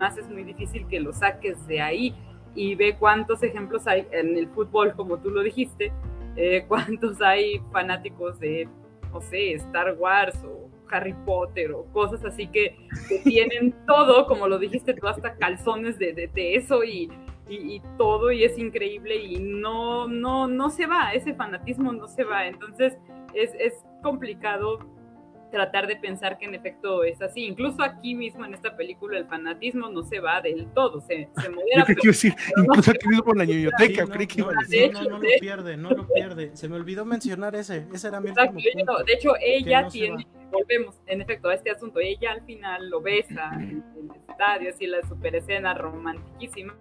[0.00, 2.14] más es muy difícil que lo saques de ahí
[2.54, 5.92] y ve cuántos ejemplos hay en el fútbol, como tú lo dijiste,
[6.36, 8.66] eh, cuántos hay fanáticos de,
[9.12, 12.76] no sé, Star Wars o Harry Potter o cosas así que,
[13.24, 17.10] tienen todo, como lo dijiste tú, hasta calzones de, de, eso y,
[17.48, 22.24] y, todo y es increíble y no, no, no se va, ese fanatismo no se
[22.24, 22.46] va.
[22.46, 22.96] Entonces
[23.34, 24.78] es, es complicado
[25.54, 27.44] tratar de pensar que en efecto es así.
[27.44, 31.48] Incluso aquí mismo en esta película el fanatismo no se va del todo, se, se
[31.48, 31.86] modera.
[32.02, 34.92] Yo decir, incluso aquí mismo en la biblioteca, creí que iba a decir.
[34.92, 36.56] No, no, lo pierde, no lo pierde.
[36.56, 38.58] Se me olvidó mencionar ese, ese era mi Exacto,
[39.06, 43.52] De hecho, ella tiene, volvemos en efecto a este asunto, ella al final lo besa
[43.54, 46.74] en, el estadio, así la super escena romantiquísima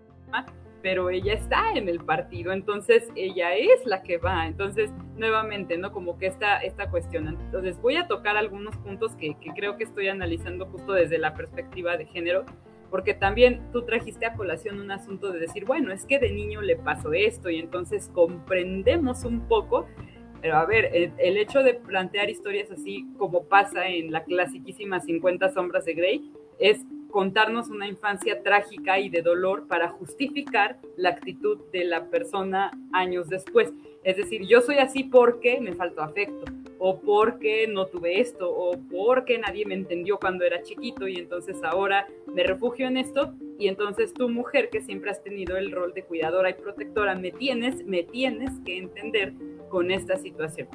[0.84, 4.46] pero ella está en el partido, entonces ella es la que va.
[4.46, 5.94] Entonces, nuevamente, ¿no?
[5.94, 7.30] Como que esta, esta cuestión.
[7.30, 11.36] Entonces, voy a tocar algunos puntos que, que creo que estoy analizando justo desde la
[11.36, 12.44] perspectiva de género,
[12.92, 16.62] porque también tú trajiste a colación un asunto de decir, bueno, es que de niño
[16.62, 19.88] le pasó esto y entonces comprendemos un poco.
[20.42, 25.54] Pero a ver, el, hecho de plantear historias así como pasa en la clasiquísima 50
[25.54, 26.82] sombras de Grey es
[27.14, 33.30] contarnos una infancia trágica y de dolor para justificar la actitud de la persona años
[33.30, 33.72] después.
[34.04, 36.46] Es decir, yo soy así porque me faltó afecto,
[36.80, 41.64] o porque no tuve esto, o porque nadie me entendió cuando era chiquito y entonces
[41.64, 45.94] ahora me refugio en esto y entonces tu mujer que siempre has tenido el rol
[45.94, 49.34] de cuidadora y protectora, me tienes, me tienes que entender
[49.70, 50.68] con esta situación.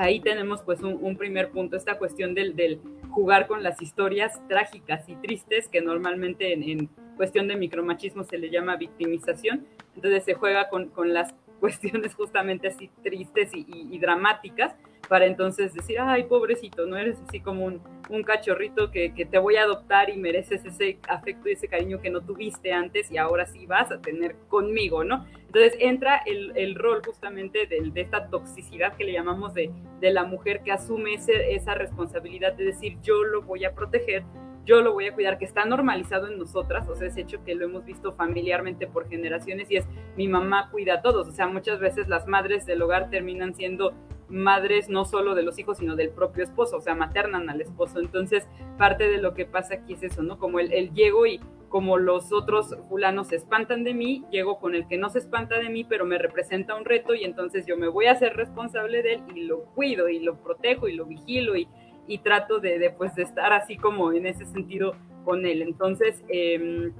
[0.00, 5.16] Ahí tenemos pues un, primer punto, esta cuestión del, jugar con las historias trágicas y
[5.16, 9.66] tristes que normalmente en, cuestión de micromachismo se le llama victimización.
[9.94, 14.74] Entonces se juega con, con las cuestiones justamente así tristes y, dramáticas
[15.08, 17.82] para entonces decir, ay, pobrecito, no eres así como un,
[18.24, 22.10] cachorrito que, que, te voy a adoptar y mereces ese afecto y ese cariño que
[22.10, 25.26] no tuviste antes y ahora sí vas a tener conmigo, ¿no?
[25.46, 29.70] Entonces entra el, el rol justamente de, de, esta toxicidad que le llamamos de,
[30.00, 34.24] de la mujer que asume ese, esa responsabilidad de decir yo lo voy a proteger,
[34.64, 37.54] yo lo voy a cuidar, que está normalizado en nosotras, o sea, ese hecho que
[37.54, 41.46] lo hemos visto familiarmente por generaciones y es mi mamá cuida a todos, o sea,
[41.46, 43.94] muchas veces las madres del hogar terminan siendo
[44.28, 47.98] madres no solo de los hijos, sino del propio esposo, o sea, maternan al esposo.
[47.98, 50.38] Entonces, parte de lo que pasa aquí es eso, ¿no?
[50.38, 54.74] Como el, el llego y como los otros fulanos se espantan de mí, llego con
[54.74, 57.76] el que no se espanta de mí, pero me representa un reto y entonces yo
[57.76, 61.06] me voy a hacer responsable de él y lo cuido y lo protejo y lo
[61.06, 61.68] vigilo y,
[62.10, 65.62] y trato de, de, pues, de estar así como en ese sentido con él.
[65.62, 66.90] Entonces, eh,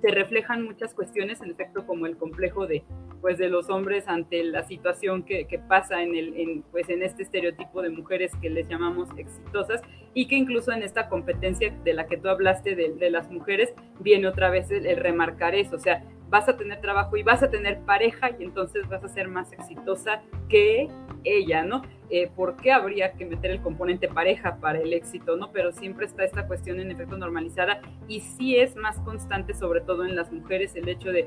[0.00, 2.82] se reflejan muchas cuestiones, en efecto, como el complejo de,
[3.20, 7.82] pues, de los hombres ante la situación que, pasa en, el, pues, en este estereotipo
[7.82, 9.82] de mujeres que les llamamos exitosas
[10.14, 13.74] y que incluso en esta competencia de la que tú hablaste de, de las mujeres
[14.00, 17.42] viene otra vez el, el, remarcar eso, o sea, vas a tener trabajo y vas
[17.42, 20.88] a tener pareja y entonces vas a ser más exitosa que
[21.22, 21.82] ella, ¿no?
[22.16, 25.50] Eh, ¿Por qué habría que meter el componente pareja para el éxito, ¿no?
[25.50, 30.04] Pero siempre está esta cuestión en efecto normalizada y sí es más constante, sobre todo
[30.04, 31.26] en las mujeres, el hecho de,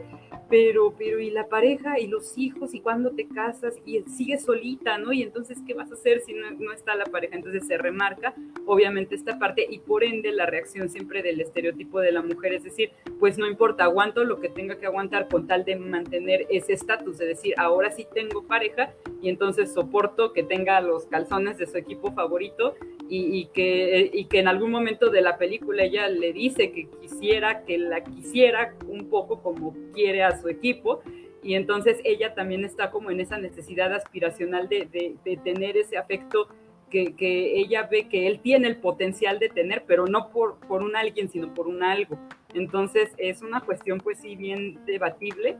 [0.49, 4.97] pero, pero, ¿y la pareja y los hijos y cuándo te casas y sigues solita,
[4.97, 5.11] ¿no?
[5.11, 7.35] Y entonces, ¿qué vas a hacer si no, está la pareja?
[7.35, 8.34] Entonces se remarca,
[8.65, 12.64] obviamente, esta parte y por ende la reacción siempre del estereotipo de la mujer, es
[12.64, 16.72] decir, pues no importa, aguanto lo que tenga que aguantar con tal de mantener ese
[16.72, 21.67] estatus, de decir, ahora sí tengo pareja y entonces soporto que tenga los calzones de
[21.67, 22.75] su equipo favorito
[23.09, 28.03] y, que, en algún momento de la película ella le dice que quisiera, que la
[28.03, 31.01] quisiera un poco como quiere a su equipo
[31.43, 36.47] y entonces ella también está como en esa necesidad aspiracional de, tener ese afecto
[36.89, 37.13] que,
[37.55, 41.53] ella ve que él tiene el potencial de tener, pero no por un alguien, sino
[41.53, 42.17] por un algo.
[42.53, 45.57] Entonces es una cuestión pues sí bien debatible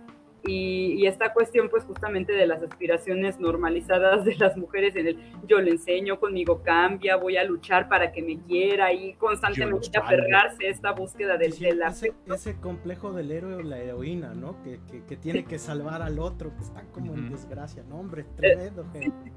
[0.48, 5.18] y, y, esta cuestión pues justamente de las aspiraciones normalizadas de las mujeres en el
[5.48, 10.68] yo le enseño, conmigo cambia, voy a luchar para que me quiera y constantemente aferrarse
[10.68, 14.62] esta búsqueda del sí, ese, ese, complejo del héroe o la heroína, ¿no?
[14.64, 18.00] Que, que, que tiene que salvar al otro, que está como en desgracia, ¿no?
[18.00, 19.32] Hombre, tremendo, gente.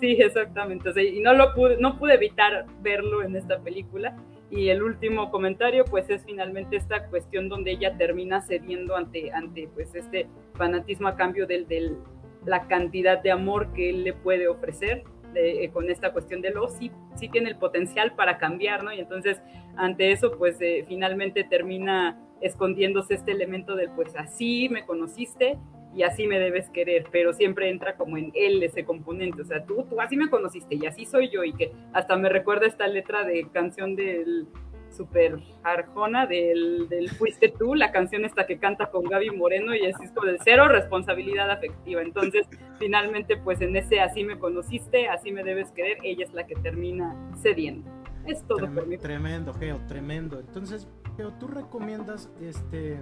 [0.00, 0.88] Sí, exactamente.
[0.88, 4.16] O sea, y no lo pude, no pude evitar verlo en esta película.
[4.50, 9.68] Y el último comentario, pues, es finalmente esta cuestión donde ella termina cediendo ante, ante
[9.74, 11.96] pues, este fanatismo a cambio de del,
[12.44, 15.04] la cantidad de amor que él le puede ofrecer.
[15.32, 18.92] De, eh, con esta cuestión de lo sí, sí tiene el potencial para cambiar, ¿no?
[18.92, 19.42] Y entonces,
[19.76, 25.58] ante eso, pues, eh, finalmente termina escondiéndose este elemento del, pues, así me conociste,
[25.96, 29.64] y así me debes querer, pero siempre entra como en él ese componente, o sea,
[29.64, 32.86] tú, tú así me conociste y así soy yo y que hasta me recuerda esta
[32.86, 34.46] letra de canción del
[34.94, 39.86] Super Arjona del, del Fuiste tú, la canción esta que canta con Gaby Moreno y
[39.86, 42.46] es como de cero responsabilidad afectiva, entonces
[42.78, 46.56] finalmente pues en ese así me conociste, así me debes querer, ella es la que
[46.56, 47.90] termina cediendo.
[48.26, 48.98] Es todo tremendo, por mí.
[48.98, 50.40] Tremendo, Geo, tremendo.
[50.40, 52.98] Entonces, Geo, ¿tú recomiendas este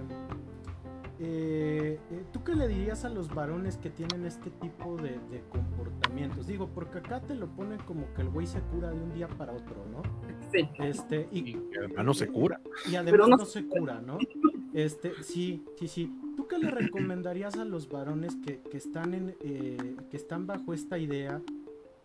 [1.19, 1.99] eh,
[2.33, 6.47] ¿Tú qué le dirías a los varones que tienen este tipo de, de, comportamientos?
[6.47, 9.27] Digo, porque acá te lo ponen como que el güey se cura de un día
[9.27, 10.01] para otro, ¿no?
[10.51, 10.67] Sí.
[10.79, 12.59] Este, y, y además no se cura.
[12.89, 13.37] Y además no...
[13.37, 13.45] no...
[13.45, 14.17] se cura, ¿no?
[14.73, 16.11] Este, sí, sí, sí.
[16.35, 20.73] ¿Tú qué le recomendarías a los varones que, que están, en, eh, que están bajo
[20.73, 21.41] esta idea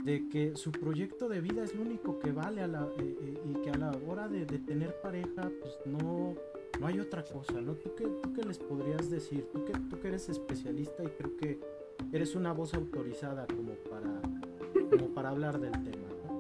[0.04, 3.40] de que su proyecto de vida es lo único que vale a la, eh, eh,
[3.44, 6.36] y que a la hora de, de tener pareja, pues no
[6.80, 7.74] no hay otra cosa, ¿no?
[7.74, 9.46] ¿Tú qué, tú qué les podrías decir?
[9.52, 11.60] ¿Tú que, tú que eres especialista y creo que
[12.10, 16.30] eres una voz autorizada como para, como para hablar del tema, ¿no?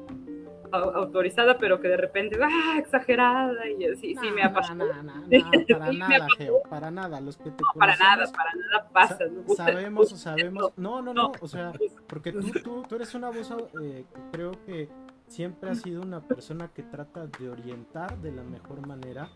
[0.72, 2.78] Autorizada, pero que de repente, ¡ah!
[2.78, 4.86] Exagerada, y sí, no, sí me ha pasado.
[4.86, 7.20] No para nada, Geo, para nada.
[7.20, 9.18] Los que te no, para nada, para nada pasa.
[9.48, 10.72] Sa sabemos, sabemos.
[10.76, 11.72] No, no, no, o sea,
[12.06, 13.52] porque tú, tú, tú eres una voz,
[13.82, 14.88] eh, creo que
[15.30, 19.30] siempre has sido una persona que trata de orientar de la mejor manera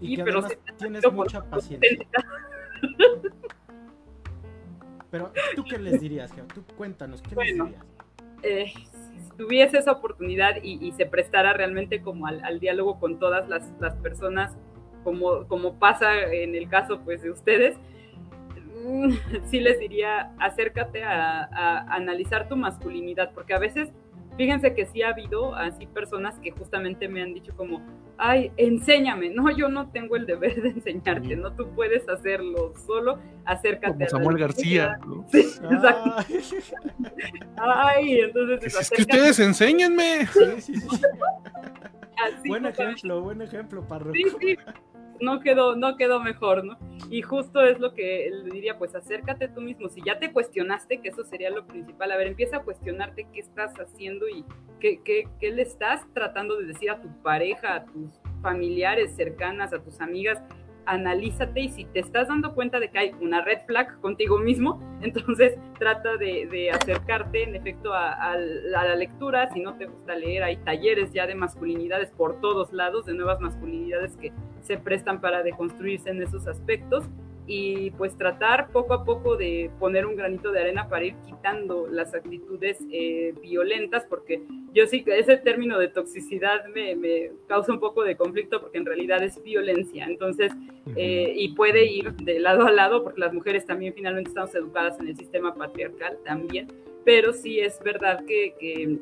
[0.00, 2.06] y sí, que además tienes mucha paciencia.
[5.10, 6.46] Pero tú qué les dirías, Geo?
[6.52, 7.86] Tú cuéntanos, ¿qué bueno, les dirías?
[8.42, 8.72] Eh,
[9.22, 13.48] si tuviese esa oportunidad y, y se prestara realmente como al, al diálogo con todas
[13.48, 14.56] las, las, personas,
[15.04, 17.76] como, como pasa en el caso pues de ustedes,
[19.48, 23.92] sí les diría, acércate a, a analizar tu masculinidad, porque a veces
[24.36, 27.82] fíjense que sí ha habido así personas que justamente me han dicho como,
[28.18, 31.36] ay, enséñame, no, yo no tengo el deber de enseñarte, sí.
[31.36, 34.06] no, tú puedes hacerlo solo, acércate.
[34.06, 34.98] Como Samuel García.
[35.06, 35.26] ¿no?
[35.32, 36.16] Sí, exacto.
[37.56, 38.64] Ay, entonces...
[38.64, 40.26] Es, es que ustedes enséñenme.
[40.26, 42.48] Sí, sí, sí.
[42.48, 44.56] buen ejemplo, buen ejemplo, para Sí, sí,
[45.20, 46.78] no quedó, no quedó mejor, ¿no?
[47.10, 49.88] Y justo es lo que le diría, pues acércate tú mismo.
[49.88, 53.40] Si ya te cuestionaste, que eso sería lo principal, a ver, empieza a cuestionarte qué
[53.40, 54.44] estás haciendo y
[54.80, 59.72] qué, qué, qué le estás tratando de decir a tu pareja, a tus familiares cercanas,
[59.72, 60.42] a tus amigas,
[60.86, 64.80] analízate y si te estás dando cuenta de que hay una red flag contigo mismo,
[65.02, 69.50] entonces trata de, acercarte en efecto a, la lectura.
[69.52, 73.40] Si no te gusta leer, hay talleres ya de masculinidades por todos lados, de nuevas
[73.40, 77.04] masculinidades que se prestan para deconstruirse en esos aspectos
[77.46, 81.86] y pues tratar poco a poco de poner un granito de arena para ir quitando
[81.86, 84.42] las actitudes eh, violentas, porque
[84.72, 88.78] yo sí que ese término de toxicidad me, me, causa un poco de conflicto porque
[88.78, 90.52] en realidad es violencia, entonces,
[90.96, 94.98] eh, y puede ir de lado a lado, porque las mujeres también finalmente estamos educadas
[94.98, 96.66] en el sistema patriarcal también,
[97.04, 98.98] pero sí es verdad que, que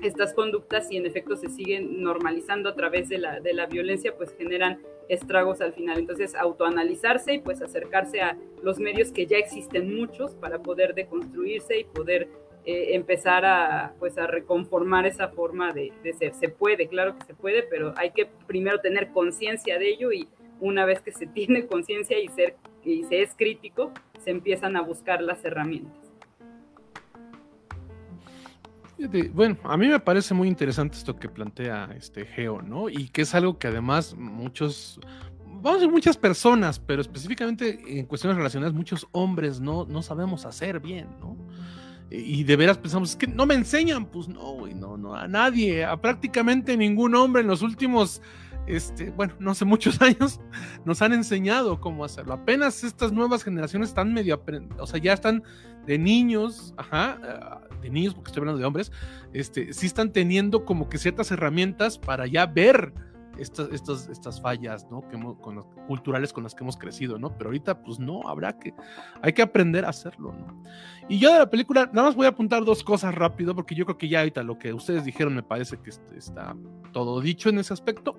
[0.00, 4.16] estas conductas, si en efecto se siguen normalizando a través de la, de la violencia,
[4.16, 5.98] pues generan estragos al final.
[5.98, 11.80] Entonces, autoanalizarse y pues acercarse a los medios que ya existen muchos para poder deconstruirse
[11.80, 12.28] y poder
[12.64, 16.32] eh, empezar a, pues, a reconformar esa forma de, ser.
[16.34, 20.28] Se puede, claro que se puede, pero hay que primero tener conciencia de ello y
[20.60, 22.54] una vez que se tiene conciencia y, ser,
[22.84, 23.92] y se es crítico,
[24.22, 26.01] se empiezan a buscar las herramientas.
[29.32, 32.88] Bueno, a mí me parece muy interesante esto que plantea este Geo, ¿no?
[32.88, 35.00] Y que es algo que además muchos,
[35.46, 40.44] vamos a decir muchas personas, pero específicamente en cuestiones relacionadas, muchos hombres no, no sabemos
[40.46, 41.36] hacer bien, ¿no?
[42.10, 45.26] Y de veras pensamos, es que no me enseñan, pues no, güey, no, no, a
[45.26, 48.20] nadie, a prácticamente ningún hombre en los últimos,
[48.66, 50.40] este, bueno, no sé, muchos años
[50.84, 52.34] nos han enseñado cómo hacerlo.
[52.34, 54.42] Apenas estas nuevas generaciones están medio,
[54.78, 55.42] o sea, ya están
[55.86, 58.92] de niños, ajá, de niños, porque estoy hablando de hombres,
[59.32, 62.92] este, sí están teniendo como que ciertas herramientas para ya ver
[63.38, 65.06] estas, estas, estas fallas, ¿no?
[65.08, 67.36] Que con las, culturales con las que hemos crecido, ¿no?
[67.36, 68.74] Pero ahorita, pues no, habrá que,
[69.20, 70.62] hay que aprender a hacerlo, ¿no?
[71.08, 73.84] Y yo de la película, nada más voy a apuntar dos cosas rápido, porque yo
[73.84, 76.56] creo que ya ahorita lo que ustedes dijeron me parece que está
[76.92, 78.18] todo dicho en ese aspecto.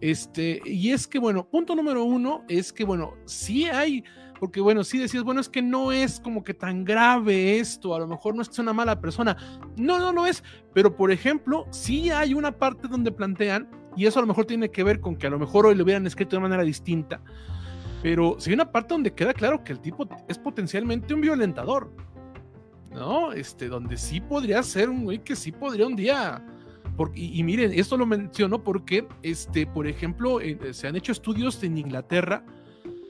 [0.00, 4.04] Este, y es que, bueno, punto número uno es que, bueno, sí hay
[4.38, 7.98] porque bueno, si decías, bueno, es que no es como que tan grave esto, a
[7.98, 9.36] lo mejor no es que sea una mala persona,
[9.76, 10.42] no, no lo es,
[10.74, 14.70] pero por ejemplo, sí hay una parte donde plantean, y eso a lo mejor tiene
[14.70, 17.20] que ver con que a lo mejor hoy lo hubieran escrito de manera distinta,
[18.02, 21.90] pero sí hay una parte donde queda claro que el tipo es potencialmente un violentador,
[22.92, 23.32] ¿no?
[23.32, 26.44] Este, donde sí podría ser un güey que sí podría un día...
[26.96, 31.62] Porque, y, miren, esto lo menciono porque, este, por ejemplo, eh, se han hecho estudios
[31.62, 32.42] en Inglaterra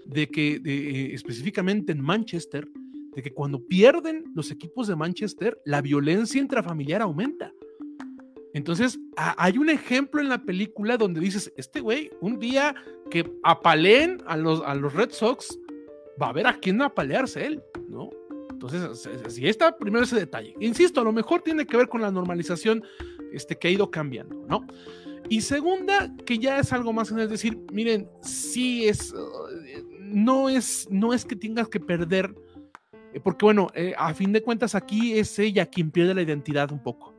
[0.06, 2.68] de que eh, específicamente en Manchester,
[3.14, 7.52] de que cuando pierden los equipos de Manchester, la violencia intrafamiliar aumenta.
[8.52, 12.74] Entonces, hay un ejemplo en la película donde dices, este güey, un día
[13.10, 15.58] que apaleen a los, a los Red Sox,
[16.20, 18.10] va a ver a quién apalearse él, ¿no?
[18.50, 20.54] Entonces, si está primero ese detalle.
[20.60, 22.82] Insisto, a lo mejor tiene que ver con la normalización
[23.32, 24.66] este, que ha ido cambiando, ¿no?
[25.28, 29.12] Y segunda, que ya es algo más, es decir, miren, sí es,
[30.06, 32.34] no es, no es que tengas que perder,
[33.12, 36.72] eh, porque bueno, eh, a fin de cuentas aquí es ella quien pierde la identidad
[36.72, 37.14] un poco.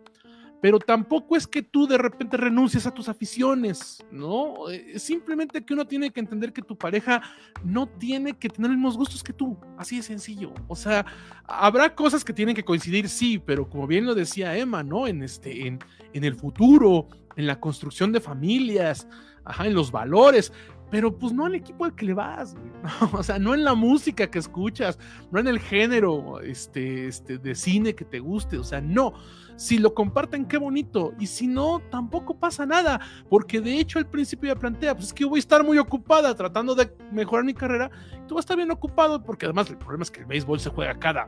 [0.59, 4.69] Pero tampoco es que tú de repente renuncies a tus aficiones, ¿no?
[4.71, 7.21] Eh, simplemente que uno tiene que entender que tu pareja
[7.63, 10.53] no tiene que tener los mismos gustos que tú, así de sencillo.
[10.67, 11.05] O sea,
[11.45, 15.05] habrá cosas que tienen que coincidir, sí, pero como bien lo decía Emma, ¿no?
[15.05, 15.77] En, este, en,
[16.13, 19.07] en el futuro, en la construcción de familias,
[19.45, 20.51] ajá, en los valores,
[20.89, 22.55] pero pues no al equipo al que le vas,
[23.13, 24.97] o sea, no en la música que escuchas,
[25.31, 29.13] no en el género este, este, de cine que te guste, o sea, no.
[29.55, 34.05] Si lo comparten, qué bonito, y si no, tampoco pasa nada, porque de hecho al
[34.05, 37.55] principio ya plantea, pues es que voy a estar muy ocupada tratando de mejorar mi
[37.55, 37.89] carrera,
[38.27, 40.69] tú vas a estar bien ocupado, porque además el problema es que el béisbol se
[40.69, 41.27] juega cada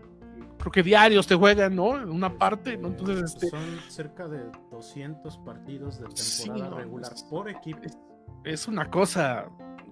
[0.60, 1.95] creo que diarios te juegan, ¿no?
[1.95, 2.90] En una parte, ¿no?
[2.90, 3.48] Entonces, este...
[3.48, 8.09] Son cerca de 200 partidos de temporada regular por equipo
[8.44, 9.49] es una cosa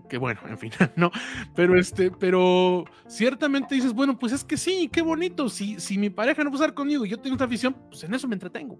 [0.08, 1.12] que bueno, en fin, no,
[1.56, 6.10] pero este, pero ciertamente dices, bueno, pues es que sí, qué bonito, si, si mi
[6.10, 8.80] pareja no puede estar conmigo y yo tengo esta afición, pues en eso me entretengo.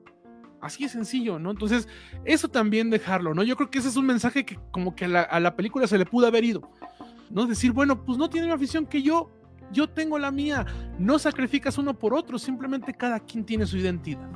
[0.60, 1.52] Así es sencillo, ¿no?
[1.52, 1.88] Entonces,
[2.26, 3.44] eso también dejarlo, ¿no?
[3.44, 6.00] Yo creo que ese es un mensaje que como que a la, la película se
[6.00, 6.72] le pudo haber ido,
[7.30, 7.46] ¿no?
[7.46, 9.30] Decir, bueno, pues no tiene una afición que yo,
[9.72, 10.66] yo tengo la mía,
[10.98, 14.30] no sacrificas uno por otro, simplemente cada quien tiene su identidad.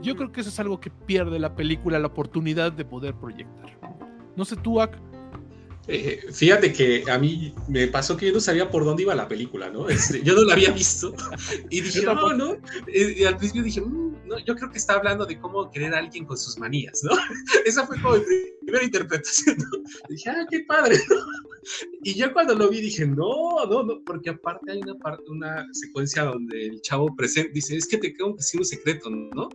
[0.00, 4.07] Yo creo que eso es algo que pierde la película, la oportunidad de poder proyectar.
[4.38, 4.96] No sé tú, Ak.
[5.88, 9.26] Eh, fíjate que a mí me pasó que yo no sabía por dónde iba la
[9.26, 9.88] película, ¿no?
[9.88, 11.12] Este, yo no la había visto
[11.70, 12.56] y dije, no, no.
[12.86, 15.98] Y, al principio dije, mm", no, yo creo que está hablando de cómo querer a
[15.98, 17.10] alguien con sus manías, ¿no?
[17.64, 18.22] Esa fue como mi
[18.68, 19.82] primera interpretación, ¿no?
[20.08, 20.96] dije, ah, qué padre.
[22.02, 25.66] Y yo cuando lo vi dije, no, no, no, porque aparte hay una, parte, una
[25.72, 29.48] secuencia donde el chavo presente dice, es que te tengo que decir un secreto, ¿no?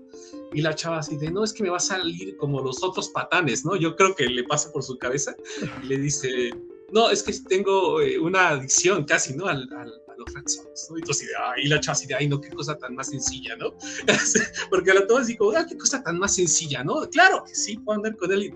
[0.54, 3.10] Y la chava así de, no, es que me va a salir como los otros
[3.10, 3.76] patanes, ¿no?
[3.76, 5.36] Yo creo que le pasa por su cabeza
[5.84, 6.52] y le dice,
[6.92, 9.48] no, es que tengo eh, una adicción casi, ¿no?
[9.48, 10.98] Al, al, a los Sox, ¿no?
[10.98, 13.74] Y, de, ay, la chava así de, ay, no, qué cosa tan más sencilla, ¿no?
[14.70, 17.10] Porque la toma así como, ah, qué cosa tan más sencilla, ¿no?
[17.10, 18.54] Claro que sí, puedo andar con él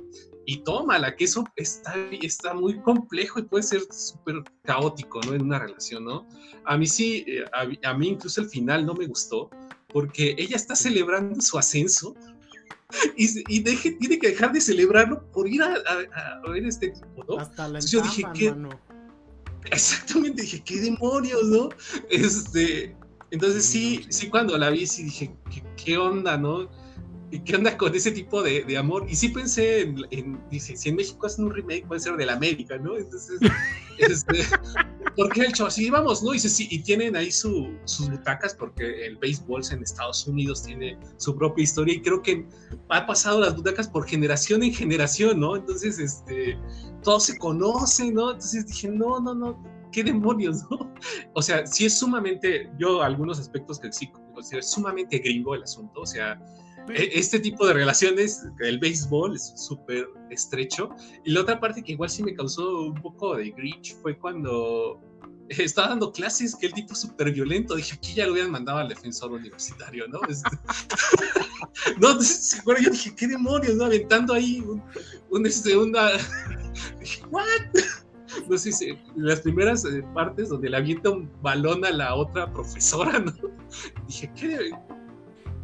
[0.49, 5.34] y, tómala, que eso está, está muy complejo y puede ser súper caótico, ¿no?
[5.34, 6.26] En una relación, ¿no?
[6.64, 9.49] A mí sí, eh, a, a mí incluso el final no me gustó,
[9.90, 12.15] porque ella está celebrando su ascenso
[13.18, 16.91] y, y deje, tiene que dejar de celebrarlo por ir a, a, a ver este
[16.91, 17.40] tipo, ¿no?
[17.40, 18.56] Hasta la Entonces yo dije, ¿qué?
[19.69, 21.68] Exactamente, dije, ¿qué demonios, no?
[22.10, 22.95] Este,
[23.32, 26.69] entonces sí, sí, cuando la vi, sí dije, ¿qué, qué onda, no?
[27.30, 29.06] ¿Y qué onda con ese tipo de, de amor?
[29.10, 32.26] Y sí pensé en, en, dice, si en México hacen un remake, puede ser de
[32.26, 32.98] la América, ¿no?
[32.98, 33.38] Entonces,
[33.98, 34.44] este,
[35.18, 36.32] porque el chavo, sí, vamos, ¿no?
[36.32, 40.64] Y, dice, sí, y tienen ahí su, sus butacas, porque el béisbol en Estados Unidos
[40.64, 42.45] tiene su propia historia, y creo que
[42.90, 45.58] ha pasado las butacas por generación en generación, ¿no?
[45.58, 46.58] Entonces, este,
[47.04, 48.32] todos se conocen, ¿no?
[48.32, 50.94] Entonces dije, no, no, no, qué demonios, ¿no?
[51.34, 56.02] O sea, sí es sumamente, yo algunos aspectos que sí considero sumamente gringo el asunto,
[56.02, 56.40] o sea,
[56.93, 60.89] este tipo de relaciones, el béisbol es súper estrecho.
[61.26, 65.01] Y la otra parte que igual sí me causó un poco de grinch fue cuando
[65.49, 67.76] estaba dando clases que el tipo súper violento.
[67.76, 70.19] Dije, aquí ya lo habían mandado al defensor universitario, ¿no?
[71.99, 73.85] No, seguro yo dije, ¿qué demonios, no?
[73.85, 74.84] Aventando ahí un,
[75.30, 76.09] un este, una...
[76.99, 77.43] dije, ¿what?
[78.49, 82.51] No sé si las primeras eh, partes donde le avienta un balón a la otra
[82.51, 83.34] profesora, ¿no?
[84.07, 84.72] Dije, ¿qué?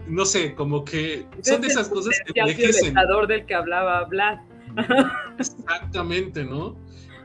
[0.07, 2.95] No sé, como que son de esas cosas que envejecen.
[2.97, 4.39] El del que hablaba Vlad.
[5.39, 6.77] Exactamente, ¿no?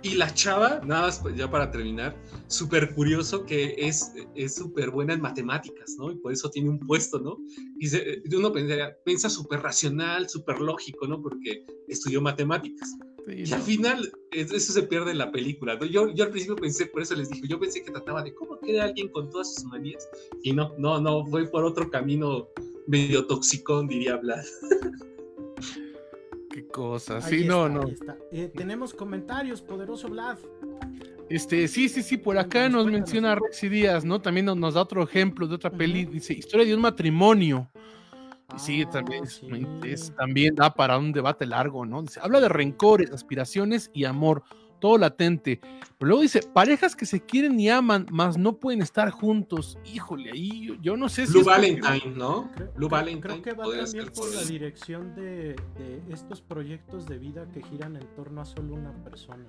[0.03, 4.13] Y la chava, nada más ya para terminar, súper curioso que es
[4.55, 6.13] súper buena en matemáticas, ¿no?
[6.13, 7.37] Y por eso tiene un puesto, ¿no?
[7.81, 11.21] Y se, uno pensaría, piensa súper racional, súper lógico, ¿no?
[11.21, 12.97] Porque estudió matemáticas.
[13.27, 13.57] Sí, y no.
[13.57, 15.85] al final, eso se pierde en la película, ¿no?
[15.85, 18.59] Yo, yo al principio pensé, por eso les dije, yo pensé que trataba de cómo
[18.61, 20.09] queda alguien con todas sus manías.
[20.45, 22.49] Y no, no, no, fue por otro camino
[22.89, 24.45] medio toxicón, diría Vlad.
[26.51, 28.19] Qué cosa, sí, no, está, no.
[28.33, 30.39] Eh, tenemos comentarios, poderoso Vlad.
[31.29, 34.21] Este, sí, sí, sí, por acá nos menciona Rexy Díaz, ¿no?
[34.21, 36.13] También nos, nos, da otro ejemplo de otra peli, uh -huh.
[36.13, 37.71] dice, historia de un matrimonio.
[38.57, 39.47] Y sí, también, sí.
[39.85, 42.01] Es, también da para un debate largo, ¿no?
[42.03, 44.43] Dice, habla de rencores, aspiraciones y amor,
[44.79, 45.61] todo latente.
[45.99, 49.79] Pero luego dice, parejas que se quieren y aman, mas no pueden estar juntos.
[49.85, 51.33] Híjole, ahí yo no sé si.
[51.33, 52.15] Blue Valentine.
[52.15, 52.51] ¿no?
[52.55, 53.21] Creo, Blue Valentine.
[53.21, 57.97] Creo que va también por la dirección de, de, estos proyectos de vida que giran
[57.97, 59.45] en torno a solo una persona.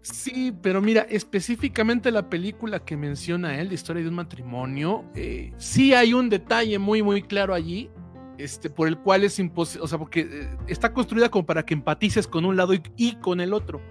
[0.00, 5.52] Sí, pero mira, específicamente la película que menciona él, la historia de un matrimonio, eh,
[5.58, 7.90] sí hay un detalle muy, muy claro allí.
[8.38, 11.74] Este, por el cual es imposible, o sea, porque eh, está construida como para que
[11.74, 13.82] empatices con un lado y, y con el otro.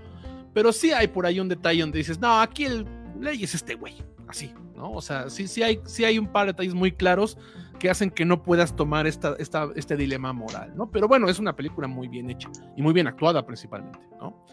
[0.53, 2.85] Pero sí hay por ahí un detalle donde dices, no, aquí el
[3.19, 3.95] ley es este güey,
[4.27, 4.91] así, ¿no?
[4.91, 7.37] O sea, sí, sí, hay, sí hay un par de detalles muy claros
[7.79, 10.91] que hacen que no puedas tomar esta, esta, este dilema moral, ¿no?
[10.91, 14.45] Pero bueno, es una película muy bien hecha y muy bien actuada principalmente, ¿no?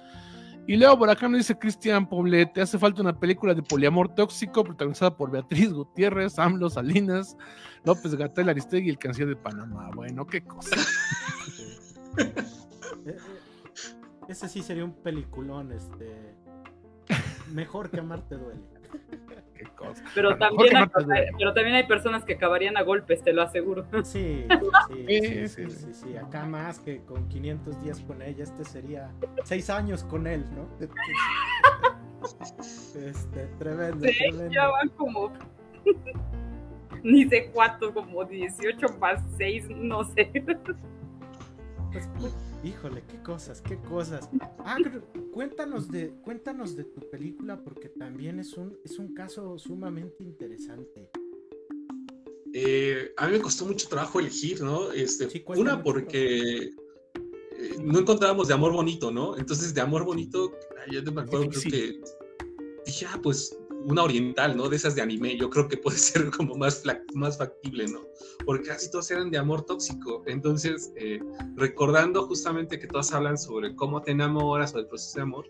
[0.68, 4.12] Y luego por acá nos dice Cristian Poblet, te hace falta una película de poliamor
[4.14, 7.36] tóxico protagonizada por Beatriz Gutiérrez, AMLO Salinas,
[7.84, 9.90] López Gatel Aristegui y el Canción de Panamá.
[9.94, 10.76] Bueno, qué cosa.
[14.28, 16.34] Ese sí sería un peliculón, este.
[17.52, 18.60] Mejor que Amarte duele.
[19.54, 20.02] Qué cosa.
[20.14, 20.86] Pero también, hay,
[21.38, 23.86] pero también hay personas que acabarían a golpes, te lo aseguro.
[24.02, 24.46] Sí,
[24.88, 29.10] sí, sí, sí, sí, sí, Acá más que con 500 días con ella, este sería
[29.44, 30.68] 6 años con él, ¿no?
[32.94, 34.52] Este, tremendo, sí, tremendo.
[34.52, 35.32] Ya van como.
[37.02, 40.30] Ni sé cuánto, como 18 más 6, no sé.
[41.92, 42.08] Pues,
[42.64, 44.28] híjole, qué cosas, qué cosas.
[44.58, 44.76] Ah,
[45.32, 51.10] cuéntanos de, cuéntanos de tu película porque también es un, es un caso sumamente interesante.
[52.52, 54.90] Eh, a mí me costó mucho trabajo elegir, ¿no?
[54.92, 56.70] Este, sí, una porque
[57.58, 59.36] eh, no encontrábamos de amor bonito, ¿no?
[59.36, 60.52] Entonces de amor bonito,
[60.90, 62.00] yo me acuerdo creo que
[62.86, 64.68] dije, ah, pues una oriental, ¿no?
[64.68, 66.82] De esas de anime, yo creo que puede ser como más,
[67.14, 68.00] más factible, ¿no?
[68.44, 70.22] Porque casi todos eran de amor tóxico.
[70.26, 71.20] Entonces, eh,
[71.54, 75.48] recordando justamente que todas hablan sobre cómo te enamoras o el proceso de amor,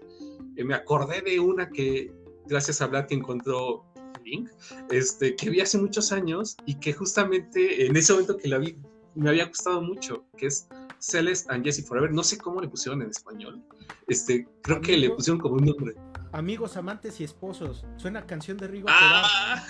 [0.56, 2.12] eh, me acordé de una que,
[2.46, 3.84] gracias a Vlad, que encontró
[4.24, 4.50] Link,
[4.90, 8.76] este, que vi hace muchos años y que justamente en ese momento que la vi,
[9.14, 10.68] me había gustado mucho, que es
[10.98, 12.12] Celeste and Jesse Forever.
[12.12, 13.62] No sé cómo le pusieron en español.
[14.08, 15.94] Este, creo que le pusieron como un nombre.
[16.36, 17.86] Amigos, amantes y esposos.
[17.96, 19.64] Suena canción de Rigo ah.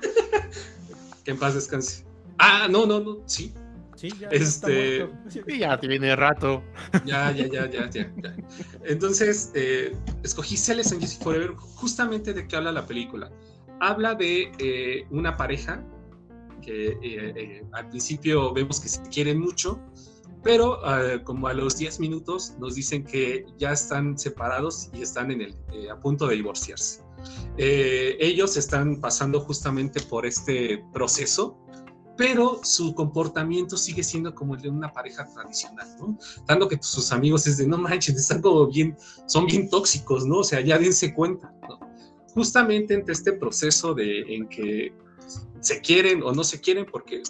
[1.24, 2.06] que en paz descanse.
[2.38, 3.52] Ah, no, no, no, sí.
[3.94, 5.06] Sí, ya, este,
[5.58, 6.62] ya te viene rato.
[7.04, 8.10] Ya, ya, ya, ya, ya.
[8.84, 13.30] Entonces, eh, escogí Celeste and Jesse Forever justamente de qué habla la película.
[13.80, 15.84] Habla de eh, una pareja
[16.62, 19.78] que eh, al principio vemos que se quieren mucho,
[20.48, 20.80] pero
[21.24, 25.54] como a los 10 minutos nos dicen que ya están separados y están en el,
[25.90, 27.02] a punto de divorciarse.
[27.58, 31.58] ellos están pasando justamente por este proceso
[32.16, 36.18] pero su comportamiento sigue siendo como el de una pareja tradicional, ¿no?
[36.46, 38.96] Tanto que sus amigos es de, no manches, están como bien,
[39.26, 40.38] son bien tóxicos, ¿no?
[40.38, 41.78] O sea, ya dense cuenta, ¿no?
[42.34, 44.92] Justamente entre este proceso de, en que
[45.60, 47.22] se quieren o no se quieren, porque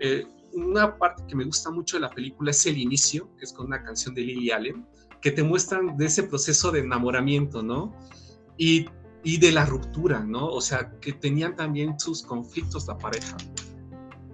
[0.00, 3.52] eh, una parte que me gusta mucho de la película es el inicio, que es
[3.52, 4.86] con una canción de Lily Allen,
[5.20, 7.94] que te muestran de ese proceso de enamoramiento, ¿no?
[8.58, 8.86] Y,
[9.22, 10.48] y de la ruptura, ¿no?
[10.48, 13.36] O sea, que tenían también sus conflictos la pareja.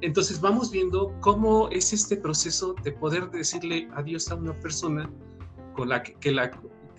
[0.01, 5.11] Entonces vamos viendo cómo es este proceso de poder decirle adiós a una persona
[5.75, 6.51] con la que, la,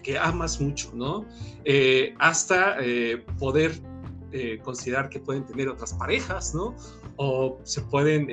[0.04, 1.26] que amas mucho, ¿no?
[1.64, 3.72] Eh, hasta eh, poder
[4.32, 6.76] eh, considerar que pueden tener otras parejas, ¿no?
[7.16, 8.28] O se pueden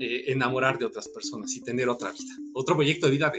[0.00, 3.32] enamorar de otras personas y tener otra vida, otro proyecto de vida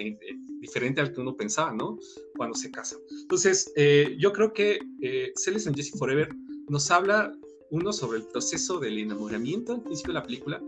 [0.60, 1.98] diferente al que uno pensaba, ¿no?
[2.36, 2.98] Cuando se casa.
[3.22, 3.74] Entonces,
[4.18, 4.80] yo creo que
[5.36, 6.30] Celeste and Jesse Forever
[6.68, 7.36] nos habla
[7.72, 10.62] uno sobre el proceso del enamoramiento al principio de la película,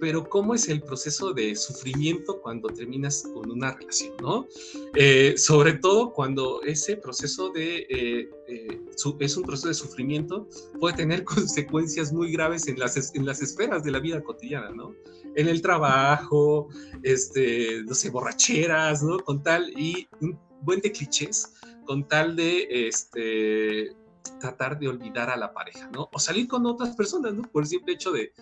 [0.00, 4.46] pero cómo es el proceso de sufrimiento cuando terminas con una relación, ¿no?
[4.94, 8.80] Eh, sobre todo cuando ese proceso de, eh, eh,
[9.20, 10.48] es un proceso de sufrimiento,
[10.78, 14.94] puede tener consecuencias muy graves en las, en las esferas de la vida cotidiana, ¿no?
[15.36, 16.68] En el trabajo,
[17.02, 19.18] este, no sé, borracheras, ¿no?
[19.18, 21.52] Con tal, y un buen de clichés,
[21.84, 23.94] con tal de, este,
[24.40, 26.08] tratar de olvidar a la pareja, ¿no?
[26.12, 27.42] O salir con otras personas, ¿no?
[27.42, 28.32] Por el simple hecho de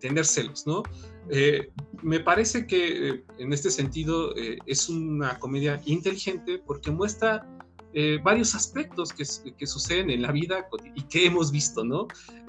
[0.00, 0.82] tener celos, ¿no?
[1.30, 1.70] Eh,
[2.02, 7.46] me parece que eh, en este sentido eh, es una comedia inteligente porque muestra
[8.22, 9.24] varios aspectos que,
[9.66, 12.08] suceden en la vida y que hemos visto, ¿no?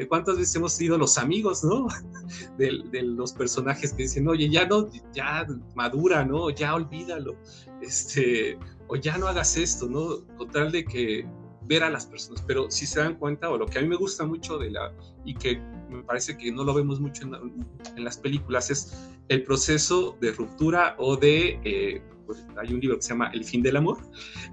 [0.09, 1.87] ¿Cuántas veces hemos sido los amigos, ¿no?
[2.57, 6.49] De, de, los personajes que dicen, oye, ya no, ya madura, ¿no?
[6.49, 7.37] Ya olvídalo,
[7.81, 8.59] este,
[8.89, 10.27] o ya no hagas esto, ¿no?
[10.35, 11.25] Con tal de que
[11.67, 13.95] ver a las personas, pero si se dan cuenta, o lo que a mí me
[13.95, 14.93] gusta mucho de la,
[15.25, 20.17] y que me parece que no lo vemos mucho en, las películas, es el proceso
[20.21, 23.77] de ruptura o de, eh, pues, hay un libro que se llama El fin del
[23.77, 23.97] amor,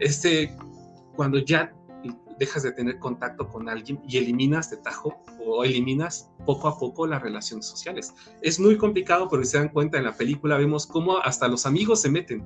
[0.00, 0.56] este,
[1.16, 1.72] cuando ya
[2.38, 7.06] dejas de tener contacto con alguien y eliminas de tajo o eliminas poco a poco
[7.06, 8.14] las relaciones sociales.
[8.42, 11.66] Es muy complicado, pero si se dan cuenta en la película vemos cómo hasta los
[11.66, 12.44] amigos se meten,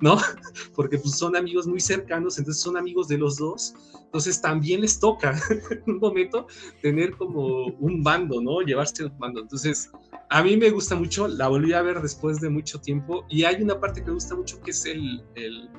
[0.00, 0.16] ¿no?
[0.74, 3.74] Porque pues, son amigos muy cercanos, entonces son amigos de los dos,
[4.04, 5.38] entonces también les toca
[5.70, 6.46] en un momento
[6.82, 8.60] tener como un bando, ¿no?
[8.60, 9.40] Llevarse un bando.
[9.40, 9.90] Entonces,
[10.30, 13.62] a mí me gusta mucho, la volví a ver después de mucho tiempo y hay
[13.62, 15.70] una parte que me gusta mucho que es el, el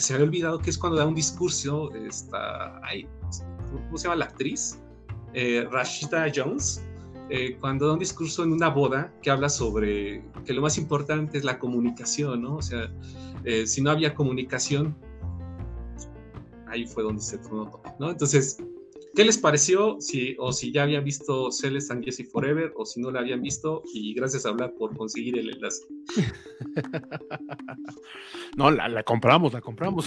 [0.00, 3.06] se había olvidado, que es cuando da un discurso, está ahí,
[3.86, 4.78] ¿cómo se llama la actriz?
[5.32, 6.82] Eh, Rashida Jones,
[7.28, 11.38] eh, cuando da un discurso en una boda que habla sobre que lo más importante
[11.38, 12.56] es la comunicación, ¿no?
[12.56, 12.90] O sea,
[13.44, 14.96] eh, si no había comunicación,
[16.66, 18.10] ahí fue donde se todo, ¿no?
[18.10, 18.58] Entonces,
[19.14, 19.96] ¿Qué les pareció?
[20.00, 23.42] Si, o si ya habían visto Celeste and Jesse Forever, o si no la habían
[23.42, 25.82] visto, y gracias a hablar por conseguir el enlace.
[28.56, 30.06] no, la, compramos, la compramos.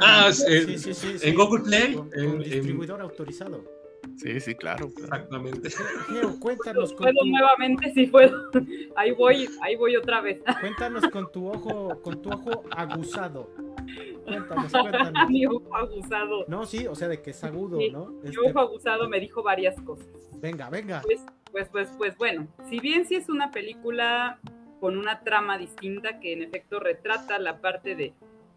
[0.00, 2.00] ah, sí, sí, sí, en Google Play.
[2.14, 3.64] en, distribuidor autorizado.
[4.16, 4.86] Sí, sí, claro.
[4.86, 5.70] Exactamente.
[6.40, 8.50] cuéntanos con puedo nuevamente, sí puedo.
[8.96, 10.40] Ahí voy, ahí voy otra vez.
[10.60, 13.50] Cuéntanos con tu ojo, con tu ojo aguzado.
[14.24, 15.30] Cuéntanos, cuéntanos.
[15.30, 16.44] Mi ojo aguzado.
[16.46, 18.06] No, sí, o sea, de que es agudo, ¿no?
[18.06, 20.06] Mi este ojo aguzado me dijo varias cosas.
[20.36, 21.02] Venga, venga.
[21.02, 24.38] Pues, pues, pues, pues, bueno, si bien sí es una película
[24.80, 28.14] con una trama distinta que en efecto retrata la parte de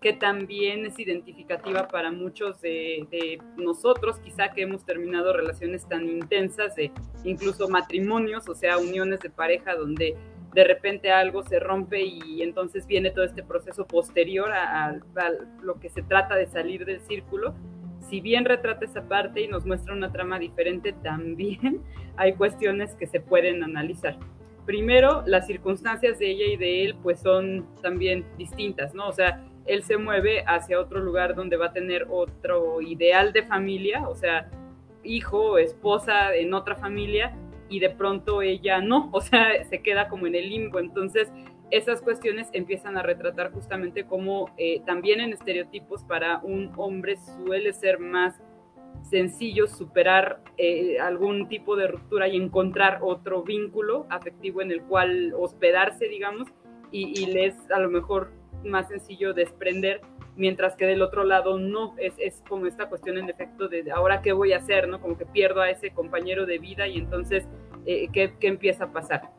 [0.08, 6.78] que también es identificativa para muchos de, nosotros, quizá que hemos terminado relaciones tan intensas,
[6.78, 6.94] de
[7.26, 10.16] incluso matrimonios, o sea, uniones de pareja donde
[10.54, 14.98] de repente algo se rompe y entonces viene todo este proceso posterior a,
[15.62, 17.54] lo que se trata de salir del círculo.
[18.10, 21.82] Si bien retrata esa parte y nos muestra una trama diferente, también
[22.16, 24.18] hay cuestiones que se pueden analizar.
[24.66, 29.10] Primero, las circunstancias de ella y de él pues son también distintas, ¿no?
[29.10, 33.44] O sea, él se mueve hacia otro lugar donde va a tener otro ideal de
[33.44, 34.50] familia, o sea,
[35.04, 37.36] hijo esposa en otra familia,
[37.70, 40.80] y de pronto ella no, o sea, se queda como en el limbo.
[40.80, 41.32] Entonces,
[41.70, 47.74] esas cuestiones empiezan a retratar justamente como eh, también en estereotipos para un hombre suele
[47.74, 48.36] ser más
[49.04, 55.34] sencillo superar eh, algún tipo de ruptura y encontrar otro vínculo afectivo en el cual
[55.38, 56.48] hospedarse, digamos,
[56.92, 58.32] y, y le es a lo mejor
[58.64, 60.02] más sencillo desprender,
[60.36, 64.22] mientras que del otro lado no, es, es como esta cuestión en efecto de ahora
[64.22, 65.02] qué voy a hacer, ¿no?
[65.02, 67.48] Como que pierdo a ese compañero de vida y entonces,
[67.86, 69.30] eh, ¿qué, ¿qué empieza a pasar?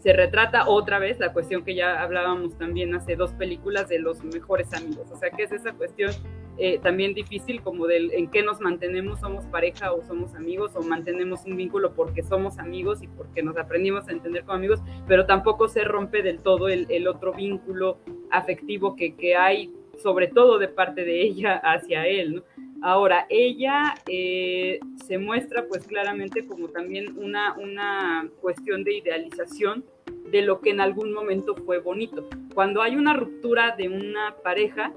[0.00, 4.22] se retrata otra vez la cuestión que ya hablábamos también hace dos películas de los
[4.22, 5.10] mejores amigos.
[5.10, 6.12] O sea, que es esa cuestión
[6.58, 10.82] eh, también difícil como del en qué nos mantenemos, somos pareja o somos amigos o
[10.82, 15.26] mantenemos un vínculo porque somos amigos y porque nos aprendimos a entender como amigos, pero
[15.26, 17.98] tampoco se rompe del todo el, el otro vínculo
[18.30, 19.72] afectivo que, que hay,
[20.02, 22.42] sobre todo de parte de ella hacia él.
[22.80, 29.84] Ahora, ella eh, se muestra pues claramente como también una, una cuestión de idealización
[30.30, 32.28] de lo que en algún momento fue bonito.
[32.54, 34.92] Cuando hay una ruptura de una pareja,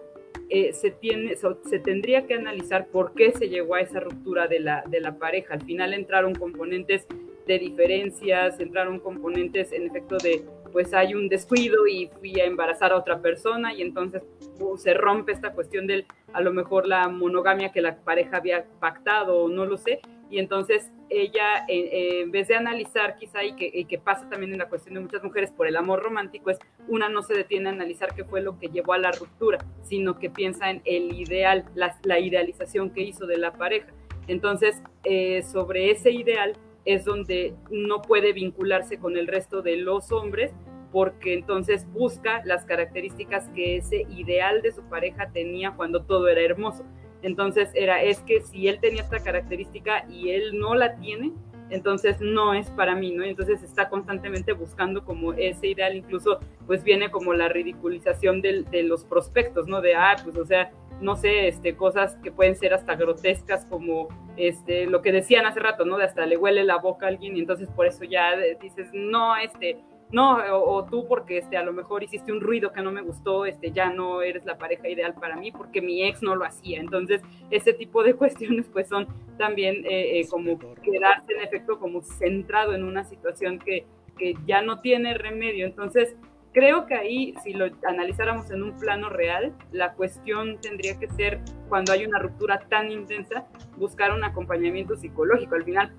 [0.54, 4.60] eh, se, tiene, se tendría que analizar por qué se llegó a esa ruptura de
[4.60, 5.54] la, de la pareja.
[5.54, 7.08] Al final entraron componentes
[7.48, 12.92] de diferencias, entraron componentes en efecto de, pues hay un descuido y fui a embarazar
[12.92, 14.24] a otra persona y entonces
[14.60, 18.66] uh, se rompe esta cuestión del, a lo mejor la monogamia que la pareja había
[18.82, 20.02] pactado o no lo sé,
[20.32, 24.60] y entonces ella, eh, eh, en vez de analizar quizá, y que, pasa también en
[24.60, 27.74] la cuestión de muchas mujeres por el amor romántico, es una no se detiene a
[27.74, 31.66] analizar qué fue lo que llevó a la ruptura, sino que piensa en el ideal,
[31.76, 33.88] la, la idealización que hizo de la pareja.
[34.28, 36.54] Entonces, eh, sobre ese ideal
[36.86, 40.54] es donde no puede vincularse con el resto de los hombres,
[40.94, 46.42] porque entonces busca las características que ese ideal de su pareja tenía cuando todo era
[46.42, 46.86] hermoso.
[47.22, 51.32] Entonces era, es que si él tenía esta característica y él no la tiene,
[51.72, 53.24] entonces no es para mí, ¿no?
[53.24, 59.06] Entonces está constantemente buscando como ese ideal, incluso pues viene como la ridiculización de, los
[59.06, 59.82] prospectos, ¿no?
[59.82, 64.10] De, ah, pues o sea, no sé, este, cosas que pueden ser hasta grotescas como
[64.38, 65.98] este, lo que decían hace rato, ¿no?
[65.98, 69.38] De hasta le huele la boca a alguien y entonces por eso ya dices, no,
[69.38, 69.80] este,
[70.12, 73.02] no, o, o, tú porque este, a lo mejor hiciste un ruido que no me
[73.02, 76.46] gustó, este, ya no eres la pareja ideal para mí porque mi ex no lo
[76.46, 76.80] hacía.
[76.80, 79.08] Entonces, ese tipo de cuestiones pues son
[79.38, 83.86] también eh, eh, como quedarse en efecto como centrado en una situación que,
[84.18, 85.66] que ya no tiene remedio.
[85.66, 86.16] Entonces,
[86.54, 91.40] creo que ahí, si lo analizáramos en un plano real, la cuestión tendría que ser,
[91.70, 93.46] cuando hay una ruptura tan intensa,
[93.78, 95.56] buscar un acompañamiento psicológico.
[95.56, 95.94] Al final,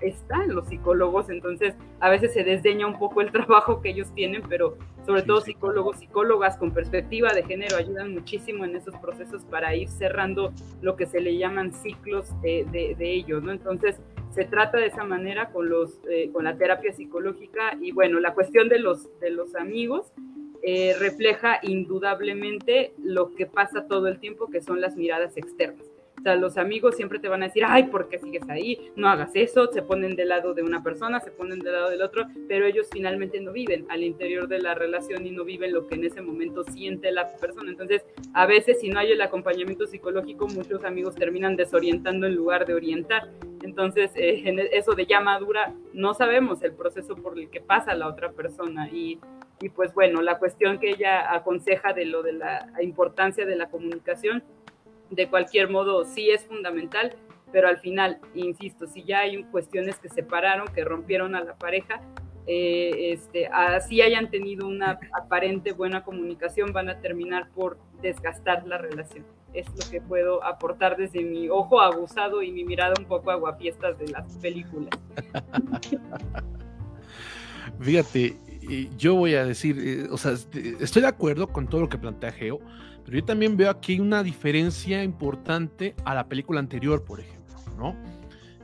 [0.00, 4.42] están los psicólogos, entonces a veces se desdeña un poco el trabajo que ellos tienen,
[4.48, 9.44] pero sobre sí, todo psicólogos, psicólogas con perspectiva de género ayudan muchísimo en esos procesos
[9.44, 10.52] para ir cerrando
[10.82, 13.52] lo que se le llaman ciclos de, de, de ellos, ¿no?
[13.52, 14.00] Entonces
[14.30, 18.34] se trata de esa manera con, los, eh, con la terapia psicológica y bueno, la
[18.34, 20.12] cuestión de los, de los amigos
[20.62, 25.87] eh, refleja indudablemente lo que pasa todo el tiempo, que son las miradas externas
[26.18, 28.90] o sea, los amigos siempre te van a decir, ay, ¿por qué sigues ahí?
[28.96, 32.02] No hagas eso, se ponen del lado de una persona, se ponen del lado del
[32.02, 35.86] otro, pero ellos finalmente no viven al interior de la relación y no viven lo
[35.86, 37.70] que en ese momento siente la persona.
[37.70, 38.04] Entonces,
[38.34, 42.74] a veces si no hay el acompañamiento psicológico, muchos amigos terminan desorientando en lugar de
[42.74, 43.30] orientar.
[43.62, 47.94] Entonces, eh, en eso de ya madura, no sabemos el proceso por el que pasa
[47.94, 49.18] la otra persona y
[49.60, 53.68] y pues bueno, la cuestión que ella aconseja de lo de la importancia de la
[53.68, 54.42] comunicación
[55.10, 57.14] de cualquier modo sí es fundamental,
[57.52, 62.00] pero al final, insisto, si ya hay cuestiones que separaron, que rompieron a la pareja,
[62.46, 68.78] eh, este, así hayan tenido una aparente buena comunicación, van a terminar por desgastar la
[68.78, 69.24] relación.
[69.52, 73.98] Es lo que puedo aportar desde mi ojo abusado y mi mirada un poco aguafiestas
[73.98, 74.90] de las películas.
[77.80, 78.36] Fíjate,
[78.96, 82.32] yo voy a decir, eh, o sea, estoy de acuerdo con todo lo que plantea
[82.32, 82.60] Geo,
[83.08, 87.96] pero yo también veo aquí una diferencia importante a la película anterior, por ejemplo, ¿no?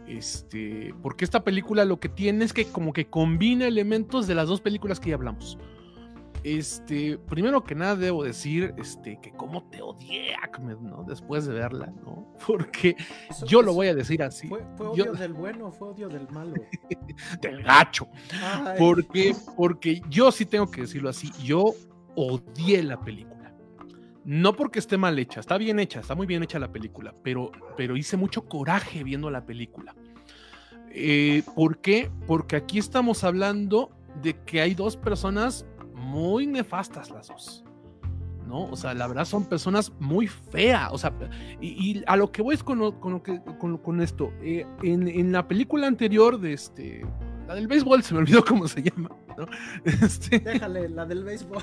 [0.07, 4.47] Este, porque esta película lo que tiene es que como que combina elementos de las
[4.47, 5.57] dos películas que ya hablamos.
[6.43, 11.05] Este, primero que nada debo decir, este, que como te odié, Ahmed, ¿no?
[11.09, 12.31] Después de verla, ¿no?
[12.47, 12.97] Porque
[13.31, 14.47] eso, yo lo voy a decir así.
[14.47, 16.53] ¿Fue, fue odio yo, del bueno fue odio del malo?
[17.41, 18.09] del gacho.
[18.43, 18.77] Ay.
[18.79, 21.65] Porque, porque yo sí tengo que decirlo así, yo
[22.15, 23.34] odié la película
[24.25, 27.53] no porque esté mal hecha, está bien hecha, está muy bien hecha la película, pero,
[27.77, 29.95] pero hice mucho coraje viendo la película.
[30.91, 32.11] Eh, ¿Por qué?
[32.27, 33.91] Porque aquí estamos hablando
[34.23, 37.65] de que hay dos personas muy nefastas las dos.
[38.47, 38.65] ¿no?
[38.65, 40.91] O sea, la verdad son personas muy feas.
[40.93, 41.13] O sea,
[41.61, 44.33] y, a lo que voy es con, lo, con, lo con, con esto.
[44.41, 47.05] Eh, en, en, la película anterior de este
[47.47, 49.47] la del béisbol, se me olvidó cómo se llama, ¿no?
[49.85, 50.39] Este...
[50.39, 51.63] Déjale, la del béisbol.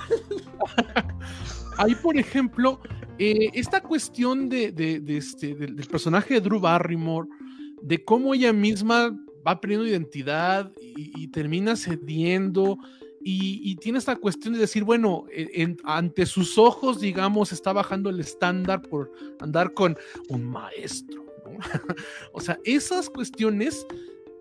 [1.78, 2.80] Ahí, por ejemplo,
[3.18, 7.28] eh, esta cuestión de, de, este, del personaje de Drew Barrymore,
[7.82, 12.78] de cómo ella misma va perdiendo identidad y, termina cediendo.
[13.24, 15.26] Y, tiene esta cuestión de decir, bueno,
[15.84, 19.98] ante sus ojos, digamos, está bajando el estándar por andar con
[20.30, 21.26] un maestro.
[22.34, 23.86] o sea, esas cuestiones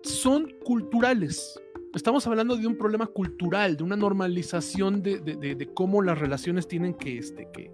[0.03, 1.59] son culturales.
[1.93, 6.93] Estamos hablando de un problema cultural, de una normalización de, de, cómo las relaciones tienen
[6.93, 7.71] que, este, que,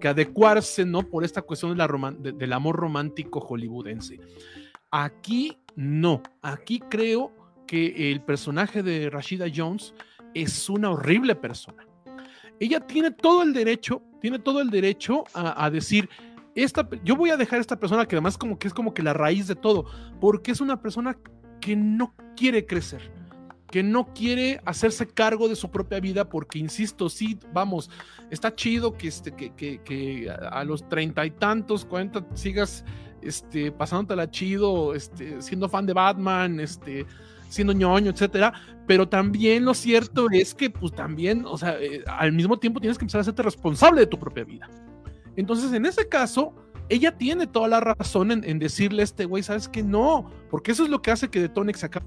[0.00, 1.02] que, adecuarse, ¿no?
[1.02, 4.20] Por esta cuestión de la del amor romántico hollywoodense.
[4.92, 7.32] Aquí no, aquí creo
[7.66, 9.94] que el personaje de Rashida Jones
[10.32, 11.84] es una horrible persona.
[12.60, 16.08] Ella tiene todo el derecho, tiene todo el derecho a, a decir,
[16.56, 19.02] esta, yo voy a dejar a esta persona que además como que es como que
[19.02, 19.84] la raíz de todo,
[20.20, 21.18] porque es una persona
[21.66, 23.10] que no quiere crecer,
[23.72, 27.90] que no quiere hacerse cargo de su propia vida, porque insisto, sí, vamos,
[28.30, 32.84] está chido que, este, que, que, que a los treinta y tantos, cuarenta, sigas
[33.20, 37.04] este, pasándotela chido, este, siendo fan de Batman, este,
[37.48, 38.52] siendo ñoño, etcétera,
[38.86, 42.96] pero también lo cierto es que, pues también, o sea, eh, al mismo tiempo tienes
[42.96, 44.70] que empezar a hacerte responsable de tu propia vida.
[45.34, 46.54] Entonces, en ese caso,
[46.88, 50.84] ella tiene toda la razón en, decirle a este güey, ¿sabes que No, porque eso
[50.84, 52.06] es lo que hace que de Tonex se acabe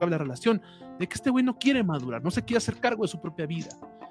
[0.00, 0.62] la relación,
[0.98, 3.46] de que este güey no quiere madurar, no se quiere hacer cargo de su propia
[3.46, 3.68] vida.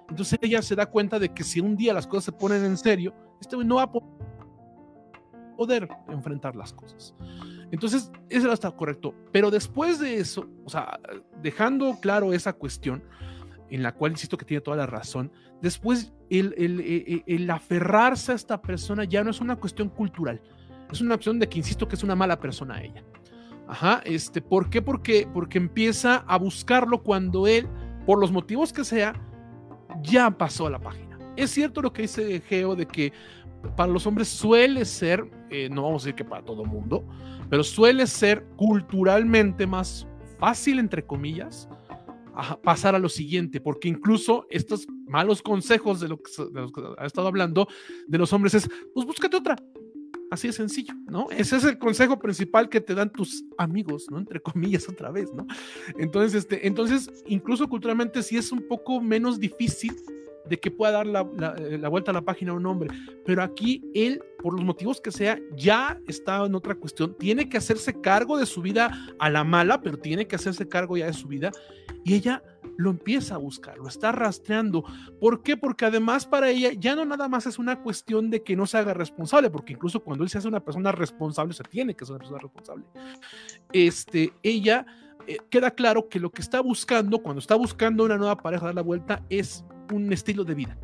[0.10, 2.78] Entonces ella se da cuenta de que si un día las cosas se ponen en
[2.78, 3.92] serio, este güey no va a
[5.56, 7.16] poder enfrentar las cosas.
[7.72, 9.14] Entonces, eso está correcto.
[9.32, 11.00] Pero después de eso, o sea,
[11.42, 13.04] dejando claro esa cuestión,
[13.70, 15.32] en la cual insisto que tiene toda la razón,
[15.62, 20.42] después el, el, el, aferrarse a esta persona ya no es una cuestión cultural,
[20.92, 23.04] es una cuestión de que insisto que es una mala persona ella.
[23.68, 24.82] Ajá, este, ¿por qué?
[24.82, 27.68] Porque, porque empieza a buscarlo cuando él,
[28.06, 29.14] por los motivos que sea,
[30.04, 31.18] ya pasó a la página.
[31.36, 33.12] Es cierto lo que dice Geo de que
[33.76, 37.04] para los hombres suele ser, eh, no vamos a decir que para todo mundo,
[37.50, 40.08] pero suele ser culturalmente más
[40.40, 41.68] fácil, entre comillas,
[42.64, 46.32] pasar a lo siguiente, porque incluso estos malos consejos de, lo que,
[46.98, 47.68] ha estado hablando
[48.08, 49.56] de los hombres es, pues búscate otra.
[50.32, 51.28] Así de sencillo, ¿no?
[51.30, 54.18] Ese es el consejo principal que te dan tus amigos, ¿no?
[54.18, 55.46] Entre comillas otra vez, ¿no?
[56.00, 59.96] Entonces, este, entonces, incluso culturalmente sí es un poco menos difícil
[60.48, 61.22] de que pueda dar la,
[61.58, 62.90] eh, la, vuelta a la página a un hombre.
[63.26, 67.16] Pero aquí él, por los motivos que sea, ya está en otra cuestión.
[67.18, 70.98] Tiene que hacerse cargo de su vida a la mala, pero tiene que hacerse cargo
[70.98, 71.52] ya de su vida.
[72.04, 72.44] Y ella
[72.78, 74.84] lo empieza a buscar, lo está rastreando.
[75.20, 75.58] ¿Por qué?
[75.58, 78.78] Porque además para ella ya no nada más es una cuestión de que no se
[78.78, 82.16] haga responsable, porque incluso cuando él se hace una persona responsable, se tiene que ser
[82.16, 82.86] una persona responsable.
[83.72, 84.86] Este, ella
[85.28, 88.76] eh, queda claro que lo que está buscando, cuando está buscando una nueva pareja dar
[88.76, 90.78] la vuelta, es un estilo de vida.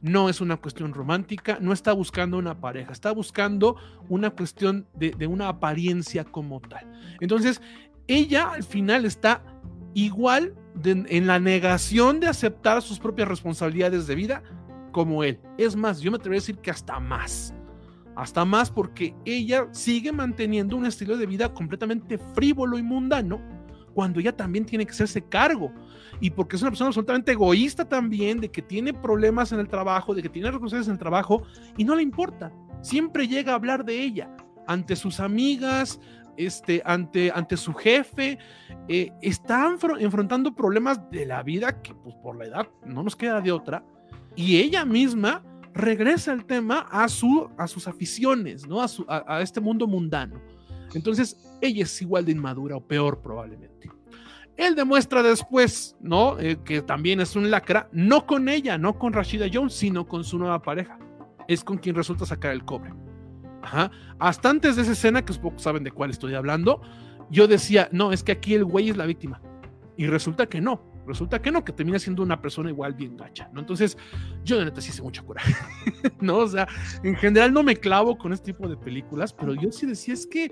[0.00, 3.76] No es una cuestión romántica, no está buscando una pareja, está buscando
[4.08, 6.86] una cuestión de, una apariencia como tal.
[7.20, 7.62] Entonces,
[8.06, 9.42] ella al final está
[9.94, 10.54] igual
[10.84, 14.42] en la negación de aceptar sus propias responsabilidades de vida
[14.92, 15.40] como él.
[15.56, 17.54] Es más, yo me atrevería a decir que hasta más.
[18.16, 23.40] Hasta más porque ella sigue manteniendo un estilo de vida completamente frívolo y mundano
[23.94, 25.72] cuando ella también tiene que hacerse cargo.
[26.20, 30.14] Y porque es una persona absolutamente egoísta también, de que tiene problemas en el trabajo,
[30.14, 31.42] de que tiene responsabilidades en el trabajo,
[31.76, 32.52] y no le importa.
[32.82, 34.30] Siempre llega a hablar de ella
[34.66, 36.00] ante sus amigas,
[36.36, 38.38] este, ante, ante su jefe.
[38.88, 43.40] Eh, está enfrentando problemas de la vida que pues, por la edad no nos queda
[43.40, 43.84] de otra.
[44.36, 45.42] Y ella misma
[45.72, 48.80] regresa el tema a, su, a sus aficiones, ¿no?
[48.80, 50.40] a, su, a este mundo mundano.
[50.94, 53.90] Entonces, ella es igual de inmadura o peor probablemente.
[54.56, 56.38] Él demuestra después, ¿no?
[56.38, 60.22] Eh, que también es un lacra, no con ella, no con Rashida Jones, sino con
[60.22, 60.98] su nueva pareja.
[61.48, 62.94] Es con quien resulta sacar el cobre.
[63.62, 63.90] Ajá.
[64.18, 66.80] Hasta antes de esa escena, que pocos saben de cuál estoy hablando,
[67.30, 69.40] yo decía, no, es que aquí el güey es la víctima.
[69.96, 73.48] Y resulta que no, resulta que no, que termina siendo una persona igual bien gacha,
[73.52, 73.60] ¿no?
[73.60, 73.96] Entonces,
[74.44, 75.54] yo de neta sí hice mucho coraje,
[76.20, 76.38] ¿no?
[76.38, 76.68] O sea,
[77.02, 80.26] en general no me clavo con este tipo de películas, pero yo sí decía, es
[80.26, 80.50] que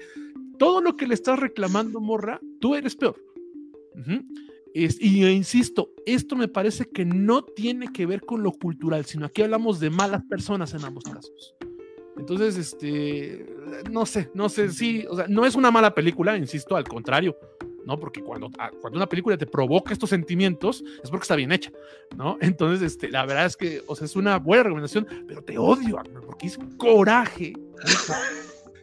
[0.58, 3.16] todo lo que le estás reclamando, morra, tú eres peor.
[4.74, 9.42] y insisto, esto me parece que no tiene que ver con lo cultural, sino aquí
[9.42, 11.54] hablamos de malas personas en ambos casos.
[12.16, 13.46] Entonces, este,
[13.90, 17.36] no sé, no sé si, o sea, no es una mala película, insisto, al contrario,
[17.86, 17.98] ¿no?
[17.98, 21.70] Porque cuando, ah, cuando una película te provoca estos sentimientos, es porque está bien hecha,
[22.16, 22.38] ¿no?
[22.40, 26.02] Entonces, este, la verdad es que, o sea, es una buena recomendación, pero te odio,
[26.26, 27.52] porque es coraje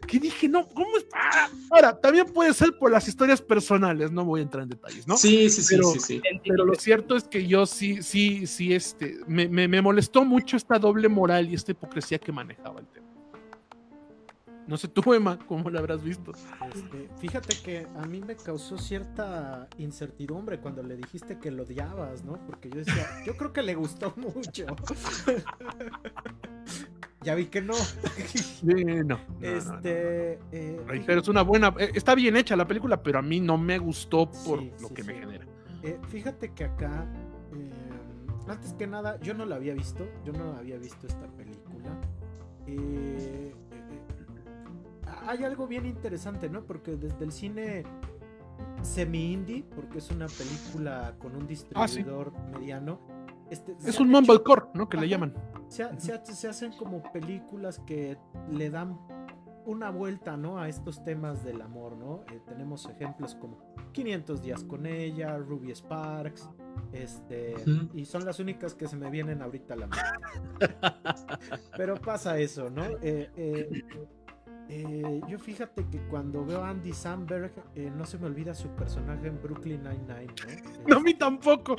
[0.09, 1.17] que dije, no, ¿cómo está?
[1.21, 5.07] Ah, ahora, también puede ser por las historias personales, no voy a entrar en detalles,
[5.07, 5.15] ¿no?
[5.15, 6.21] Sí, sí, sí, sí, sí.
[6.43, 10.57] Pero lo cierto es que yo sí, sí, sí, este, me, me, me molestó mucho
[10.57, 13.08] esta doble moral y esta hipocresía que manejaba el tema.
[14.69, 16.31] No sé tú, Emma, cómo lo habrás visto.
[16.75, 22.23] Este, fíjate que a mí me causó cierta incertidumbre cuando le dijiste que lo odiabas,
[22.23, 22.37] ¿no?
[22.45, 24.67] Porque yo decía, yo creo que le gustó mucho.
[27.23, 27.73] ya vi que no.
[29.05, 30.39] no, este.
[30.51, 31.73] Eh, es una buena.
[31.79, 35.03] Eh, está bien hecha la película, pero a mí no me gustó por lo que
[35.03, 35.47] me genera.
[35.81, 37.07] Eh, fíjate que acá.
[38.47, 40.07] antes que nada, yo no la había visto.
[40.23, 41.99] Yo no había visto esta película.
[42.67, 43.48] Eh
[45.27, 46.65] hay algo bien interesante, ¿no?
[46.65, 47.83] Porque desde el cine
[48.81, 52.99] semi-indie, porque es una película con un distribuidor mediano.
[53.49, 54.87] Este, es un mumblecore, ¿no?
[54.89, 55.33] Que le llaman.
[55.69, 55.83] Se,
[56.47, 58.17] hacen como películas que
[58.51, 58.97] le dan
[59.65, 60.59] una vuelta, ¿no?
[60.59, 62.23] A estos temas del amor, ¿no?
[62.31, 63.59] Eh, tenemos ejemplos como
[63.91, 66.49] 500 días con ella, Ruby Sparks,
[66.91, 67.55] este,
[67.93, 70.75] y son las únicas que se me vienen ahorita a la mente.
[71.77, 72.83] Pero pasa eso, ¿no?
[73.01, 73.83] Eh, eh,
[74.71, 78.67] eh, yo fíjate que cuando veo a Andy Samberg, eh, no se me olvida su
[78.69, 80.33] personaje en Brooklyn Nine-Nine.
[80.87, 80.97] ¿no?
[80.97, 81.75] a mí tampoco.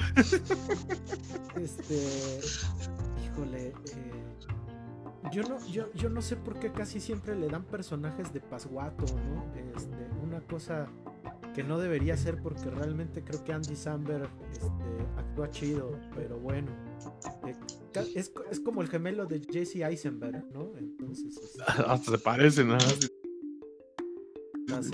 [1.55, 2.41] Este.
[3.25, 3.69] Híjole.
[3.69, 3.75] Eh,
[5.31, 9.05] yo, no, yo, yo no sé por qué casi siempre le dan personajes de pasguato,
[9.05, 9.45] ¿no?
[9.77, 10.89] Este, una cosa
[11.55, 14.69] que no debería ser porque realmente creo que Andy Samberg este,
[15.17, 16.73] actúa chido, pero bueno.
[17.95, 20.73] Eh, es, es, como el gemelo de Jesse Eisenberg, ¿no?
[20.77, 21.59] Entonces.
[21.87, 22.81] Hasta se parecen, ¿no?
[22.81, 23.09] se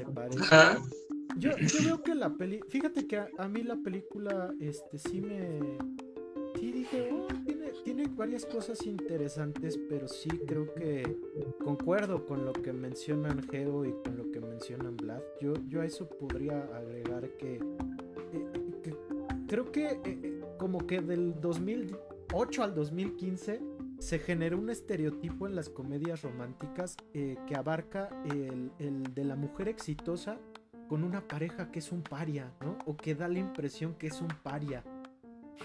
[0.05, 0.43] parecen.
[1.39, 2.60] Yo, yo, veo que la peli.
[2.68, 5.60] Fíjate que a, a, mí la película este sí me.
[6.59, 7.28] Sí dije, oh,
[7.86, 11.16] tiene varias cosas interesantes, pero sí creo que
[11.62, 15.23] concuerdo con lo que mencionan Geo y con lo que mencionan Vlad.
[15.40, 18.94] Yo, yo a eso podría agregar que, eh,
[19.47, 21.40] creo que eh, eh, como que del
[22.37, 23.63] 2008 al 2015
[23.99, 29.69] se generó un estereotipo en las comedias románticas que abarca el, el de la mujer
[29.69, 30.39] exitosa
[30.89, 32.77] con una pareja que es un paria, ¿no?
[32.85, 34.85] O que da la impresión que es un paria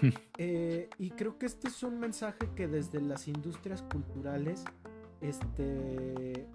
[0.38, 4.64] Eh, y creo que este es un mensaje que desde las industrias culturales
[5.20, 6.46] este,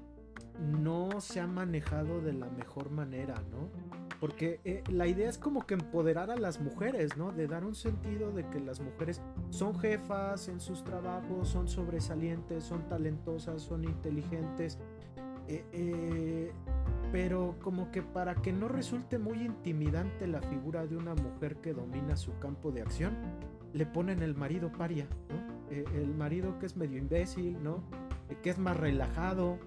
[0.60, 3.70] no se ha manejado de la mejor manera, ¿no?
[4.20, 7.32] Porque eh, la idea es como que empoderar a las mujeres, ¿no?
[7.32, 12.64] De dar un sentido de que las mujeres son jefas en sus trabajos, son sobresalientes,
[12.64, 14.80] son talentosas, son inteligentes.
[15.48, 16.52] Eh,
[17.12, 21.74] pero como que para que no resulte muy intimidante la figura de una mujer que
[21.74, 23.16] domina su campo de acción,
[23.74, 25.58] le ponen el marido paria, ¿no?
[25.70, 27.84] Eh, el marido que es medio imbécil, ¿no?
[28.30, 29.58] Eh, que es más relajado,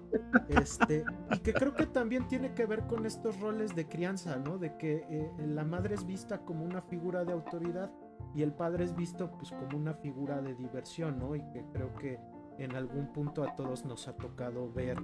[0.49, 4.57] este, y que creo que también tiene que ver con estos roles de crianza, ¿no?
[4.57, 7.91] De que eh, la madre es vista como una figura de autoridad
[8.35, 11.35] y el padre es visto pues como una figura de diversión, ¿no?
[11.35, 12.19] Y que creo que
[12.57, 14.97] en algún punto a todos nos ha tocado ver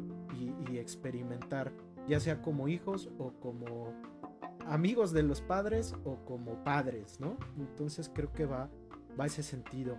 [0.70, 1.72] y experimentar
[2.08, 3.94] ya sea como hijos o como
[4.66, 7.38] amigos de los padres o como padres, ¿no?
[7.58, 8.70] Entonces creo que va,
[9.20, 9.98] va ese sentido.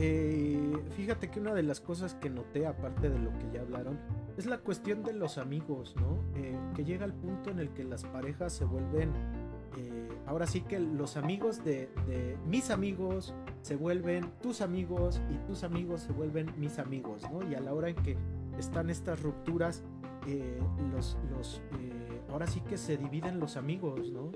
[0.00, 3.98] Eh, fíjate que una de las cosas que noté, aparte de lo que ya hablaron,
[4.36, 6.22] es la cuestión de los amigos, ¿no?
[6.36, 9.10] Eh, que llega al punto en el que las parejas se vuelven,
[9.76, 11.88] eh, ahora sí que los amigos de,
[12.46, 17.48] mis amigos se vuelven tus amigos y tus amigos se vuelven mis amigos, ¿no?
[17.50, 18.16] Y a la hora en que
[18.56, 19.82] están estas rupturas,
[20.28, 20.60] eh,
[20.92, 21.60] los, los
[22.30, 24.30] ahora sí que se dividen los amigos, ¿no?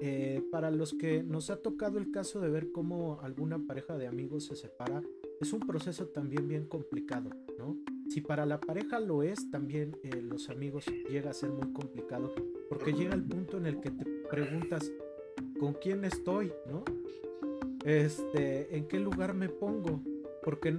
[0.00, 4.06] Eh, para los que nos ha tocado el caso de ver cómo alguna pareja de
[4.06, 5.02] amigos se separa,
[5.40, 7.76] es un proceso también bien complicado, ¿no?
[8.08, 12.32] Si para la pareja lo es, también los amigos llega a ser muy complicado,
[12.68, 14.90] porque llega el punto en el que te preguntas,
[15.58, 16.52] ¿con quién estoy?
[16.66, 16.84] ¿No?
[17.84, 20.00] Este, ¿en qué lugar me pongo?
[20.42, 20.78] Porque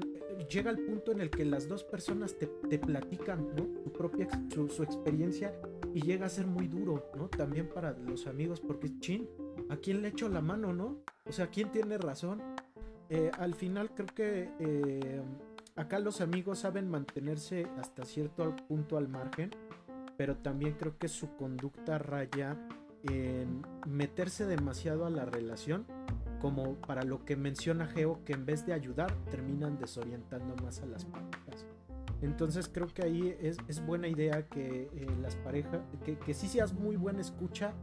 [0.50, 2.48] llega el punto en el que las dos personas te,
[2.80, 3.68] platican, ¿no?
[3.84, 5.54] Su propia su, experiencia
[5.94, 7.28] y llega a ser muy duro, ¿no?
[7.30, 9.28] También para los amigos, porque chin,
[9.70, 10.98] ¿a quién le echo la mano, no?
[11.26, 12.41] O sea, ¿quién tiene razón?
[13.10, 15.22] Eh, al final creo que eh,
[15.76, 19.52] acá los amigos saben mantenerse hasta cierto punto al margen,
[20.18, 22.57] pero también creo que su conducta raya
[23.03, 25.86] en meterse demasiado a la relación
[26.40, 30.86] como para lo que menciona Geo, que en vez de ayudar terminan desorientando más a
[30.86, 31.66] las parejas.
[32.22, 36.74] Entonces creo que ahí es, buena idea que eh, las parejas, que, que, sí seas
[36.74, 37.74] muy buena escucha,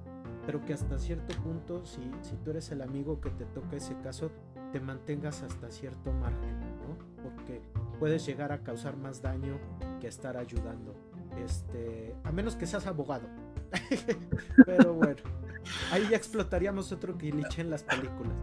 [0.45, 3.97] pero que hasta cierto punto, si, si tú eres el amigo que te toca ese
[4.03, 4.31] caso,
[4.73, 7.23] te mantengas hasta cierto margen, ¿no?
[7.23, 7.63] Porque
[7.99, 9.59] puedes llegar a causar más daño
[10.01, 10.95] que estar ayudando.
[11.43, 13.27] Este, a menos que seas abogado.
[14.67, 15.23] Pero bueno,
[15.91, 18.37] ahí ya explotaríamos otro cliché en las películas.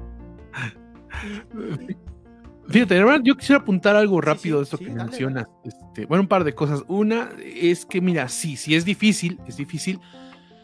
[2.69, 5.48] Fíjate, yo quisiera apuntar algo rápido de esto que mencionas.
[5.64, 6.84] Este, bueno, un par de cosas.
[6.88, 9.99] Una es que, mira, sí, sí es difícil, es difícil,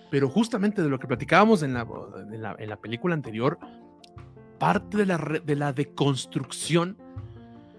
[0.09, 1.85] pero justamente de lo que platicábamos en la,
[2.59, 3.59] en la, película anterior,
[4.57, 6.97] parte de la, de la deconstrucción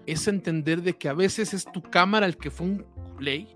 [0.05, 2.85] es entender de que a veces es tu cámara el que fue un
[3.17, 3.55] play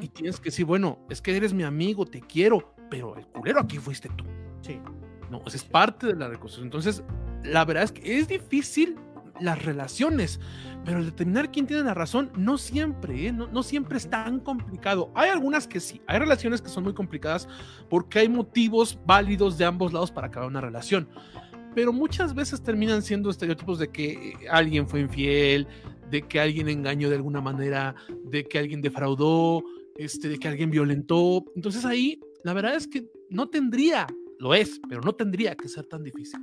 [0.00, 3.60] y tienes que decir, bueno, es que eres mi amigo, te quiero, pero el culero
[3.60, 4.24] aquí fuiste tú.
[4.62, 4.80] Sí.
[5.30, 6.66] No, es parte de la reconstrucción.
[6.66, 7.04] Entonces,
[7.44, 8.96] la verdad es que es difícil
[9.40, 10.40] las relaciones,
[10.84, 13.32] pero el determinar quién tiene la razón no siempre, ¿eh?
[13.32, 15.10] no, siempre es tan complicado.
[15.14, 17.48] Hay algunas que sí, hay relaciones que son muy complicadas
[17.88, 21.08] porque hay motivos válidos de ambos lados para acabar una relación,
[21.74, 25.66] pero muchas veces terminan siendo estereotipos de que alguien fue infiel,
[26.10, 27.94] de que alguien engañó de alguna manera,
[28.24, 29.62] de que alguien defraudó,
[29.96, 31.44] este, de que alguien violentó.
[31.54, 34.06] Entonces ahí, la verdad es que no tendría,
[34.38, 36.40] lo es, pero no tendría que ser tan difícil.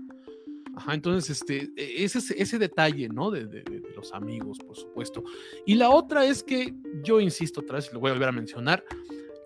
[0.77, 3.31] Ajá, entonces, este, e, ese, ese detalle, ¿no?
[3.31, 3.63] De, de,
[3.95, 5.23] los amigos, por supuesto.
[5.65, 8.83] Y la otra es que, yo insisto otra vez, lo voy a volver a mencionar,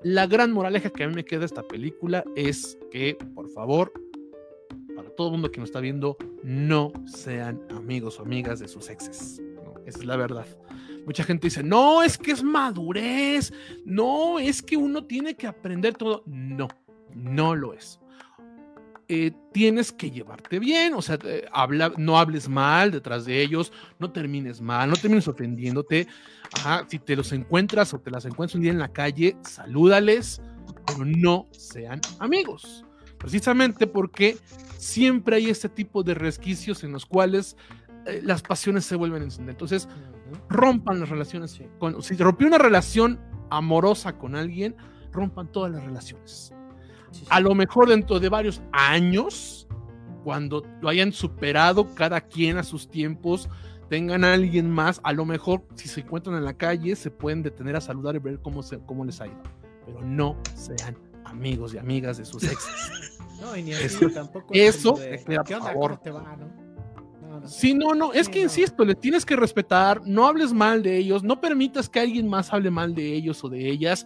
[0.03, 3.93] la gran moraleja que a mí me queda de esta película es que, por favor,
[4.93, 8.89] para todo el mundo que nos está viendo, no sean amigos o amigas de sus
[8.89, 9.41] exes.
[9.85, 10.45] Esa es la verdad.
[11.05, 13.53] Mucha gente dice, no, es que es madurez,
[13.85, 16.23] no, es que uno tiene que aprender todo.
[16.25, 16.67] No,
[17.15, 18.01] no lo es.
[19.13, 23.73] Eh, tienes que llevarte bien, o sea, eh, habla, no hables mal detrás de ellos,
[23.99, 26.07] no termines mal, no termines ofendiéndote.
[26.87, 30.41] si te los encuentras o te las encuentras un día en la calle, salúdales,
[30.87, 32.85] pero no sean amigos.
[33.17, 34.37] Precisamente porque
[34.77, 37.57] siempre hay este tipo de resquicios en los cuales
[38.05, 39.55] eh, las pasiones se vuelven a encender.
[39.55, 39.89] Entonces,
[40.47, 41.59] rompan las relaciones.
[41.99, 43.19] si rompió una relación
[43.49, 44.73] amorosa con alguien,
[45.11, 46.53] rompan todas las relaciones.
[47.29, 49.67] A lo mejor dentro de varios años,
[50.23, 53.49] cuando lo hayan superado cada quien a sus tiempos,
[53.89, 57.43] tengan a alguien más, a lo mejor si se encuentran en la calle, se pueden
[57.43, 59.41] detener a saludar y ver cómo, se, cómo les ha ido.
[59.85, 63.17] Pero no sean amigos y amigas de sus exes.
[63.41, 64.49] No, y ni así, tampoco.
[64.53, 64.93] Eso,
[65.25, 65.97] por favor.
[65.97, 66.61] Te va, no?
[67.47, 71.23] Sí, no, no, es que insisto, le tienes que respetar, no hables mal de ellos,
[71.23, 74.05] no permitas que alguien más hable mal de ellos o de ellas,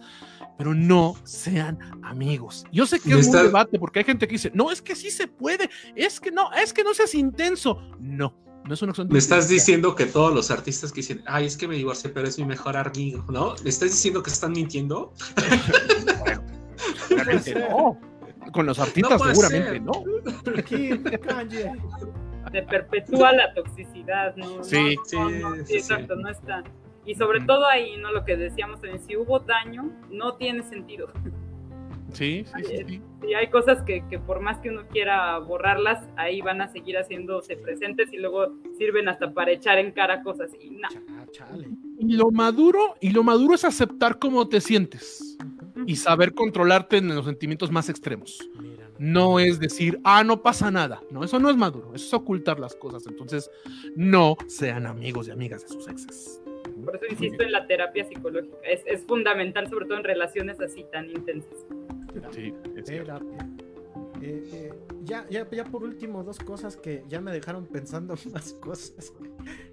[0.58, 2.64] pero no sean amigos.
[2.72, 5.10] Yo sé que es un debate porque hay gente que dice, no, es que sí
[5.10, 7.80] se puede, es que no, es que no seas intenso.
[8.00, 8.34] No,
[8.64, 9.08] no es una opción.
[9.10, 12.26] Me estás diciendo que todos los artistas que dicen, ay, es que me divorcié, pero
[12.26, 13.54] es mi mejor amigo, ¿no?
[13.62, 15.12] ¿Me estás diciendo que están mintiendo?
[17.70, 17.98] no.
[18.52, 20.04] Con los artistas seguramente, ¿no?
[22.52, 24.62] se perpetúa la toxicidad, ¿no?
[24.62, 25.16] Sí, sí,
[25.74, 26.62] exacto, no está.
[27.06, 28.12] Y sobre todo ahí, ¿no?
[28.12, 31.08] Lo que decíamos también, si hubo daño, no tiene sentido.
[32.12, 33.02] Sí, sí, sí.
[33.28, 36.96] Y hay cosas que, que, por más que uno quiera borrarlas, ahí van a seguir
[36.96, 41.00] haciéndose presentes y luego sirven hasta para echar en cara cosas y nada.
[41.98, 45.36] Y lo maduro, y lo maduro es aceptar cómo te sientes
[45.86, 48.48] y saber controlarte en los sentimientos más extremos.
[48.98, 51.02] No es decir, ah, no pasa nada.
[51.10, 53.06] No, eso no es maduro, eso es ocultar las cosas.
[53.06, 53.50] Entonces,
[53.94, 56.40] no sean amigos y amigas de sus exes.
[56.84, 58.56] Por eso insisto en la terapia psicológica.
[58.64, 61.66] Es, fundamental, sobre todo en relaciones así tan intensas.
[62.32, 63.38] Sí, terapia.
[64.22, 64.74] Eh, eh,
[65.04, 69.12] ya, ya, ya por último, dos cosas que ya me dejaron pensando más cosas.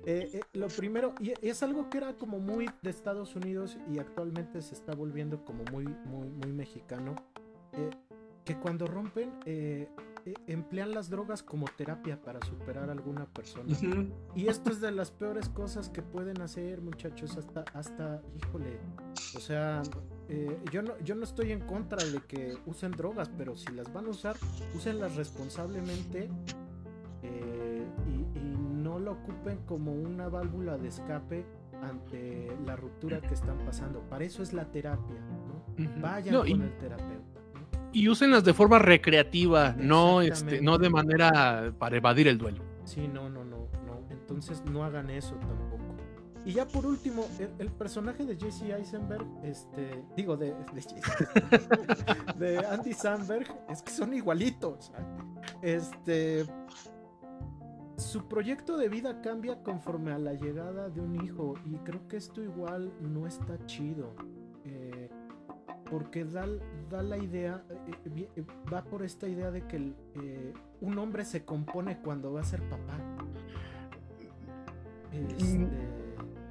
[0.06, 4.62] Eh, lo primero, y es algo que era como muy de Estados Unidos y actualmente
[4.62, 7.16] se está volviendo como muy, muy, muy mexicano
[8.46, 9.32] que cuando rompen
[10.48, 13.76] emplean las drogas como terapia para superar a alguna persona.
[14.36, 18.80] Y esto es de las peores cosas que pueden hacer, muchachos, hasta, hasta, híjole,
[19.36, 19.82] o sea,
[20.30, 23.92] eh, yo, no, yo no estoy en contra de que usen drogas, pero si las
[23.92, 24.36] van a usar,
[24.76, 26.30] úsenlas responsablemente
[27.24, 28.24] y,
[28.84, 31.46] no lo ocupen como una válvula de escape
[31.82, 34.02] ante la ruptura que están pasando.
[34.10, 36.02] Para eso es la terapia, ¿no?
[36.02, 37.23] Vayan con el terapeuta
[37.94, 42.64] y úsenlas de forma recreativa, no, este, no de manera para evadir el duelo.
[42.84, 44.08] Sí, no, no, no, no.
[44.10, 45.84] Entonces no hagan eso tampoco.
[46.46, 47.26] Y ya por último,
[47.58, 50.54] el, personaje de Jesse Eisenberg, este, digo, de,
[52.38, 54.92] de, Andy Samberg, es que son igualitos.
[55.62, 56.46] Este,
[57.96, 62.18] su proyecto de vida cambia conforme a la llegada de un hijo y creo que
[62.18, 64.14] esto igual no está chido.
[65.84, 66.48] Eh, porque da,
[66.90, 69.78] da la idea, eh, eh, va por esta idea de que
[70.16, 72.98] eh, un hombre se compone cuando va a ser papá.
[75.12, 75.68] Este,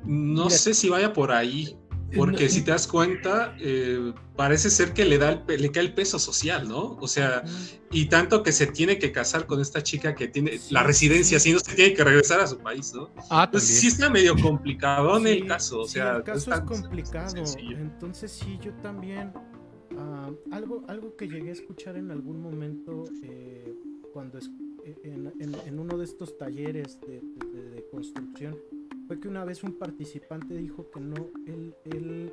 [0.04, 1.76] no sé si vaya por ahí.
[2.14, 5.94] Porque si te das cuenta, eh, parece ser que le, da el, le cae el
[5.94, 6.96] peso social, ¿no?
[7.00, 7.42] O sea,
[7.90, 11.52] y tanto que se tiene que casar con esta chica que tiene la residencia, si
[11.52, 13.10] no se tiene que regresar a su país, ¿no?
[13.30, 16.44] Ah, Pues sí está medio complicado en el caso, o sí, sea, el caso es
[16.58, 17.34] tan complicado.
[17.58, 19.32] Entonces sí, yo también
[19.98, 23.74] ah, algo algo que llegué a escuchar en algún momento eh,
[24.12, 24.50] cuando es,
[24.84, 27.20] eh, en, en- en uno de estos talleres de,
[27.52, 28.58] de- de construcción
[29.12, 31.16] fue que una vez un participante dijo que no
[31.46, 32.32] él, él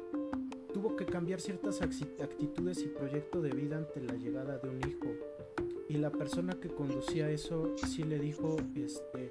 [0.74, 5.08] tuvo que cambiar ciertas actitudes y proyecto de vida ante la llegada de un hijo
[5.90, 9.30] y la persona que conducía eso sí le dijo este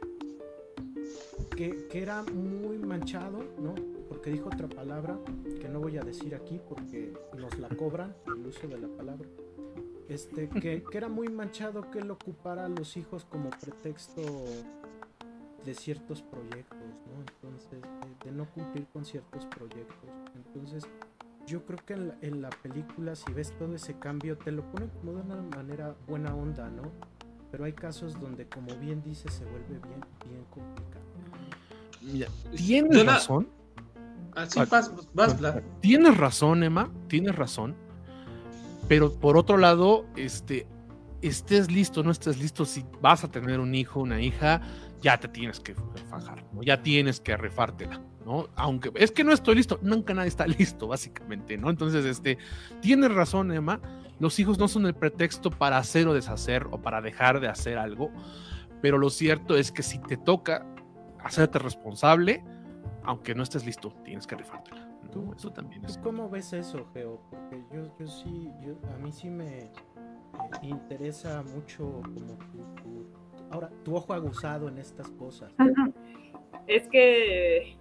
[1.57, 3.75] que, que era muy manchado, ¿no?
[4.11, 5.19] Porque dijo otra palabra
[5.59, 9.27] que no voy a decir aquí porque nos la cobran el uso de la palabra.
[10.07, 14.21] Este, que, que era muy manchado que él ocupara a los hijos como pretexto
[15.69, 17.21] de ciertos proyectos, ¿no?
[17.21, 20.09] Entonces, de, de no cumplir con ciertos proyectos.
[20.35, 20.85] Entonces,
[21.47, 24.63] yo creo que en la, en la película, si ves todo ese cambio, te lo
[24.73, 26.91] ponen como de una manera buena onda, ¿no?
[27.51, 31.05] Pero hay casos donde, como bien dice, se vuelve bien, bien complicado.
[32.01, 33.49] Mira, tienes la- razón.
[34.35, 35.37] Ah, sí, vas, vas.
[35.81, 37.75] Tienes razón, Emma, tienes razón.
[38.89, 40.67] Pero por otro lado, este,
[41.21, 44.61] estés listo, no estés listo, si vas a tener un hijo, una hija,
[45.01, 45.75] ya te tienes que
[46.09, 46.63] fajar, ¿no?
[46.63, 48.49] ya tienes que rifártela, ¿no?
[48.57, 51.71] Aunque es que no estoy listo, nunca nadie está listo, básicamente, ¿no?
[51.71, 52.39] Entonces, este,
[52.81, 53.81] tienes razón, Emma,
[54.19, 57.79] los hijos no son el pretexto para hacer o deshacer o para dejar de hacer
[57.79, 58.11] algo,
[58.83, 60.67] pero lo cierto es que si te toca
[61.23, 62.45] hacerte responsable,
[63.05, 64.87] aunque no estés listo, tienes que rifártela.
[65.15, 65.33] ¿no?
[65.35, 65.99] Eso también ¿Tú es.
[65.99, 67.21] cómo ves eso, Geo?
[67.31, 69.71] Porque yo, yo sí, yo, a mí sí me eh,
[70.63, 72.98] interesa mucho como tu, tu-
[73.51, 75.53] ahora, tu ojo aguzado en estas cosas.
[76.67, 77.77] Es que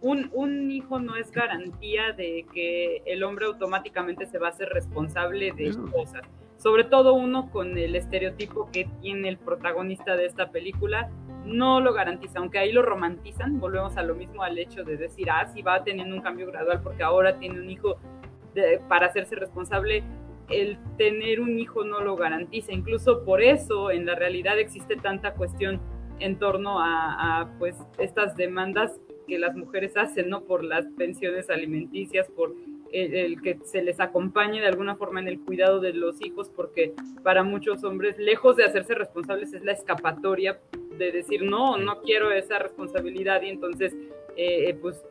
[0.00, 4.68] un, un hijo no es garantía de que el hombre automáticamente se va a hacer
[4.68, 6.22] responsable de Eso cosas.
[6.56, 11.10] Sobre todo uno con el estereotipo que tiene el protagonista de esta película,
[11.44, 15.28] no lo garantiza, aunque ahí lo romantizan, volvemos a lo mismo al hecho de decir,
[15.30, 17.96] ah, sí va teniendo un cambio gradual porque ahora tiene un hijo
[18.54, 20.02] de- para hacerse responsable,
[20.50, 25.34] el tener un hijo no lo garantiza, incluso por eso en la realidad existe tanta
[25.34, 25.80] cuestión
[26.20, 30.44] en torno a, pues estas demandas que las mujeres hacen, ¿no?
[30.44, 32.54] Por las pensiones alimenticias, por
[32.92, 36.92] el, que se les acompañe de alguna forma en el cuidado de los hijos, porque
[37.22, 40.60] para muchos hombres, lejos de hacerse responsables, es la escapatoria
[40.96, 43.94] de decir, no, no quiero esa responsabilidad y entonces,
[44.36, 45.02] eh, eh, pues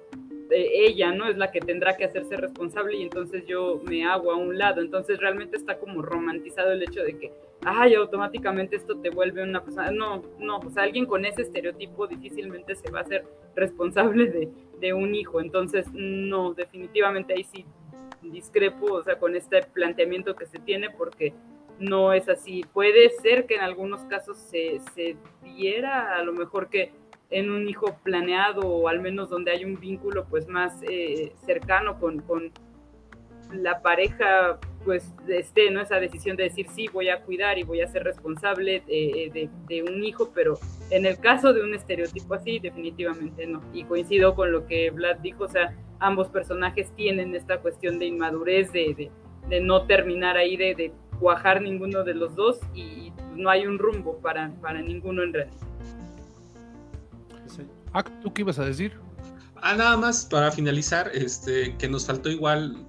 [0.56, 1.28] ella, ¿no?
[1.28, 4.82] Es la que tendrá que hacerse responsable y entonces yo me hago a un lado.
[4.82, 7.32] Entonces realmente está como romantizado el hecho de que,
[7.66, 9.92] ay, automáticamente esto te vuelve una persona.
[9.92, 13.26] No, no, o sea, alguien con ese estereotipo difícilmente se va a hacer
[13.56, 14.50] responsable de,
[14.80, 15.42] de un hijo.
[15.42, 17.66] Entonces, no, definitivamente ahí sí
[18.22, 21.34] discrepo, o sea, con este planteamiento que se tiene porque
[21.80, 22.64] no es así.
[22.74, 26.92] Puede ser que en algunos casos se, se diera a lo mejor que
[27.30, 32.00] en un hijo planeado o al menos donde hay un vínculo pues más eh, cercano
[32.00, 32.52] con, con,
[33.52, 37.82] la pareja pues esté no esa decisión de decir sí voy a cuidar y voy
[37.82, 40.58] a ser responsable de, de, de, un hijo pero
[40.90, 43.62] en el caso de un estereotipo así definitivamente no.
[43.72, 48.08] Y coincido con lo que Vlad dijo o sea ambos personajes tienen esta cuestión de
[48.08, 49.12] inmadurez de,
[49.48, 54.18] de no terminar ahí de, cuajar ninguno de los dos y no hay un rumbo
[54.18, 55.58] para, para ninguno en realidad
[58.22, 58.98] ¿tú qué ibas a decir?
[59.62, 62.86] Ah, nada más para finalizar, este, que nos faltó igual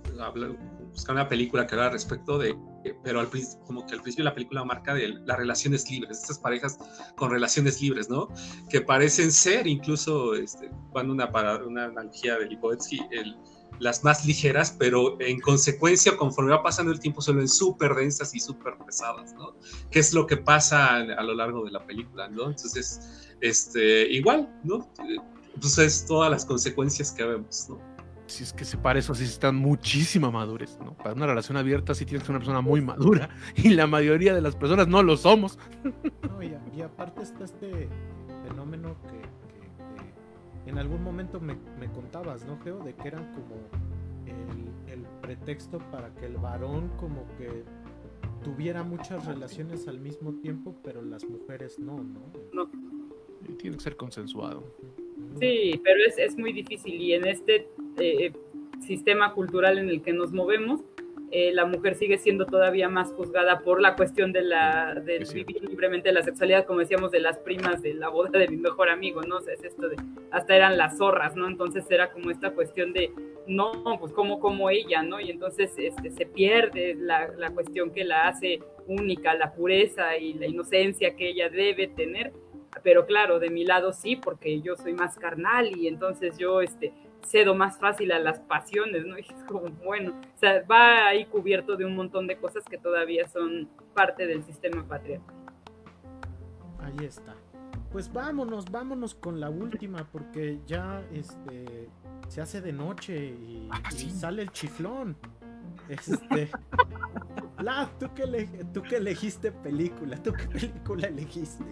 [0.92, 2.56] buscar una película que habla respecto de,
[3.02, 3.28] pero al
[3.66, 6.78] como que al principio la película marca de las relaciones libres, estas parejas
[7.16, 8.28] con relaciones libres, ¿no?
[8.70, 11.26] Que parecen ser incluso, este, cuando una,
[11.66, 13.36] una analogía de Lipovetsky, el,
[13.78, 18.34] las más ligeras, pero en consecuencia, conforme va pasando el tiempo, se ven súper densas
[18.34, 19.56] y súper pesadas, ¿no?
[19.90, 22.50] Que es lo que pasa a lo largo de la película, ¿no?
[22.50, 24.88] Entonces, este, igual, ¿no?
[25.60, 27.94] Pues es todas las consecuencias que vemos, ¿no?
[28.26, 30.94] Si es que se para eso, sí están muchísima madurez, ¿no?
[30.94, 34.34] Para una relación abierta sí tienes que ser una persona muy madura y la mayoría
[34.34, 35.58] de las personas no lo somos.
[35.82, 37.88] No, y, y aparte está este
[38.48, 39.43] fenómeno que
[40.66, 42.78] en algún momento me, me, contabas, ¿no, Geo?
[42.78, 43.56] De que eran como
[44.26, 47.64] el, el pretexto para que el varón como que
[48.42, 52.20] tuviera muchas relaciones al mismo tiempo, pero las mujeres no, ¿no?
[52.52, 52.70] No.
[53.58, 54.62] Tiene que ser consensuado.
[55.40, 57.68] Sí, pero es, es muy difícil y en este
[57.98, 58.32] eh,
[58.80, 60.84] sistema cultural en el que nos movemos,
[61.30, 65.42] eh, la mujer sigue siendo todavía más juzgada por la cuestión de la de sí.
[65.42, 68.88] vivir libremente la sexualidad, como decíamos, de las primas de la boda de mi mejor
[68.88, 69.38] amigo, ¿no?
[69.38, 69.96] O sea, es esto de,
[70.30, 71.48] hasta eran las zorras, ¿no?
[71.48, 73.10] Entonces era como esta cuestión de,
[73.46, 75.20] no, pues como, como ella, ¿no?
[75.20, 80.34] Y entonces este, se pierde la, la cuestión que la hace única, la pureza y
[80.34, 82.32] la inocencia que ella debe tener.
[82.82, 86.92] Pero claro, de mi lado sí, porque yo soy más carnal y entonces yo este,
[87.24, 89.18] cedo más fácil a las pasiones, ¿no?
[89.18, 92.78] Y es como, bueno, o sea, va ahí cubierto de un montón de cosas que
[92.78, 95.34] todavía son parte del sistema patriarcal.
[96.80, 97.34] Ahí está.
[97.90, 101.88] Pues vámonos, vámonos con la última, porque ya este
[102.28, 105.16] se hace de noche y, Ah, y sale el chiflón.
[105.88, 106.50] Este.
[107.62, 108.24] La, ¿tú que,
[108.72, 111.64] tú que elegiste película, ¿tú qué película elegiste?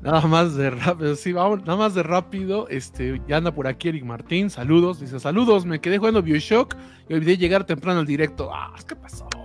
[0.00, 2.68] Nada más de rápido, sí, vamos, nada más de rápido.
[2.68, 5.00] Este, ya anda por aquí Eric Martín, saludos.
[5.00, 6.76] Dice, saludos, me quedé jugando Bioshock
[7.08, 8.50] y olvidé llegar temprano al directo.
[8.52, 9.28] Ah, ¿qué pasó?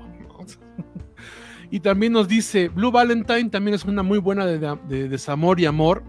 [1.71, 4.57] Y también nos dice, Blue Valentine también es una muy buena de,
[4.87, 6.03] de desamor y amor.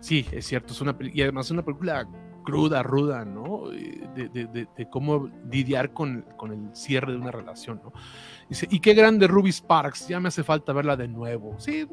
[0.00, 2.08] Sí, es cierto, es una y además es una película
[2.44, 3.70] cruda, ruda, ¿no?
[3.72, 7.92] Eh, De, de- de- de cómo lidiar con, con el cierre de una relación, ¿no?
[8.48, 11.56] Dice, y qué grande Ruby Sparks, ya me hace falta verla de nuevo.
[11.58, 11.86] Sí,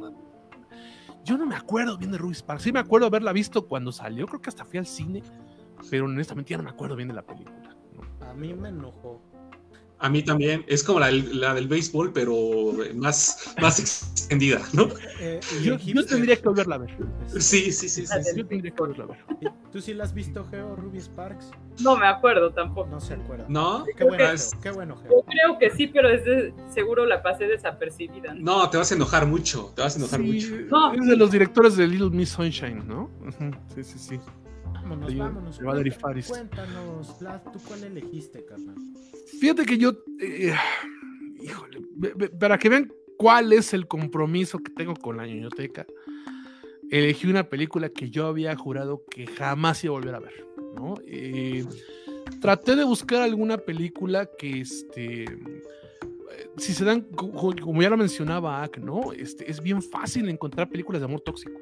[1.24, 2.64] yo no me acuerdo bien de Ruby Sparks.
[2.64, 5.24] Sí me acuerdo haberla visto cuando salió, creo que hasta fui al cine,
[5.90, 7.76] pero honestamente ya no me acuerdo bien de la película.
[8.22, 9.22] A mí me enojó.
[10.04, 10.66] A mí también.
[10.68, 12.36] Es como la, la del béisbol, pero
[12.94, 14.90] más, más extendida, ¿no?
[15.22, 16.98] Eh, Yo, yo tendría que volverla a ver.
[17.28, 18.08] Sí, sí, sí, sí.
[18.08, 18.32] sí.
[18.36, 19.52] Yo tendría que volverla a ver.
[19.72, 21.52] ¿Tú sí la has visto, Geo, Ruby Sparks?
[21.82, 22.90] No me acuerdo tampoco.
[22.90, 23.46] No se acuerda.
[23.48, 23.86] ¿No?
[23.98, 25.10] Qué bueno, Es- Geo, qué bueno, Geo.
[25.10, 28.34] Yo creo que sí, pero es de- seguro la pasé desapercibida.
[28.34, 28.64] ¿no?
[28.64, 29.72] No, te vas a enojar mucho.
[29.74, 30.66] Te vas a enojar Sí, mucho.
[30.70, 30.94] No.
[30.94, 33.10] Es de los directores de Little Miss Sunshine, ¿no?
[33.74, 34.20] Sí, sí, sí.
[34.66, 35.60] Vámonos, vámonos.
[36.30, 38.76] Cuéntanos, Blas, ¿tú cuál elegiste, carnal?
[39.40, 40.54] Fíjate que yo, eh,
[41.42, 41.82] híjole,
[42.40, 45.86] para que vean cuál es el compromiso que tengo con la ñoñoteca,
[46.92, 50.46] elegí una película que yo había jurado que jamás iba a volver a ver,
[50.76, 50.96] ¿no?
[51.06, 51.66] Eh,
[52.42, 55.26] traté de buscar alguna película que, este,
[56.58, 59.14] si se dan, co- co- como ya lo mencionaba Ak, ¿no?
[59.14, 61.60] Este, es bien fácil encontrar películas de amor tóxico,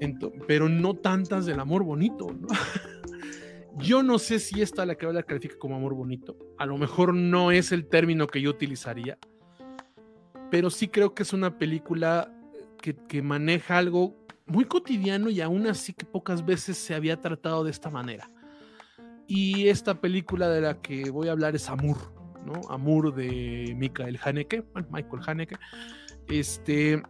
[0.00, 2.48] Ento- pero no tantas del amor bonito, ¿no?
[3.78, 6.36] Yo no sé si esta la que la califica como amor bonito.
[6.58, 9.16] A lo mejor no es el término que yo utilizaría.
[10.50, 12.30] Pero sí creo que es una película
[12.82, 14.16] que, que maneja algo
[14.46, 18.28] muy cotidiano y aún así que pocas veces se había tratado de esta manera.
[19.26, 21.96] Y esta película de la que voy a hablar es Amur,
[22.44, 22.60] ¿no?
[22.68, 25.56] Amur de Michael Haneke, bueno, Michael Haneke.
[26.26, 27.00] Este,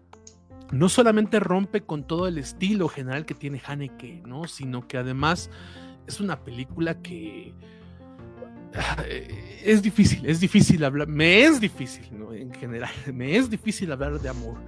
[0.72, 4.46] no solamente rompe con todo el estilo general que tiene Haneke, ¿no?
[4.46, 5.50] Sino que además
[6.06, 7.54] es una película que
[8.74, 9.02] ah,
[9.64, 12.32] es difícil, es difícil hablar, me es difícil, ¿no?
[12.32, 14.58] En general, me es difícil hablar de amor.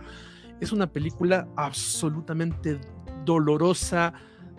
[0.61, 2.81] Es una película absolutamente
[3.24, 4.12] dolorosa,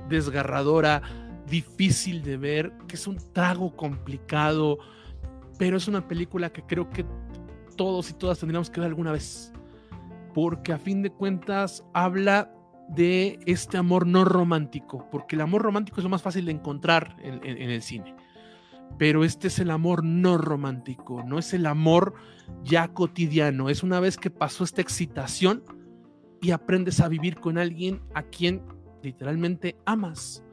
[0.09, 1.01] desgarradora,
[1.47, 4.79] difícil de ver, que es un trago complicado,
[5.57, 7.05] pero es una película que creo que
[7.77, 9.52] todos y todas tendríamos que ver alguna vez,
[10.33, 12.51] porque a fin de cuentas habla
[12.89, 17.15] de este amor no romántico, porque el amor romántico es lo más fácil de encontrar
[17.21, 18.15] en, el cine.
[18.97, 22.13] Pero este es el amor no romántico, no es el amor
[22.63, 25.63] ya cotidiano, es una vez que pasó esta excitación
[26.41, 28.61] y aprendes a vivir con alguien a quien
[29.01, 30.43] literalmente amas.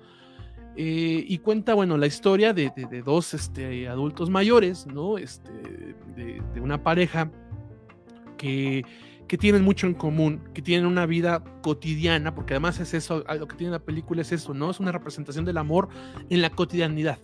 [0.76, 5.18] Eh, y cuenta, bueno, la historia de, de- dos este, adultos mayores, ¿no?
[5.18, 5.50] Este,
[6.16, 7.30] de una pareja
[8.38, 8.84] que,
[9.30, 13.46] que tienen mucho en común, que tienen una vida cotidiana, porque además es eso, lo
[13.46, 14.72] que tiene la película es eso, ¿no?
[14.72, 15.88] Es una representación del amor
[16.30, 17.20] en la cotidianidad,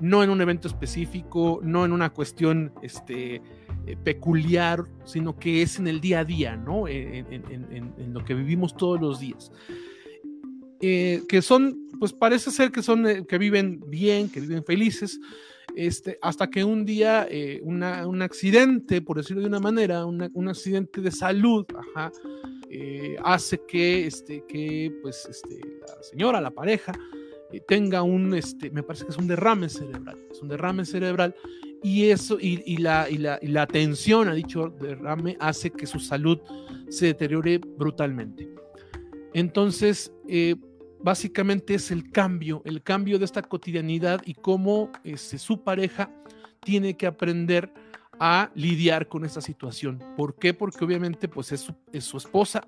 [0.00, 3.42] no en un evento específico, no en una cuestión este,
[3.86, 6.88] eh, peculiar, sino que es en el día a día, ¿no?
[6.88, 9.52] En, lo que vivimos todos los días.
[10.80, 15.20] Eh, que son, pues parece ser que son, eh, que viven bien, que viven felices,
[15.76, 17.82] este, hasta que un día eh, un
[18.22, 21.64] accidente, por decirlo de una manera, una- un accidente de salud,
[22.70, 26.92] eh, hace que, este, que pues, este, la señora, la pareja,
[27.52, 31.34] eh, tenga un, este, me parece que es un derrame cerebral, es un derrame cerebral,
[31.82, 35.86] y eso, y, y la, y, la, y la atención a dicho derrame hace que
[35.86, 36.38] su salud
[36.88, 38.48] se deteriore brutalmente.
[39.32, 40.54] Entonces, eh,
[41.02, 46.10] básicamente es el cambio, el cambio de esta cotidianidad y cómo este, su pareja
[46.60, 47.72] tiene que aprender
[48.18, 50.02] a lidiar con esta situación.
[50.16, 50.52] ¿Por qué?
[50.52, 52.66] Porque obviamente pues es su, es su esposa.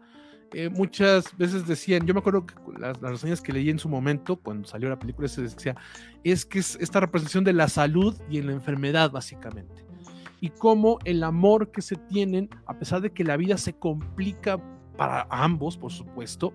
[0.54, 3.88] Eh, muchas veces decían, yo me acuerdo que las, las reseñas que leí en su
[3.88, 5.76] momento, cuando salió la película, se decía,
[6.24, 9.84] es que es esta representación de la salud y en la enfermedad básicamente.
[10.40, 14.60] Y cómo el amor que se tienen, a pesar de que la vida se complica
[14.96, 16.52] para ambos, por supuesto,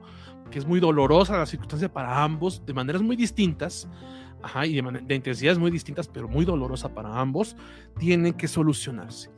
[0.50, 3.88] que es muy dolorosa la circunstancia para ambos, de maneras muy distintas,
[4.64, 7.56] y de, de intensidades muy distintas, pero muy dolorosa para ambos,
[8.00, 9.32] tiene que solucionarse.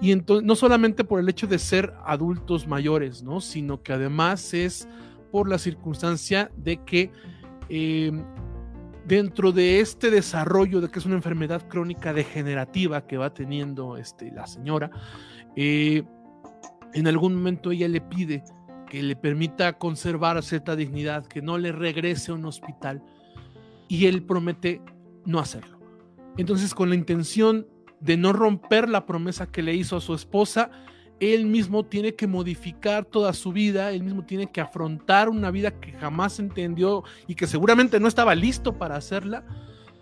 [0.00, 3.40] Y entonces, no solamente por el hecho de ser adultos mayores, ¿no?
[3.40, 4.88] Sino que además es
[5.32, 7.10] por la circunstancia de que
[7.68, 8.12] eh,
[9.06, 14.30] dentro de este desarrollo de que es una enfermedad crónica degenerativa que va teniendo este,
[14.30, 14.90] la señora,
[15.56, 16.04] eh,
[16.94, 18.44] en algún momento ella le pide
[18.88, 23.02] que le permita conservar cierta dignidad, que no le regrese a un hospital,
[23.88, 24.80] y él promete
[25.24, 25.78] no hacerlo.
[26.36, 27.66] Entonces, con la intención
[28.00, 30.70] de no romper la promesa que le hizo a su esposa,
[31.20, 35.72] él mismo tiene que modificar toda su vida, él mismo tiene que afrontar una vida
[35.80, 39.44] que jamás entendió y que seguramente no estaba listo para hacerla,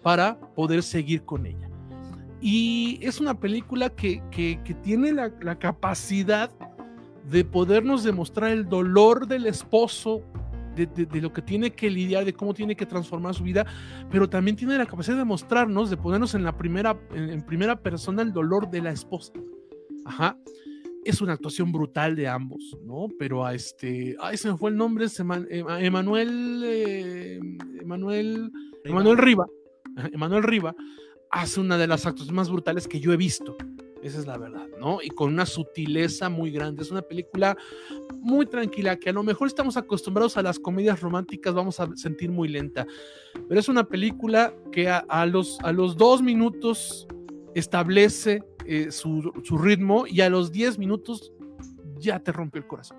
[0.03, 1.71] para poder seguir con ella.
[2.41, 4.23] Y es una película que,
[4.83, 6.51] tiene la, la, capacidad
[7.29, 10.23] de podernos demostrar el dolor del esposo,
[10.75, 13.67] de, de, lo que tiene que lidiar, de cómo tiene que transformar su vida,
[14.11, 17.81] pero también tiene la capacidad de mostrarnos, de ponernos en la primera, en, en primera
[17.81, 19.33] persona el dolor de la esposa.
[20.05, 20.39] Ajá
[21.07, 23.07] es una actuación brutal de ambos, ¿no?
[23.17, 27.41] Pero a este, ay, se me fue el nombre, es Emanuel, eh,
[27.81, 28.51] Emanuel,
[28.85, 29.47] Emanuel Riva,
[30.13, 30.75] Emanuel Riva
[31.31, 33.57] hace una de las actuaciones más brutales que yo he visto.
[34.07, 35.03] Esa es la verdad, ¿no?
[35.03, 36.83] Y con una sutileza muy grande.
[36.83, 37.57] Es una película
[38.13, 42.31] muy tranquila que a lo mejor estamos acostumbrados a las comedias románticas, vamos a sentir
[42.31, 42.87] muy lenta.
[43.49, 47.09] Pero es una película que a, los, a los dos minutos
[47.57, 49.23] establece eh, su,
[49.59, 51.33] ritmo y a los 10 minutos
[51.99, 52.99] ya te rompió el corazón.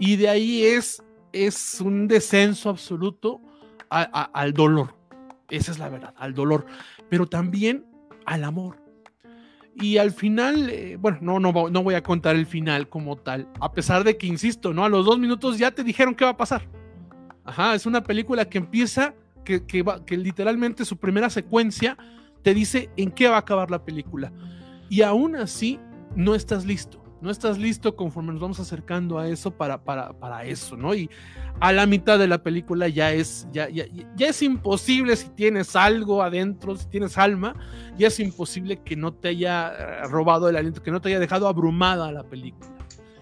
[0.00, 1.00] Y de ahí es,
[1.32, 3.40] es un descenso absoluto
[3.90, 4.92] al dolor.
[5.50, 6.66] Esa es la verdad, al dolor,
[7.08, 7.86] pero también
[8.24, 8.85] al amor.
[9.78, 13.48] Y al final, eh, bueno, no, no, no voy a contar el final como tal,
[13.60, 14.84] a pesar de que, insisto, ¿no?
[14.84, 16.66] A los dos minutos ya te dijeron qué va a pasar.
[17.44, 21.96] Ajá, es una película que empieza, que, que, va, que literalmente su primera secuencia
[22.42, 24.32] te dice en qué va a acabar la película
[24.88, 25.78] y aún así
[26.14, 27.02] no estás listo.
[27.20, 30.94] No estás listo conforme nos vamos acercando a eso para, para, para eso, ¿no?
[30.94, 31.08] Y
[31.60, 35.74] a la mitad de la película ya es, ya, ya, ya, es imposible si tienes
[35.74, 37.54] algo adentro, si tienes alma,
[37.96, 41.18] ya es imposible que no te haya eh, robado el aliento, que no te haya
[41.18, 42.68] dejado abrumada la película.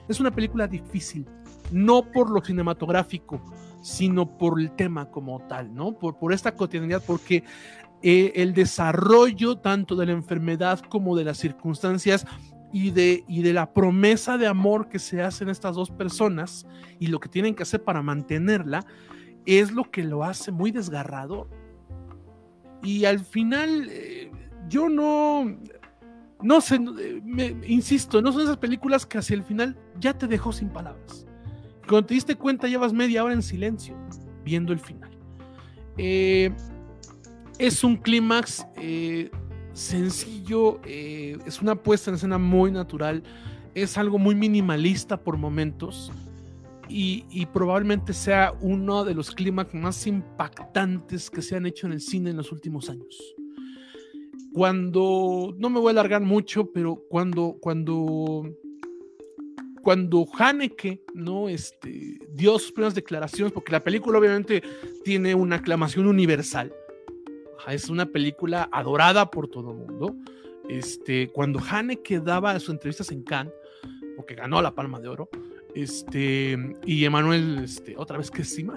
[0.08, 1.26] Es una película difícil,
[1.70, 3.40] no por lo cinematográfico,
[3.80, 5.92] sino por el tema como tal, ¿no?
[5.92, 7.44] Por, por esta cotidianidad, porque
[8.02, 12.26] eh, el desarrollo tanto de la enfermedad como de las circunstancias
[12.74, 16.66] y de, y de la promesa de amor que se hacen estas dos personas
[16.98, 18.84] y lo que tienen que hacer para mantenerla,
[19.46, 21.48] es lo que lo hace muy desgarrador.
[22.82, 24.28] Y al final, eh,
[24.68, 25.56] yo no,
[26.42, 30.50] no sé, me, insisto, no son esas películas que hacia el final ya te dejó
[30.50, 31.28] sin palabras.
[31.88, 33.96] Cuando te diste cuenta, llevas media hora en silencio
[34.42, 35.16] viendo el final.
[35.96, 36.50] Eh,
[37.60, 39.30] es un clímax eh,
[39.74, 43.22] sencillo, eh, es una puesta en escena muy natural,
[43.74, 46.10] es algo muy minimalista por momentos
[46.88, 52.00] y, probablemente sea uno de los clímax más impactantes que se han hecho en el
[52.00, 53.34] cine en los últimos años.
[54.52, 58.48] Cuando, no me voy a alargar mucho, pero cuando, cuando,
[59.82, 61.48] cuando Haneke, ¿no?
[61.48, 64.62] Este, dio sus primeras declaraciones, porque la película obviamente
[65.04, 66.72] tiene una aclamación universal,
[67.72, 70.16] es una película adorada por todo el mundo.
[70.68, 73.54] Este, cuando Haneke daba sus entrevistas en Cannes,
[74.16, 75.28] porque ganó la Palma de Oro,
[75.74, 78.74] este, y Emanuel, este, otra vez que encima,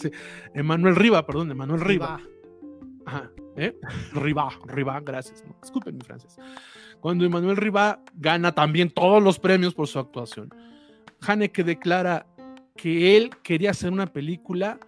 [0.54, 2.20] Emanuel Riva, perdón, Emanuel Riva.
[3.04, 3.76] Ajá, ¿eh?
[4.12, 5.44] Riva, Riva, gracias.
[5.62, 6.36] disculpen mi francés.
[7.00, 10.50] Cuando Emanuel Riva gana también todos los premios por su actuación,
[11.20, 12.26] Haneke declara
[12.76, 14.78] que él quería hacer una película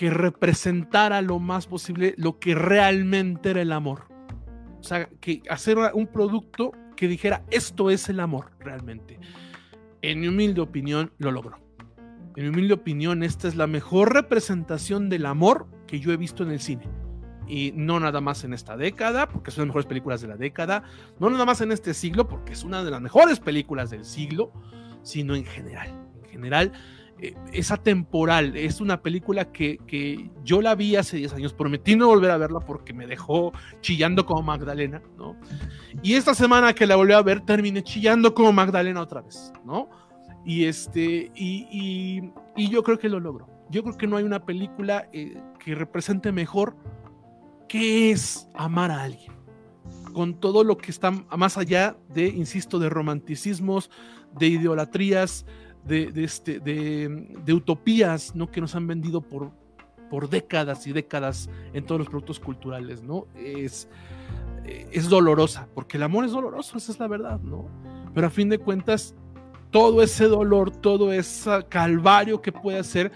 [0.00, 4.06] que representara lo más posible lo que realmente era el amor.
[4.78, 9.20] O sea, que hacer un producto que dijera esto es el amor realmente.
[10.00, 11.58] En mi humilde opinión, lo logró.
[12.34, 16.44] En mi humilde opinión, esta es la mejor representación del amor que yo he visto
[16.44, 16.88] en el cine.
[17.46, 20.82] Y no nada más en esta década, porque son las mejores películas de la década.
[21.18, 24.50] No nada más en este siglo, porque es una de las mejores películas del siglo,
[25.02, 25.90] sino en general.
[26.22, 26.72] En general,
[27.52, 32.30] es atemporal, es una película que, yo la vi hace 10 años, prometí no volver
[32.30, 35.36] a verla porque me dejó chillando como Magdalena, ¿no?
[36.02, 39.88] Y esta semana que la volví a ver, terminé chillando como Magdalena otra vez, ¿no?
[40.44, 42.22] Y, este, y,
[42.56, 43.48] yo creo que lo logro.
[43.70, 46.76] Yo creo que no hay una película eh, que represente mejor
[47.68, 49.32] qué es amar a alguien,
[50.12, 53.90] con todo lo que está más allá de, insisto, de romanticismos,
[54.36, 55.46] de idolatrías,
[55.84, 58.50] de, este, de, utopías ¿no?
[58.50, 59.50] que nos han vendido por,
[60.08, 63.26] por décadas y décadas en todos los productos culturales, ¿no?
[63.34, 63.88] Es,
[64.64, 67.66] es dolorosa, porque el amor es doloroso, esa es la verdad, ¿no?
[68.14, 69.14] Pero a fin de cuentas,
[69.70, 73.12] todo ese dolor, todo ese calvario que puede hacer,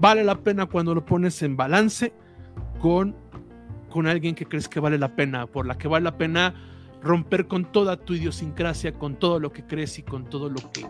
[0.00, 2.12] vale la pena cuando lo pones en balance
[2.80, 3.14] con,
[3.90, 6.54] con alguien que crees que vale la pena, por la que vale la pena
[7.02, 10.86] romper con toda tu idiosincrasia, con todo lo que crees y con todo lo que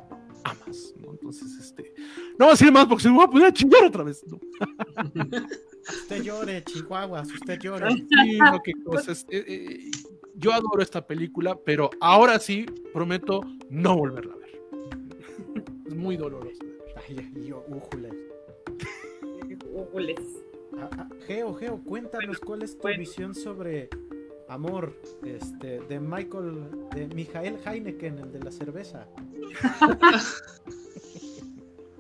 [0.51, 0.95] amas.
[0.97, 1.95] Entonces, este,
[2.39, 4.25] no voy a decir más porque se me va a poner a chingar otra vez.
[5.89, 7.91] Usted llore, Chihuahuas, usted llore.
[7.91, 8.07] Sí,
[8.65, 9.27] qué cosas.
[9.31, 9.91] Eh, eh,
[10.35, 14.61] yo adoro esta película, pero ahora sí prometo no volverla a ver.
[15.87, 16.63] Es muy doloroso.
[16.97, 18.13] Ay, yo, újules.
[19.73, 20.21] Újules.
[20.77, 23.89] Ah, ah, Geo, Geo, cuéntanos cuál es tu visión sobre
[24.49, 24.95] amor
[25.25, 29.09] este, de Michael, de Michael Heineken, el de la cerveza.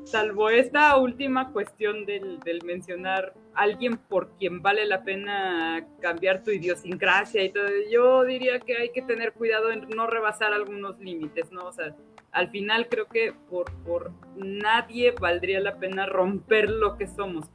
[0.09, 7.44] salvo esta última cuestión del, mencionar alguien por quien vale la pena cambiar tu idiosincrasia
[7.44, 11.66] y todo, yo diría que hay que tener cuidado en no rebasar algunos límites, ¿no?
[11.66, 11.94] O sea,
[12.32, 17.47] al final creo que por, nadie valdría la pena romper lo que somos.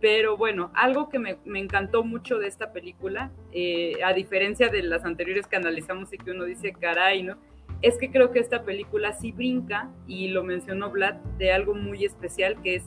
[0.00, 5.04] Pero bueno, algo que me, encantó mucho de esta película, eh, a diferencia de las
[5.04, 7.36] anteriores que analizamos y que uno dice, caray, ¿no?
[7.82, 12.04] Es que creo que esta película sí brinca, y lo mencionó Vlad, de algo muy
[12.04, 12.84] especial que es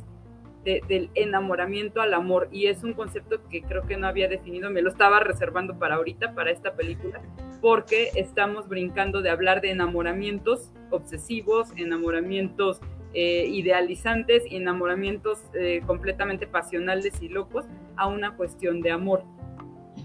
[0.63, 2.47] del enamoramiento al amor.
[2.51, 5.95] Y es un concepto que creo que no había definido, me lo estaba reservando para
[5.95, 7.21] ahorita, para esta película,
[7.61, 12.79] porque estamos brincando de hablar de enamoramientos obsesivos, enamoramientos
[13.13, 17.65] eh, idealizantes y enamoramientos eh, completamente pasionales y locos
[17.95, 19.23] a una cuestión de amor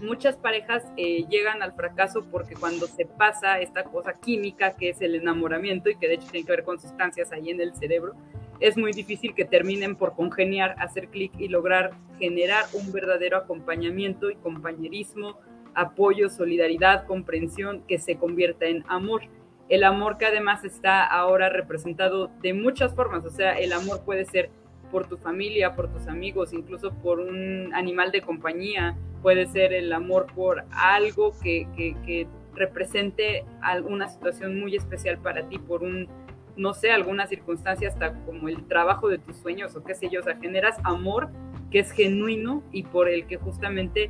[0.01, 5.01] muchas parejas eh, llegan al fracaso porque cuando se pasa esta cosa química que es
[5.01, 8.15] el enamoramiento y que de hecho tiene que ver con sustancias ahí en el cerebro,
[8.59, 14.29] es muy difícil que terminen por congeniar, hacer clic y lograr generar un verdadero acompañamiento
[14.29, 15.39] y compañerismo,
[15.73, 19.21] apoyo, solidaridad, comprensión que se convierta en amor.
[19.69, 24.25] El amor que además está ahora representado de muchas formas, o sea, el amor puede
[24.25, 24.49] ser
[24.91, 29.91] por tu familia, por tus amigos, incluso por un animal de compañía, puede ser el
[29.93, 36.09] amor por algo que, que, represente alguna situación muy especial para ti, por un,
[36.57, 40.19] no sé, alguna circunstancia hasta como el trabajo de tus sueños o qué sé yo,
[40.19, 41.29] o sea, generas amor
[41.71, 44.09] que es genuino y por el que justamente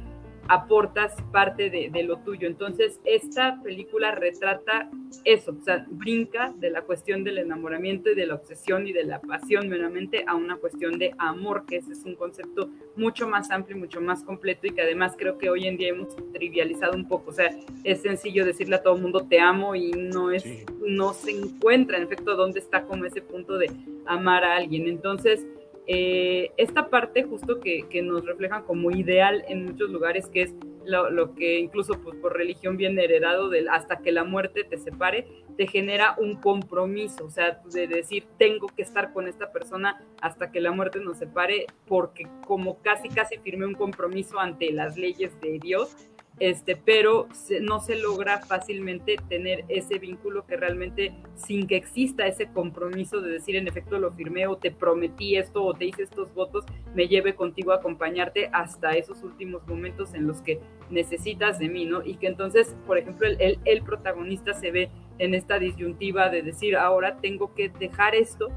[0.50, 2.48] aportas parte de, lo tuyo.
[2.48, 4.90] Entonces, esta película retrata
[5.24, 9.04] eso, o sea, brinca de la cuestión del enamoramiento y de la obsesión y de
[9.04, 13.52] la pasión meramente a una cuestión de amor, que ese es un concepto mucho más
[13.52, 16.96] amplio y mucho más completo y que además creo que hoy en día hemos trivializado
[16.96, 17.30] un poco.
[17.30, 17.50] O sea,
[17.84, 20.46] es sencillo decirle a todo el mundo te amo y no es,
[20.82, 23.70] no se encuentra en efecto dónde está como ese punto de
[24.08, 24.88] amar a alguien.
[24.88, 25.46] Entonces,
[25.92, 30.54] eh, esta parte justo que, nos reflejan como ideal en muchos lugares, que es
[30.86, 35.26] lo, que incluso pues, por religión viene heredado del hasta que la muerte te separe,
[35.58, 40.52] te genera un compromiso, o sea, de decir, tengo que estar con esta persona hasta
[40.52, 45.42] que la muerte nos separe, porque como casi, casi firmé un compromiso ante las leyes
[45.42, 45.96] de Dios,
[46.40, 47.28] este, pero
[47.62, 53.32] no se logra fácilmente tener ese vínculo que realmente sin que exista ese compromiso de
[53.32, 57.08] decir en efecto lo firmé o te prometí esto o te hice estos votos, me
[57.08, 60.60] lleve contigo a acompañarte hasta esos últimos momentos en los que
[60.90, 62.04] necesitas de mí, ¿no?
[62.06, 66.78] Y que entonces, por ejemplo, el, el protagonista se ve en esta disyuntiva de decir,
[66.78, 68.50] ahora tengo que dejar esto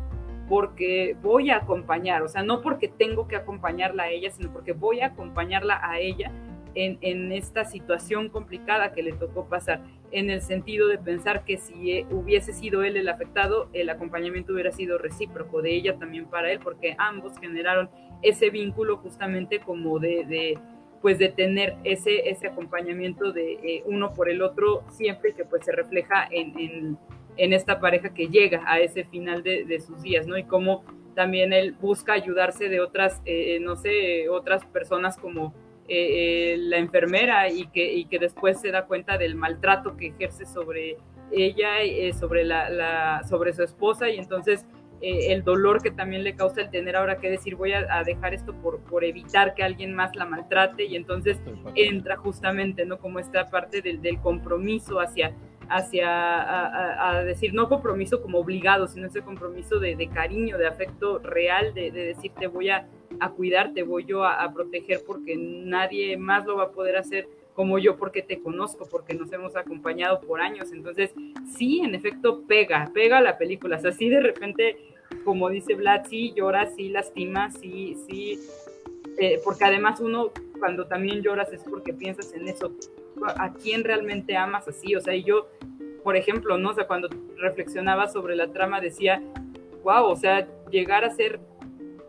[0.48, 4.72] porque voy a acompañar, o sea, no porque tengo que acompañarla a ella, sino porque
[4.72, 6.30] voy a acompañarla a ella
[6.74, 11.92] en, esta situación complicada que le tocó pasar, en el sentido de pensar que si
[11.92, 16.52] eh, hubiese sido él el afectado, el acompañamiento hubiera sido recíproco de ella también para
[16.52, 17.88] él, porque ambos generaron
[18.22, 20.58] ese vínculo justamente como de,
[21.00, 25.64] pues de tener ese, ese acompañamiento de eh, uno por el otro siempre que pues
[25.64, 26.98] se refleja en,
[27.36, 30.36] esta pareja que llega a ese final de, sus días, ¿no?
[30.36, 30.84] Y cómo
[31.14, 35.54] también él busca ayudarse de otras, eh, no sé, otras personas como
[35.88, 40.08] eh, eh, la enfermera y que, y que después se da cuenta del maltrato que
[40.08, 40.96] ejerce sobre
[41.32, 44.64] ella, eh, sobre, la, sobre su esposa y entonces
[45.04, 48.54] el dolor que también le causa el tener ahora que decir voy a, dejar esto
[48.54, 51.42] por, por evitar que alguien más la maltrate y entonces
[51.74, 52.98] entra justamente, ¿no?
[53.00, 55.34] Como esta parte del, del compromiso hacia,
[55.68, 61.18] hacia a, decir, no compromiso como obligado, sino ese compromiso de, de cariño, de afecto
[61.18, 62.86] real, de, de decir te voy a,
[63.20, 67.78] a cuidarte, voy yo a, proteger porque nadie más lo va a poder hacer como
[67.78, 70.72] yo porque te conozco, porque nos hemos acompañado por años.
[70.72, 71.12] Entonces,
[71.56, 73.76] sí, en efecto, pega, pega la película.
[73.76, 74.76] O sea, sí, de repente
[75.24, 78.40] como dice Vlad, sí llora, sí lastima, sí, sí,
[79.18, 82.72] eh, porque además uno cuando también lloras es porque piensas en eso,
[83.36, 85.48] a quién realmente amas así, o sea, y yo,
[86.02, 89.22] por ejemplo, no o sea, cuando reflexionaba sobre la trama decía,
[89.82, 91.40] wow, o sea, llegar a ser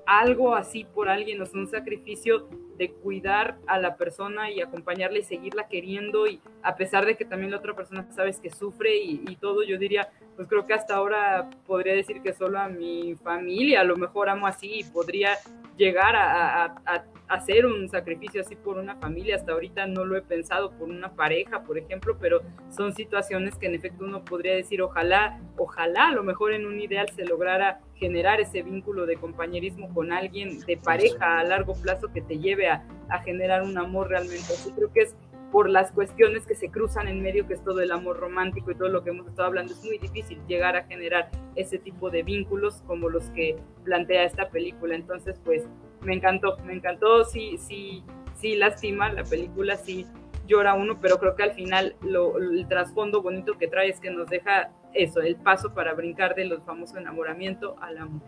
[0.06, 5.20] algo así por alguien, o sea, un sacrificio de cuidar a la persona y acompañarla
[5.20, 8.98] y seguirla queriendo y a pesar de que también la otra persona sabes que sufre
[8.98, 13.16] y, todo, yo diría, pues creo que hasta ahora podría decir que solo a mi
[13.16, 15.38] familia a lo mejor amo así y podría
[15.78, 19.36] llegar a, a, a, hacer un sacrificio así por una familia.
[19.36, 23.68] Hasta ahorita no lo he pensado por una pareja, por ejemplo, pero son situaciones que
[23.68, 27.80] en efecto uno podría decir, ojalá, ojalá a lo mejor en un ideal se lograra
[28.04, 32.68] generar ese vínculo de compañerismo con alguien de pareja a largo plazo que te lleve
[32.68, 32.84] a,
[33.24, 34.52] generar un amor realmente.
[34.52, 35.16] Así creo que es
[35.54, 38.76] por las cuestiones que se cruzan en medio, que es todo el amor romántico y
[38.76, 42.24] todo lo que hemos estado hablando, es muy difícil llegar a generar ese tipo de
[42.24, 44.96] vínculos como los que plantea esta película.
[44.96, 45.64] Entonces, pues
[46.02, 48.04] me encantó, me encantó, sí, sí,
[48.36, 50.06] sí lastima la película, sí
[50.48, 54.12] llora uno, pero creo que al final lo, el trasfondo bonito que trae es que
[54.12, 58.22] nos deja eso, el paso para brincar de los famosos enamoramiento al amor.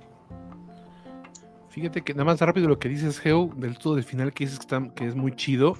[1.69, 4.59] Fíjate que nada más rápido lo que dices, Geo, del todo del final que dices
[4.59, 5.75] que, está, que es muy chido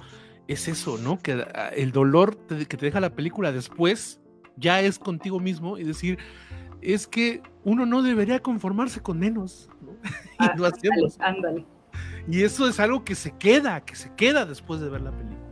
[0.47, 1.17] es eso, ¿no?
[1.19, 1.43] Que
[1.75, 4.21] el dolor te, que te deja la película después
[4.57, 6.17] ya es contigo mismo y decir,
[6.81, 9.69] es que uno no debería conformarse con menos.
[9.81, 9.95] ¿no?
[10.37, 11.17] Ah, y lo hacemos.
[11.21, 11.65] Ándale, ándale.
[12.27, 15.44] Y eso es algo que se queda, que se queda después de ver la película.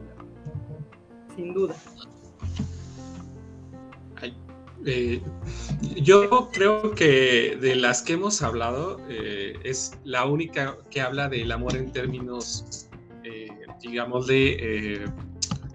[1.35, 1.75] Sin duda.
[4.21, 4.35] Ay,
[4.85, 5.21] eh,
[6.01, 11.51] yo creo que de las que hemos hablado eh, es la única que habla del
[11.51, 12.87] amor en términos
[13.23, 13.47] eh,
[13.81, 15.05] digamos, de eh,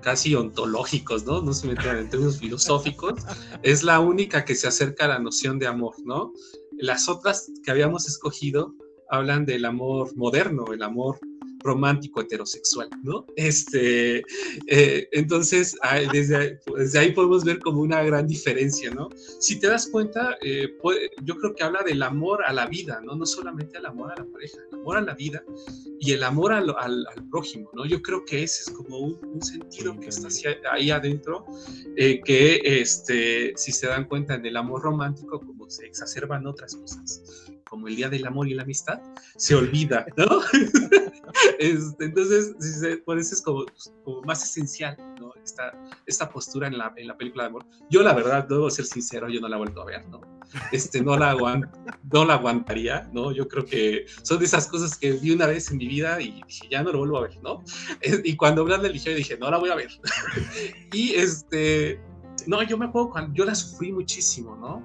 [0.02, 1.42] casi ontológicos, ¿no?
[1.42, 3.14] No se metan en términos filosóficos,
[3.62, 6.32] es la única que se acerca a la noción de amor, ¿no?
[6.72, 8.74] Las otras que habíamos escogido
[9.10, 11.18] hablan del amor moderno, el amor
[11.60, 13.26] romántico heterosexual, ¿no?
[13.36, 14.18] Este,
[14.66, 15.76] eh, entonces,
[16.12, 19.08] desde ahí, desde ahí, podemos ver como una gran diferencia, ¿no?
[19.40, 23.00] Si te das cuenta, eh, puede, yo creo que habla del amor a la vida,
[23.04, 23.16] ¿no?
[23.16, 25.44] No solamente al amor a la pareja, el amor a la vida
[26.00, 27.86] y el amor al, al, al prójimo, ¿no?
[27.86, 31.44] Yo creo que ese es como un, un sentido sí, que está ahí adentro,
[31.96, 36.74] eh, que este, si se dan cuenta en el amor romántico, como se exacerban otras
[36.76, 37.22] cosas
[37.68, 39.00] como el Día del Amor y la Amistad,
[39.36, 40.26] se olvida, ¿no?
[41.58, 42.54] este, entonces,
[43.04, 43.64] por eso es como,
[44.04, 45.32] como, más esencial, ¿no?
[45.44, 45.72] Esta,
[46.06, 47.66] esta postura en la, en la, película de amor.
[47.90, 50.20] Yo, la verdad, debo ser sincero, yo no la he vuelto a ver, ¿no?
[50.72, 51.34] Este, no, la
[52.10, 53.32] no la aguantaría, ¿no?
[53.32, 56.42] Yo creo que son de esas cosas que vi una vez en mi vida y
[56.46, 57.62] dije, ya no lo vuelvo a ver, ¿no?
[58.24, 59.90] Y cuando Brad la eligió, dije, no la voy a ver.
[60.92, 62.00] y este,
[62.46, 64.82] no, yo me acuerdo cuando yo la sufrí muchísimo, ¿no?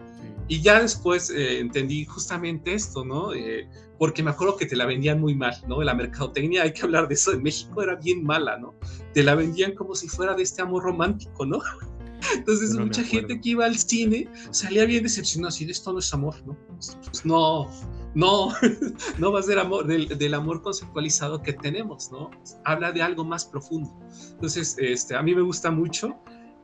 [0.47, 3.33] Y ya después eh, entendí justamente esto, ¿no?
[3.33, 5.81] Eh, porque me acuerdo que te la vendían muy mal, ¿no?
[5.81, 8.75] La mercadotecnia, hay que hablar de eso, en México era bien mala, ¿no?
[9.13, 11.59] Te la vendían como si fuera de este amor romántico, ¿no?
[12.35, 15.99] Entonces no mucha gente que iba al cine salía bien decepcionada, así de esto no
[15.99, 16.57] es amor, ¿no?
[16.75, 17.69] Pues no,
[18.15, 18.53] no,
[19.17, 22.31] no va a ser amor, del, del, amor conceptualizado que tenemos, ¿no?
[22.65, 23.91] Habla de algo más profundo.
[24.31, 26.15] Entonces, este, a mí me gusta mucho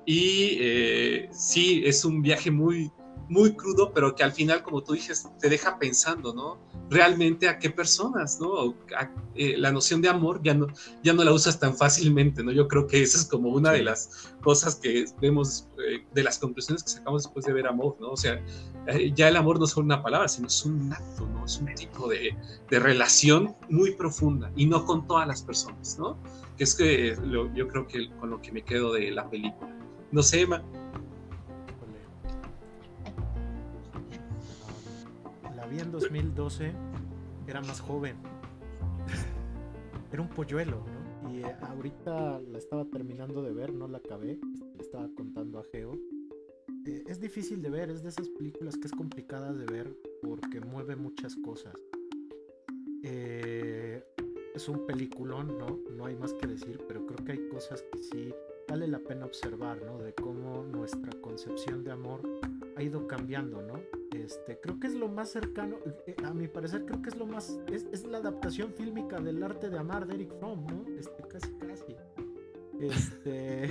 [0.05, 2.91] y eh, sí, es un viaje muy,
[3.29, 6.57] muy crudo, pero que al final, como tú dices, te deja pensando, ¿no?
[6.89, 8.75] Realmente a qué personas, ¿no?
[8.97, 10.67] A, eh, la noción de amor ya no,
[11.03, 12.51] ya no la usas tan fácilmente, ¿no?
[12.51, 16.39] Yo creo que esa es como una de las cosas que vemos, eh, de las
[16.39, 18.09] conclusiones que sacamos después de ver amor, ¿no?
[18.09, 18.43] O sea,
[18.87, 21.45] eh, ya el amor no es una palabra, sino es un acto, ¿no?
[21.45, 22.35] Es un tipo de,
[22.69, 26.17] de relación muy profunda y no con todas las personas, ¿no?
[26.57, 29.75] Que es que lo, yo creo que con lo que me quedo de la película.
[30.11, 30.63] No sé, Emma.
[35.69, 36.73] Vi en 2012,
[37.47, 38.15] era más joven.
[40.11, 40.83] Era un polluelo,
[41.21, 41.31] ¿no?
[41.31, 44.39] Y eh, ahorita la estaba terminando de ver, no la acabé.
[44.75, 45.93] Le estaba contando a Geo.
[46.87, 50.61] Eh, es difícil de ver, es de esas películas que es complicada de ver porque
[50.61, 51.75] mueve muchas cosas.
[53.03, 54.03] Eh,
[54.55, 55.79] es un peliculón, ¿no?
[55.95, 58.33] No hay más que decir, pero creo que hay cosas que sí
[58.67, 59.99] vale la pena observar, ¿no?
[59.99, 62.21] De cómo nuestra concepción de amor
[62.75, 63.98] ha ido cambiando, ¿no?
[64.11, 67.25] Este, creo que es lo más cercano, eh, a mi parecer creo que es lo
[67.27, 70.85] más, es, la adaptación fílmica del arte de amar de Eric Fromm, ¿no?
[70.97, 71.95] Este, casi, casi.
[72.79, 73.69] Este...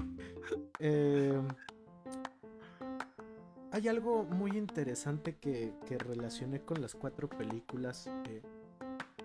[0.78, 1.42] eh,
[3.76, 8.08] hay algo muy interesante que, que, relacioné con las cuatro películas.
[8.26, 8.42] Eh,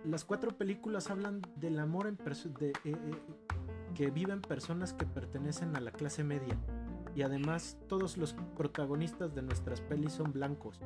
[0.03, 2.17] las cuatro películas hablan del amor en
[2.59, 2.93] eh,
[3.95, 6.57] que viven personas que pertenecen a la clase media
[7.15, 10.79] y además todos los protagonistas de nuestras pelis son blancos.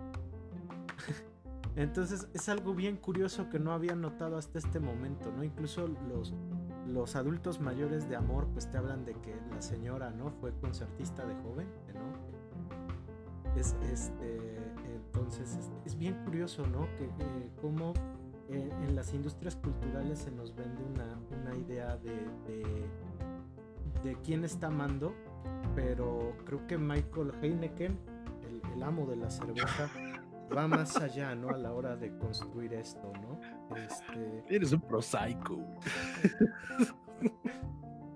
[1.76, 5.44] Entonces es algo bien curioso que no había notado hasta este momento, ¿no?
[5.44, 6.34] Incluso los,
[6.88, 10.32] los adultos mayores de amor pues te hablan de que la señora, ¿no?
[10.32, 13.56] Fue concertista de joven, ¿no?
[13.60, 14.58] Es, este,
[14.94, 16.88] entonces es, bien curioso, ¿no?
[16.98, 17.10] Que
[17.62, 17.94] como
[18.50, 22.16] eh, en las industrias culturales se nos vende una, una idea de,
[22.48, 22.86] de,
[24.04, 25.14] de, quién está amando,
[25.76, 28.00] pero creo que Michael Heineken,
[28.48, 29.90] el, el amo de la cerveza,
[30.56, 31.50] va más allá, ¿no?
[31.50, 33.40] A la hora de construir esto, ¿no?
[33.76, 34.44] Este...
[34.50, 35.60] Eres un prosaico.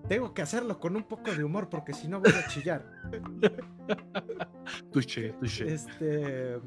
[0.08, 2.84] Tengo que hacerlo con un poco de humor porque si no voy a chillar.
[4.92, 5.74] Tuche, tuche.
[5.74, 6.60] Este.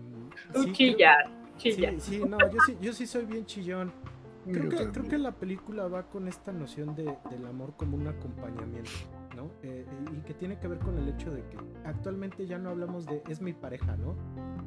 [0.55, 2.01] Sí, chillar, chillar.
[2.01, 3.93] Sí, sí, no, yo sí, yo sí soy bien chillón.
[4.45, 8.09] Creo que, creo que, la película va con esta noción de, del amor como un
[8.09, 8.91] acompañamiento,
[9.35, 9.51] ¿no?
[9.63, 9.85] Eh,
[10.17, 13.23] y que tiene que ver con el hecho de que actualmente ya no hablamos de
[13.29, 14.15] es mi pareja, ¿no?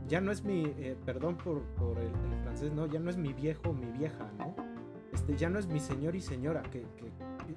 [0.08, 2.12] Ya no es mi, eh, perdón por, por el,
[2.44, 2.86] francés, ¿no?
[2.86, 4.56] Ya no es mi viejo mi vieja, ¿no?
[5.14, 6.86] Este, ya no es mi señor y señora, que,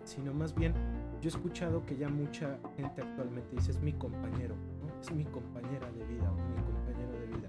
[0.05, 0.75] sino más bien
[1.21, 4.55] yo he escuchado que ya mucha gente actualmente dice es mi compañero.
[5.01, 7.49] Es mi compañera de vida o mi compañero de vida.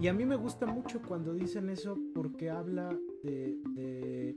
[0.00, 2.88] Y a mí me gusta mucho cuando dicen eso porque habla
[3.22, 4.36] de, de,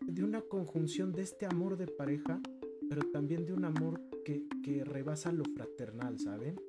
[0.00, 2.40] de una conjunción de este amor de pareja,
[2.94, 6.60] pero también de un amor que, que rebasa lo fraternal, ¿saben?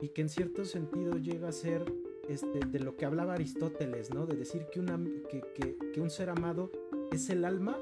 [0.00, 1.84] Y que en cierto sentido llega a ser
[2.28, 4.26] este, de lo que hablaba Aristóteles, ¿no?
[4.26, 4.98] De decir que, una,
[5.30, 6.72] que, que, un ser amado
[7.12, 7.78] es el alma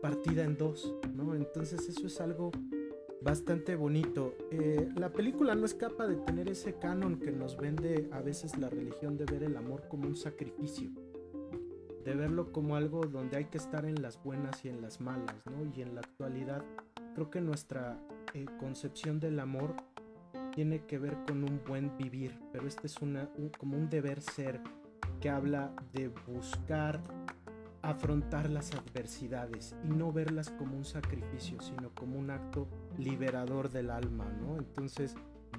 [0.00, 1.34] partida en dos, ¿no?
[1.34, 2.50] Entonces eso es algo
[3.20, 4.34] bastante bonito.
[4.50, 8.70] Eh, la película no escapa de tener ese canon que nos vende a veces la
[8.70, 10.88] religión de ver el amor como un sacrificio,
[12.06, 15.44] de verlo como algo donde hay que estar en las buenas y en las malas,
[15.44, 15.70] ¿no?
[15.76, 16.64] Y en la actualidad
[17.14, 17.98] creo que nuestra
[18.34, 19.74] eh, concepción del amor
[20.54, 23.28] tiene que ver con un buen vivir, pero este es una,
[23.58, 24.60] como un deber ser
[25.20, 27.00] que habla de buscar
[27.82, 32.66] afrontar las adversidades y no verlas como un sacrificio, sino como un acto
[32.98, 34.56] liberador del alma, ¿no?
[34.56, 35.14] Entonces,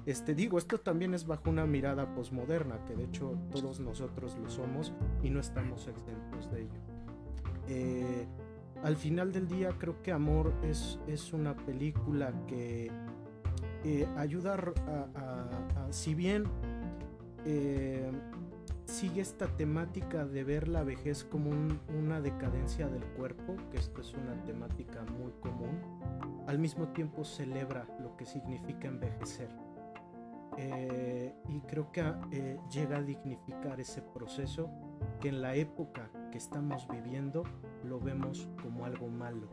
[0.06, 4.50] este digo, esto también es bajo una mirada posmoderna, que de hecho todos nosotros lo
[4.50, 6.80] somos y no estamos exentos de ello.
[7.68, 8.26] Eh,
[8.86, 12.88] al final del día creo que Amor es, es una película que
[13.82, 16.44] eh, ayuda a, si bien
[17.44, 18.12] eh,
[18.84, 21.50] sigue esta temática de ver la vejez como
[21.98, 25.80] una decadencia del cuerpo, que esto es una temática muy común,
[26.46, 29.48] al mismo tiempo celebra lo que significa envejecer.
[30.58, 34.70] Eh, y creo que eh, llega a dignificar ese proceso
[35.20, 37.42] que en la época que estamos viviendo
[37.88, 39.48] lo vemos como algo malo.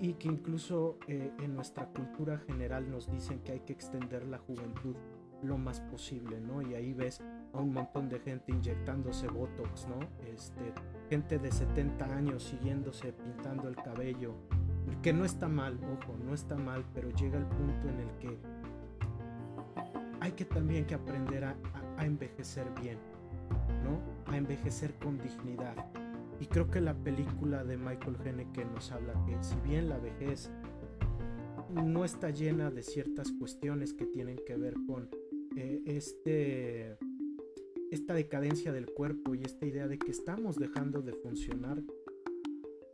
[0.00, 4.38] Y que incluso eh, en nuestra cultura general nos dicen que hay que extender la
[4.38, 4.96] juventud
[5.42, 6.62] lo más posible, ¿no?
[6.62, 7.20] Y ahí ves
[7.52, 9.98] a un montón de gente inyectándose Botox, ¿no?
[10.32, 10.72] Este,
[11.10, 14.34] gente de 70 años siguiéndose pintando el cabello,
[15.02, 18.38] que no está mal, ojo, no está mal, pero llega el punto en el que
[20.20, 21.56] hay que también que aprender a,
[21.96, 22.98] a envejecer bien,
[23.82, 24.32] ¿no?
[24.32, 25.74] A envejecer con dignidad.
[26.42, 30.50] Y creo que la película de Michael Haneke nos habla que si bien la vejez
[31.70, 35.08] no está llena de ciertas cuestiones que tienen que ver con
[35.56, 36.96] eh, este,
[37.92, 41.80] esta decadencia del cuerpo y esta idea de que estamos dejando de funcionar,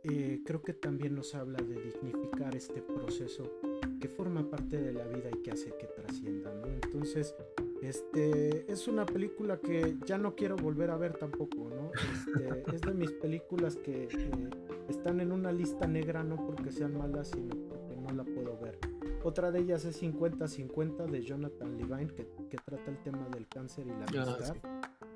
[0.03, 3.51] eh, creo que también nos habla de dignificar este proceso
[3.99, 6.53] que forma parte de la vida y que hace que trascienda.
[6.83, 7.33] Entonces,
[7.81, 11.91] este, es una película que ya no quiero volver a ver tampoco, ¿no?
[11.93, 14.49] Este, es de mis películas que eh,
[14.89, 18.79] están en una lista negra no porque sean malas, sino porque no la puedo ver.
[19.23, 23.87] Otra de ellas es 50-50 de Jonathan Levine, que, que, trata el tema del cáncer
[23.87, 24.55] y la ah, amistad.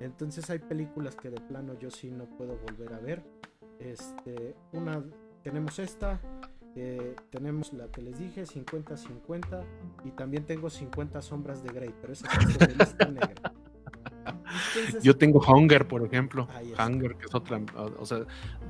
[0.00, 3.22] Entonces hay películas que de plano yo sí no puedo volver a ver.
[3.78, 5.04] Este, una,
[5.42, 6.20] tenemos esta,
[6.76, 9.64] eh, tenemos la que les dije, 50-50,
[10.04, 13.52] y también tengo 50 sombras de Grey, pero esa es de lista negra.
[15.02, 16.48] Yo tengo Hunger, por ejemplo.
[16.78, 17.60] Hunger, que es otra.
[17.98, 18.20] O sea,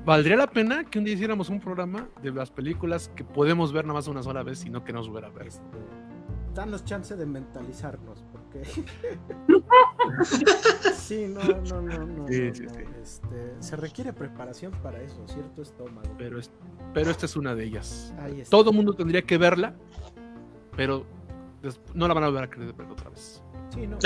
[0.05, 3.85] valdría la pena que un día hiciéramos un programa de las películas que podemos ver
[3.85, 5.49] nada más una sola vez y no queremos volver a ver.
[5.49, 5.63] Este,
[6.55, 8.25] danos chance de mentalizarnos,
[8.55, 8.85] porque.
[10.95, 12.29] sí, no, no, no, no.
[12.29, 16.09] Este, se requiere preparación para eso, cierto estómago.
[16.19, 16.51] Pero, es,
[16.93, 18.15] pero esta es una de ellas.
[18.49, 19.75] Todo el mundo tendría que verla,
[20.77, 21.07] pero
[21.95, 23.43] no la van a volver a querer ver otra vez.
[23.71, 23.99] Sí, no,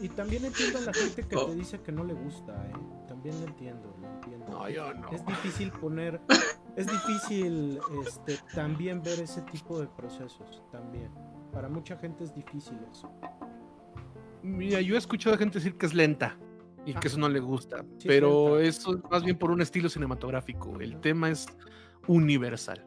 [0.00, 1.54] y, también entiendo a la gente que te oh.
[1.54, 2.72] dice que no le gusta, ¿eh?
[3.06, 4.46] También lo entiendo, lo entiendo.
[4.50, 5.08] No, yo no.
[5.10, 6.20] Es difícil poner,
[6.74, 11.10] es difícil este, también ver ese tipo de procesos, también.
[11.52, 13.08] Para mucha gente es difícil eso.
[14.42, 16.36] Mira, yo he escuchado a gente decir que es lenta.
[16.86, 17.00] y Ah.
[17.00, 17.84] que eso no le gusta.
[17.98, 20.80] Sí, pero eso es más bien por un estilo cinematográfico.
[20.80, 21.46] El tema es
[22.06, 22.82] universal.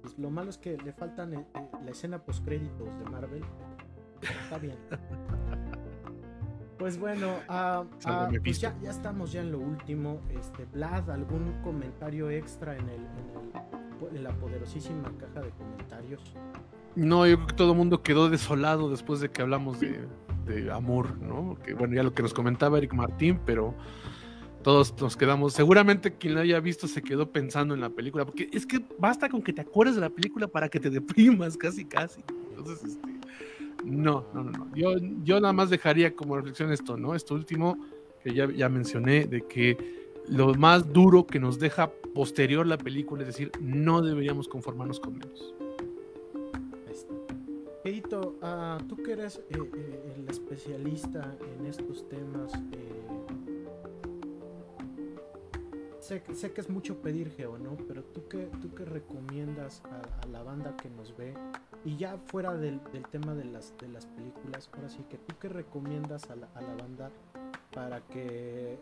[0.00, 3.42] Pues, lo malo es que le faltan eh, eh, la escena post créditos de Marvel.
[4.20, 4.76] Pero Está bien.
[6.78, 10.22] Pues bueno, ah, ah, pues ya, ya estamos ya en lo último.
[10.30, 16.34] Este, Vlad, ¿algún comentario extra en, el, en, el- en la poderosísima caja de comentarios?
[16.96, 20.06] No, yo creo que todo el mundo quedó desolado después de que hablamos de,
[20.46, 21.56] de amor, ¿no?
[21.64, 23.74] Que bueno, ya lo que nos comentaba Eric Martín, pero
[24.62, 25.54] todos nos quedamos.
[25.54, 29.28] Seguramente quien la haya visto se quedó pensando en la película, porque es que basta
[29.28, 32.22] con que te acuerdes de la película para que te deprimas, casi, casi.
[32.50, 33.08] Entonces, este,
[33.84, 34.74] no, no, no, no.
[34.74, 37.14] Yo, yo nada más dejaría como reflexión esto, ¿no?
[37.14, 37.78] Esto último
[38.22, 39.78] que ya, ya mencioné, de que
[40.28, 45.18] lo más duro que nos deja posterior la película, es decir, no deberíamos conformarnos con
[45.18, 45.54] menos.
[47.80, 47.82] Está.
[47.82, 53.06] Keito, ah, tú que eres eh, eh, el especialista en estos temas, eh,
[56.00, 57.76] sé, que- es mucho pedir, Geo, ¿no?
[57.88, 61.32] Pero tú qué, tú qué recomiendas a, la banda que nos ve,
[61.84, 65.48] y ya fuera del, tema de las, de las películas, ahora sí que tú qué
[65.48, 67.10] recomiendas a la, a la banda
[67.72, 68.78] para que...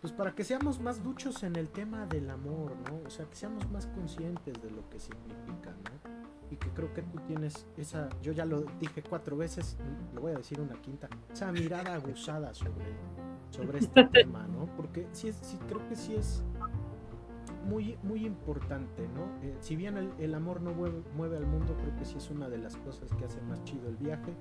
[0.00, 3.06] pues para que seamos más duchos en el tema del amor, ¿no?
[3.06, 6.11] O sea, que seamos más conscientes de lo que significa, ¿no?
[6.52, 9.78] Y que creo que tú tienes esa, yo ya lo dije cuatro veces,
[10.14, 12.84] lo voy a decir una quinta, esa mirada aguzada sobre,
[13.50, 14.66] sobre este tema, ¿no?
[14.76, 16.44] Porque sí, es, sí creo que sí es
[17.66, 19.24] muy, muy importante, ¿no?
[19.42, 22.30] Eh, si bien el, el amor no mueve, mueve, al mundo, creo que sí es
[22.30, 24.34] una de las cosas que hace más chido el viaje.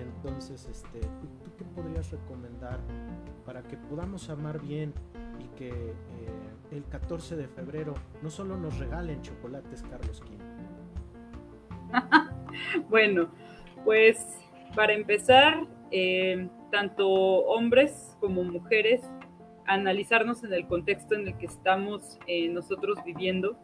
[0.00, 2.80] Entonces, este, ¿tú, tú qué podrías recomendar
[3.46, 4.92] para que podamos amar bien
[5.38, 5.94] y que eh,
[6.72, 10.38] el 14 de febrero no solo nos regalen chocolates Carlos Kim?
[12.88, 13.30] bueno,
[13.84, 14.26] pues
[14.74, 19.02] para empezar, eh, tanto hombres como mujeres,
[19.66, 23.56] analizarnos en el contexto en el que estamos eh, nosotros viviendo,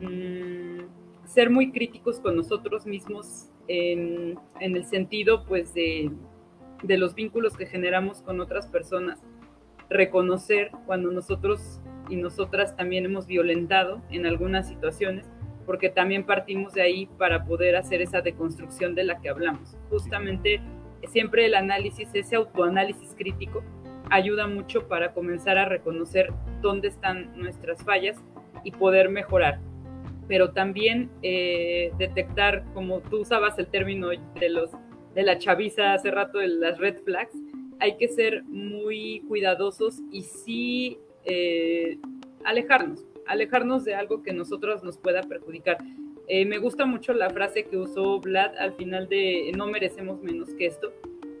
[0.00, 0.80] mmm,
[1.24, 6.10] ser muy críticos con nosotros mismos en, en el sentido pues de,
[6.82, 9.22] de, los vínculos que generamos con otras personas,
[9.88, 15.30] reconocer cuando nosotros y nosotras también hemos violentado en algunas situaciones
[15.70, 19.76] porque también partimos de ahí para poder hacer esa deconstrucción de la que hablamos.
[19.88, 20.60] Justamente
[21.12, 23.62] siempre el análisis, ese autoanálisis crítico,
[24.10, 28.16] ayuda mucho para comenzar a reconocer dónde están nuestras fallas
[28.64, 29.60] y poder mejorar.
[30.26, 34.72] Pero también eh, detectar, como tú usabas el término de, los,
[35.14, 37.36] de la chaviza hace rato, de las red flags,
[37.78, 41.96] hay que ser muy cuidadosos y sí eh,
[42.44, 45.78] alejarnos, alejarnos de algo que nosotros nos pueda perjudicar.
[46.26, 50.52] Eh, me gusta mucho la frase que usó Vlad al final de no merecemos menos
[50.54, 50.92] que esto.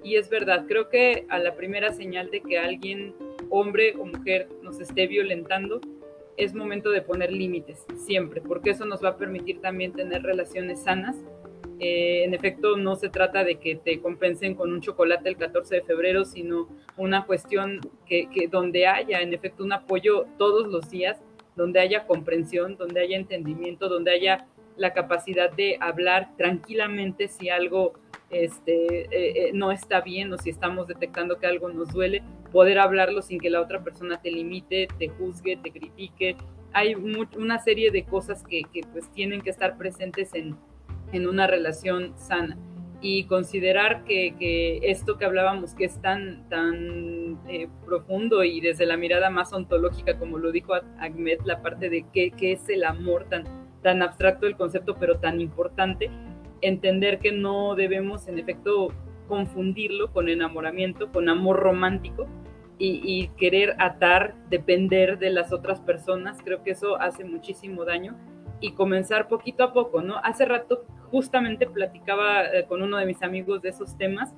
[0.04, 3.14] Y es verdad, creo que a la primera señal de que alguien,
[3.50, 5.80] hombre o mujer, nos esté violentando,
[6.36, 10.84] es momento de poner límites, siempre, porque eso nos va a permitir también tener relaciones
[10.84, 11.16] sanas.
[11.80, 15.76] Eh, en efecto, no se trata de que te compensen con un chocolate el 14
[15.76, 20.88] de febrero, sino una cuestión que, que donde haya, en efecto, un apoyo todos los
[20.88, 21.20] días
[21.56, 24.46] donde haya comprensión, donde haya entendimiento, donde haya
[24.76, 27.94] la capacidad de hablar tranquilamente si algo
[28.30, 32.22] este, eh, eh, no está bien o si estamos detectando que algo nos duele,
[32.52, 36.36] poder hablarlo sin que la otra persona te limite, te juzgue, te critique.
[36.72, 40.56] Hay una serie de cosas que, que, pues tienen que estar presentes en,
[41.12, 42.56] en una relación sana
[43.00, 48.86] y considerar que, que, esto que hablábamos, que es tan, tan eh, profundo y desde
[48.86, 52.84] la mirada más ontológica, como lo dijo Ahmed, la parte de qué, qué es el
[52.84, 53.44] amor, tan,
[53.82, 56.10] tan abstracto el concepto, pero tan importante,
[56.60, 58.88] entender que no debemos, en efecto,
[59.28, 62.26] confundirlo con enamoramiento, con amor romántico.
[62.82, 68.16] Y, y querer atar, depender de las otras personas, creo que eso hace muchísimo daño
[68.60, 70.16] y comenzar poquito a poco, ¿no?
[70.18, 74.34] Hace rato justamente platicaba eh, con uno de mis amigos de esos temas,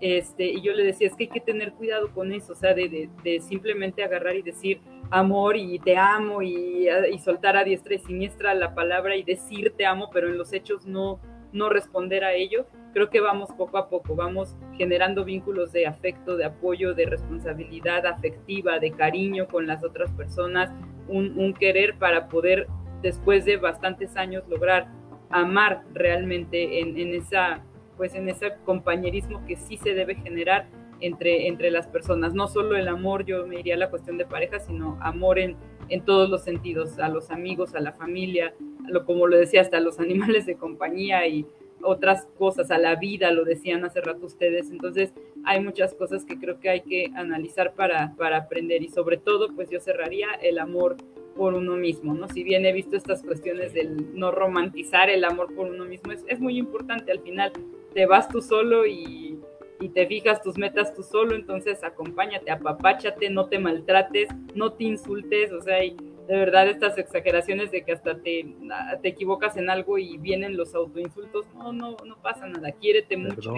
[0.00, 2.74] este, y yo le decía, es que hay que tener cuidado con eso, o sea,
[2.74, 4.80] de, de, simplemente agarrar y decir
[5.10, 9.72] amor y te amo y, y, soltar a diestra y siniestra la palabra y decir
[9.74, 11.18] te amo, pero en los hechos no,
[11.52, 12.66] no responder a ello.
[12.92, 18.04] Creo que vamos poco a poco, vamos generando vínculos de afecto, de apoyo, de responsabilidad
[18.06, 20.70] afectiva, de cariño con las otras personas,
[21.08, 22.66] un querer para poder
[23.02, 24.88] después de bastantes años lograr
[25.30, 27.62] amar realmente en, en, esa
[27.96, 30.68] pues en ese compañerismo que sí se debe generar
[31.00, 34.24] entre, entre las personas, no solo el amor, yo me iría a la cuestión de
[34.24, 35.56] pareja, sino amor en,
[35.88, 38.54] en todos los sentidos, a los amigos, a la familia,
[38.86, 41.46] a lo, como lo decía, hasta a los animales de compañía y
[41.82, 44.70] otras cosas, a la vida, lo decían hace rato ustedes.
[44.70, 45.12] Entonces,
[45.44, 49.54] hay muchas cosas que creo que hay que analizar para, para aprender y sobre todo,
[49.54, 50.96] pues yo cerraría el amor
[51.36, 52.28] por uno mismo, ¿no?
[52.28, 56.24] Si bien he visto estas cuestiones del no romantizar el amor por uno mismo, es,
[56.26, 57.52] es muy importante al final.
[57.94, 59.38] Te vas tú solo y,
[59.80, 64.84] y, te fijas tus metas tú solo, entonces acompáñate, apapáchate, no te maltrates, no te
[64.84, 65.96] insultes, o sea, y,
[66.26, 68.54] de verdad estas exageraciones de que hasta te,
[69.00, 73.52] te equivocas en algo y vienen los autoinsultos, no, no, no pasa nada, quiérete mucho.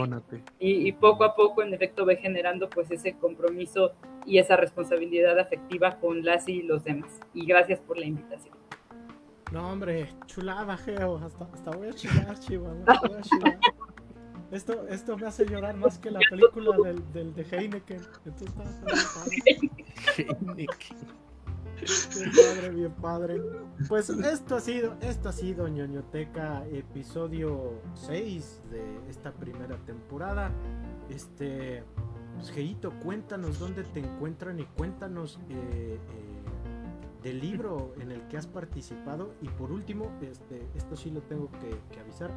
[0.59, 3.93] Y, y, poco a poco en efecto ve generando pues ese compromiso
[4.27, 7.19] y esa responsabilidad afectiva con las y los demás.
[7.33, 8.55] Y gracias por la invitación.
[9.51, 13.59] No, hombre, chulada, Geo, hasta, hasta voy a chillar, chihuahua, voy a chillar.
[14.51, 18.01] Esto, esto me hace llorar más que la película del, del de Heineken.
[20.17, 21.19] Heineken.
[21.81, 23.42] Bien padre, bien padre.
[23.89, 30.50] Pues esto ha sido, esto ha sido ñoñoteca episodio 6 de esta primera temporada.
[31.08, 31.84] Este,
[32.36, 35.98] pues Geito, cuéntanos dónde te encuentran y cuéntanos eh, eh,
[37.23, 39.34] del libro en el que has participado.
[39.40, 42.31] Y por último, este, esto sí lo tengo que, avisar.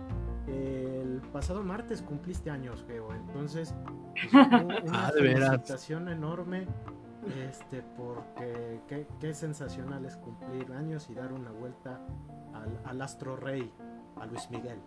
[0.47, 3.13] El pasado martes cumpliste años, Geo.
[3.13, 3.73] Entonces,
[4.31, 4.33] pues,
[4.83, 6.67] una ah, felicitación enorme
[7.49, 8.79] este, porque
[9.19, 11.99] qué, sensacional es cumplir años y dar una vuelta
[12.85, 13.71] al, astro rey,
[14.19, 14.79] a Luis Miguel.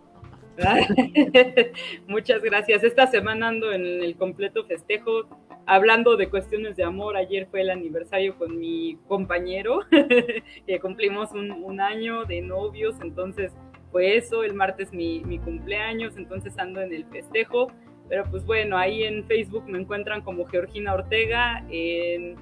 [2.07, 2.83] Muchas gracias.
[2.83, 5.23] Esta semana ando en el completo festejo,
[5.65, 7.17] hablando de cuestiones de amor.
[7.17, 9.79] Ayer fue el aniversario con mi compañero,
[10.67, 13.53] que cumplimos un, año de novios, entonces
[13.91, 14.43] fue eso.
[14.43, 17.67] El martes mi, mi cumpleaños, entonces ando en el festejo.
[18.09, 22.35] Pero pues bueno, ahí en Facebook me encuentran como Georgina Ortega, eh,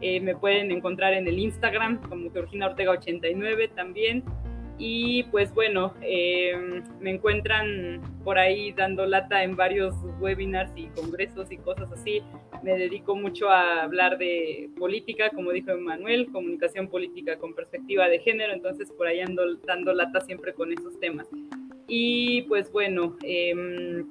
[0.00, 4.24] me pueden encontrar en el Instagram como Georgina Ortega 89 también.
[4.80, 11.50] Y pues bueno, em, me encuentran por ahí dando lata en varios webinars y congresos
[11.50, 12.22] y cosas así.
[12.62, 18.20] Me dedico mucho a hablar de política, como dijo Emanuel, comunicación política con perspectiva de
[18.20, 21.26] género, entonces por ahí ando dando lata siempre con esos temas.
[21.88, 24.04] Y pues bueno, eh,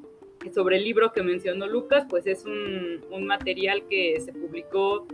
[0.53, 5.08] sobre el libro que mencionó Lucas, pues es un, un material que se publicó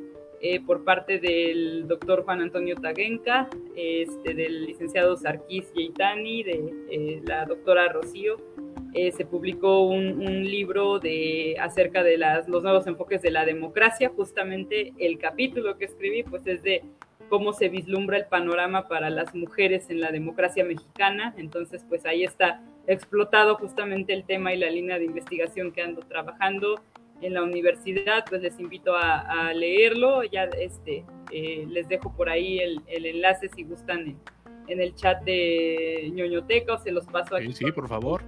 [0.46, 7.22] eh, por parte del doctor Juan Antonio Taguenca, este, del licenciado Sarkis Yeitani, de eh,
[7.26, 8.36] la doctora Rocío.
[8.94, 13.46] Eh, se publicó un, un, libro de, acerca de las, los nuevos enfoques de la
[13.46, 14.12] democracia.
[14.14, 16.84] Justamente el capítulo que escribí pues es de
[17.30, 21.34] cómo se vislumbra el panorama para las mujeres en la democracia mexicana.
[21.38, 26.02] Entonces, pues ahí está explotado justamente el tema y la línea de investigación que ando
[26.02, 26.82] trabajando
[27.22, 30.24] en la universidad, pues les invito a, leerlo.
[30.24, 34.18] Ya este, eh, les dejo por ahí el, el enlace si gustan
[34.68, 37.54] en, el chat de ñoñoteca o se los paso aquí.
[37.54, 38.22] Sí, sí, por favor.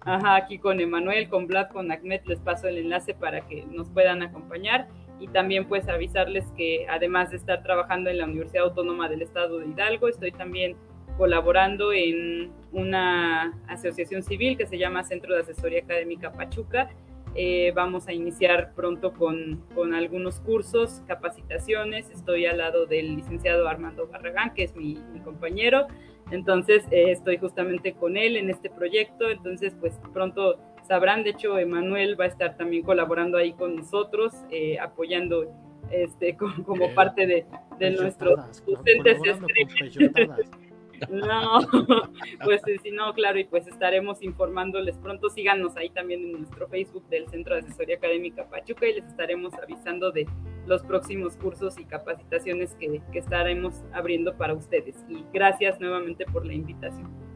[0.00, 3.90] Ajá, aquí con Emanuel, con Vlad, con Ahmed, les paso el enlace para que nos
[3.90, 4.88] puedan acompañar
[5.20, 9.58] y también pues avisarles que además de estar trabajando en la Universidad Autónoma del Estado
[9.58, 10.76] de Hidalgo, estoy también
[11.16, 16.88] colaborando en una asociación civil que se llama Centro de Asesoría Académica Pachuca.
[17.34, 22.10] Eh, vamos a iniciar pronto con, con, algunos cursos, capacitaciones.
[22.10, 25.86] Estoy al lado del licenciado Armando Barragán, que es mi, compañero.
[26.30, 29.28] Entonces, eh, estoy justamente con él en este proyecto.
[29.28, 30.58] Entonces, pues pronto
[30.88, 31.22] sabrán.
[31.22, 35.46] De hecho, Emanuel va a estar también colaborando ahí con nosotros, eh, apoyando
[35.90, 36.36] este,
[36.66, 37.46] como, parte de,
[37.78, 39.20] de nuestros docentes
[41.10, 41.60] No,
[42.44, 45.30] pues sí, no, claro, y pues estaremos informándoles pronto.
[45.30, 49.54] Síganos ahí también en nuestro Facebook del Centro de Asesoría Académica Pachuca y les estaremos
[49.54, 50.26] avisando de
[50.66, 55.04] los próximos cursos y capacitaciones que, que estaremos abriendo para ustedes.
[55.08, 57.27] Y gracias nuevamente por la invitación.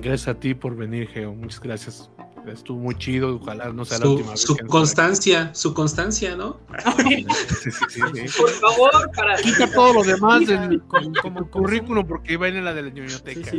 [0.00, 1.34] Gracias a ti por venir, Geo.
[1.34, 2.10] Muchas gracias.
[2.46, 4.40] Estuvo muy chido, ojalá no sea la última vez.
[4.42, 6.58] Su constancia, su constancia, ¿no?
[6.66, 9.36] Por favor, para.
[9.36, 13.50] Quita todo lo demás del como, currículum porque iba en la de la biblioteca.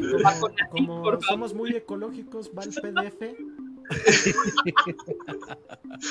[0.69, 3.35] como, como somos muy ecológicos, va el PDF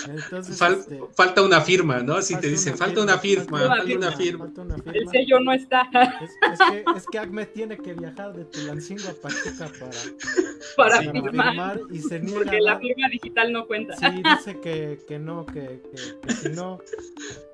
[0.08, 2.22] Entonces, este, Falta una firma, ¿no?
[2.22, 4.50] Si te dicen, falta, una, firma, falta, una firma,
[4.92, 5.88] El sello no está.
[5.92, 9.92] Es, que, es que Ahmed tiene que viajar de Tulancingo a Pachuca para,
[10.76, 12.38] para, firmar, y se niega.
[12.38, 13.96] Porque la firma digital no cuenta.
[13.96, 16.78] Sí, dice que, que no, que, que, si no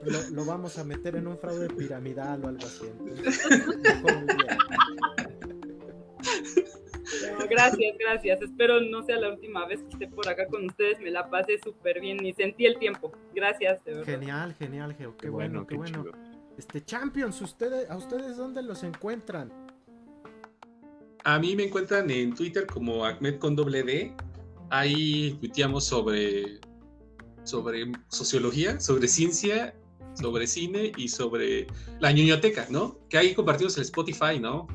[0.05, 2.86] lo, lo, vamos a meter en un fraude piramidal o algo así.
[7.48, 8.42] Gracias, gracias.
[8.42, 11.00] Espero no sea la última vez que esté por acá con ustedes.
[11.00, 13.12] Me la pasé súper bien y sentí el tiempo.
[13.34, 15.16] Gracias, Genial, genial, Geo.
[15.16, 16.05] Qué, bueno, qué, bueno.
[16.56, 19.50] Este Champions, ustedes, ¿a ustedes dónde los encuentran?
[21.24, 24.14] A mí me encuentran en Twitter como Ahmed con doble D.
[24.70, 26.60] Ahí tuiteamos sobre,
[27.44, 29.74] sobre sociología, sobre ciencia,
[30.14, 31.66] sobre cine y sobre
[31.98, 32.98] la ñoñoteca, ¿no?
[33.08, 34.66] Que ahí compartimos el Spotify, ¿no?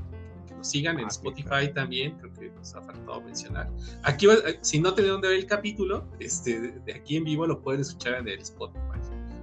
[0.65, 1.73] Sigan en Ah, Spotify claro.
[1.73, 3.69] también, creo que nos ha faltado mencionar.
[4.03, 7.45] Aquí, va- si no tienen dónde ver el capítulo, este, de- de aquí en vivo
[7.47, 8.81] lo pueden escuchar en el Spotify.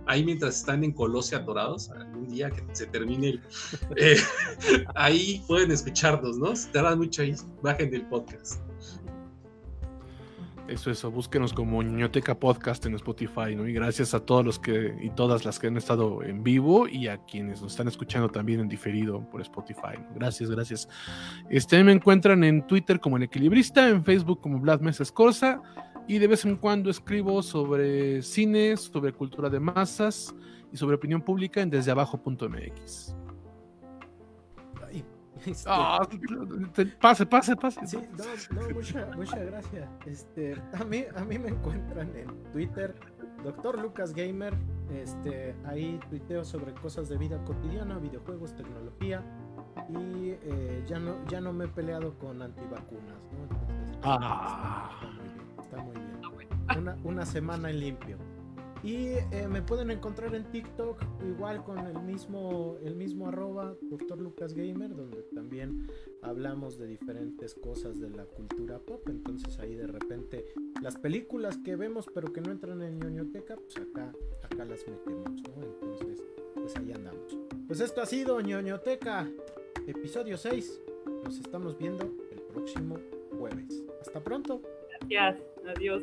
[0.07, 3.42] Ahí mientras están en Colosio atorados, algún día que se termine el...
[3.97, 4.17] eh,
[4.97, 6.57] ahí pueden escucharnos, ¿no?
[6.57, 8.60] Si tardan mucho ahí, bajen del podcast.
[10.68, 13.66] Eso, eso, búsquenos como Ñoñoteca Podcast en Spotify, ¿no?
[13.66, 17.08] Y gracias a todos los que y todas las que han estado en vivo y
[17.08, 19.99] a quienes nos están escuchando también en diferido por Spotify.
[20.15, 20.89] Gracias, gracias.
[21.50, 25.60] Este me encuentran en Twitter como el equilibrista, en Facebook como Vlad Mesa Escorza,
[26.07, 30.34] y de vez en cuando escribo sobre cine, sobre cultura de masas
[30.73, 33.22] y sobre opinión pública en desdeabajo.mx.
[35.46, 36.06] Este, Ah,
[37.00, 37.86] pase, pase, pase.
[37.86, 37.98] Sí,
[38.52, 39.88] no, no, muchas mucha gracias.
[40.06, 42.94] Este, a mí, a mí me encuentran en Twitter,
[43.44, 44.54] Doctor Lucas Gamer.
[44.94, 49.22] Este, ahí tuiteo sobre cosas de vida cotidiana, videojuegos, tecnología.
[49.88, 53.42] Y eh, ya no, ya no me he peleado con antivacunas, ¿no?
[53.44, 54.90] Entonces, Ah.
[55.60, 56.78] está, muy bien, está muy bien.
[56.78, 58.18] Una, una semana en limpio.
[58.82, 64.20] Y eh, me pueden encontrar en TikTok igual con el mismo, el mismo arroba, Doctor
[64.20, 65.86] Lucas donde también
[66.20, 69.08] hablamos de diferentes cosas de la cultura pop.
[69.08, 70.46] Entonces ahí de repente
[70.82, 74.12] las películas que vemos pero que no entran en ñoñoteca, pues acá,
[74.42, 75.62] acá las metemos, ¿no?
[75.62, 76.22] Entonces,
[76.54, 77.38] pues ahí andamos.
[77.68, 79.30] Pues esto ha sido ñoñoteca,
[79.86, 80.80] episodio 6.
[81.24, 82.96] Nos estamos viendo el próximo
[83.38, 83.84] jueves.
[84.00, 84.60] Hasta pronto.
[85.08, 85.40] Gracias.
[85.76, 86.02] Adiós.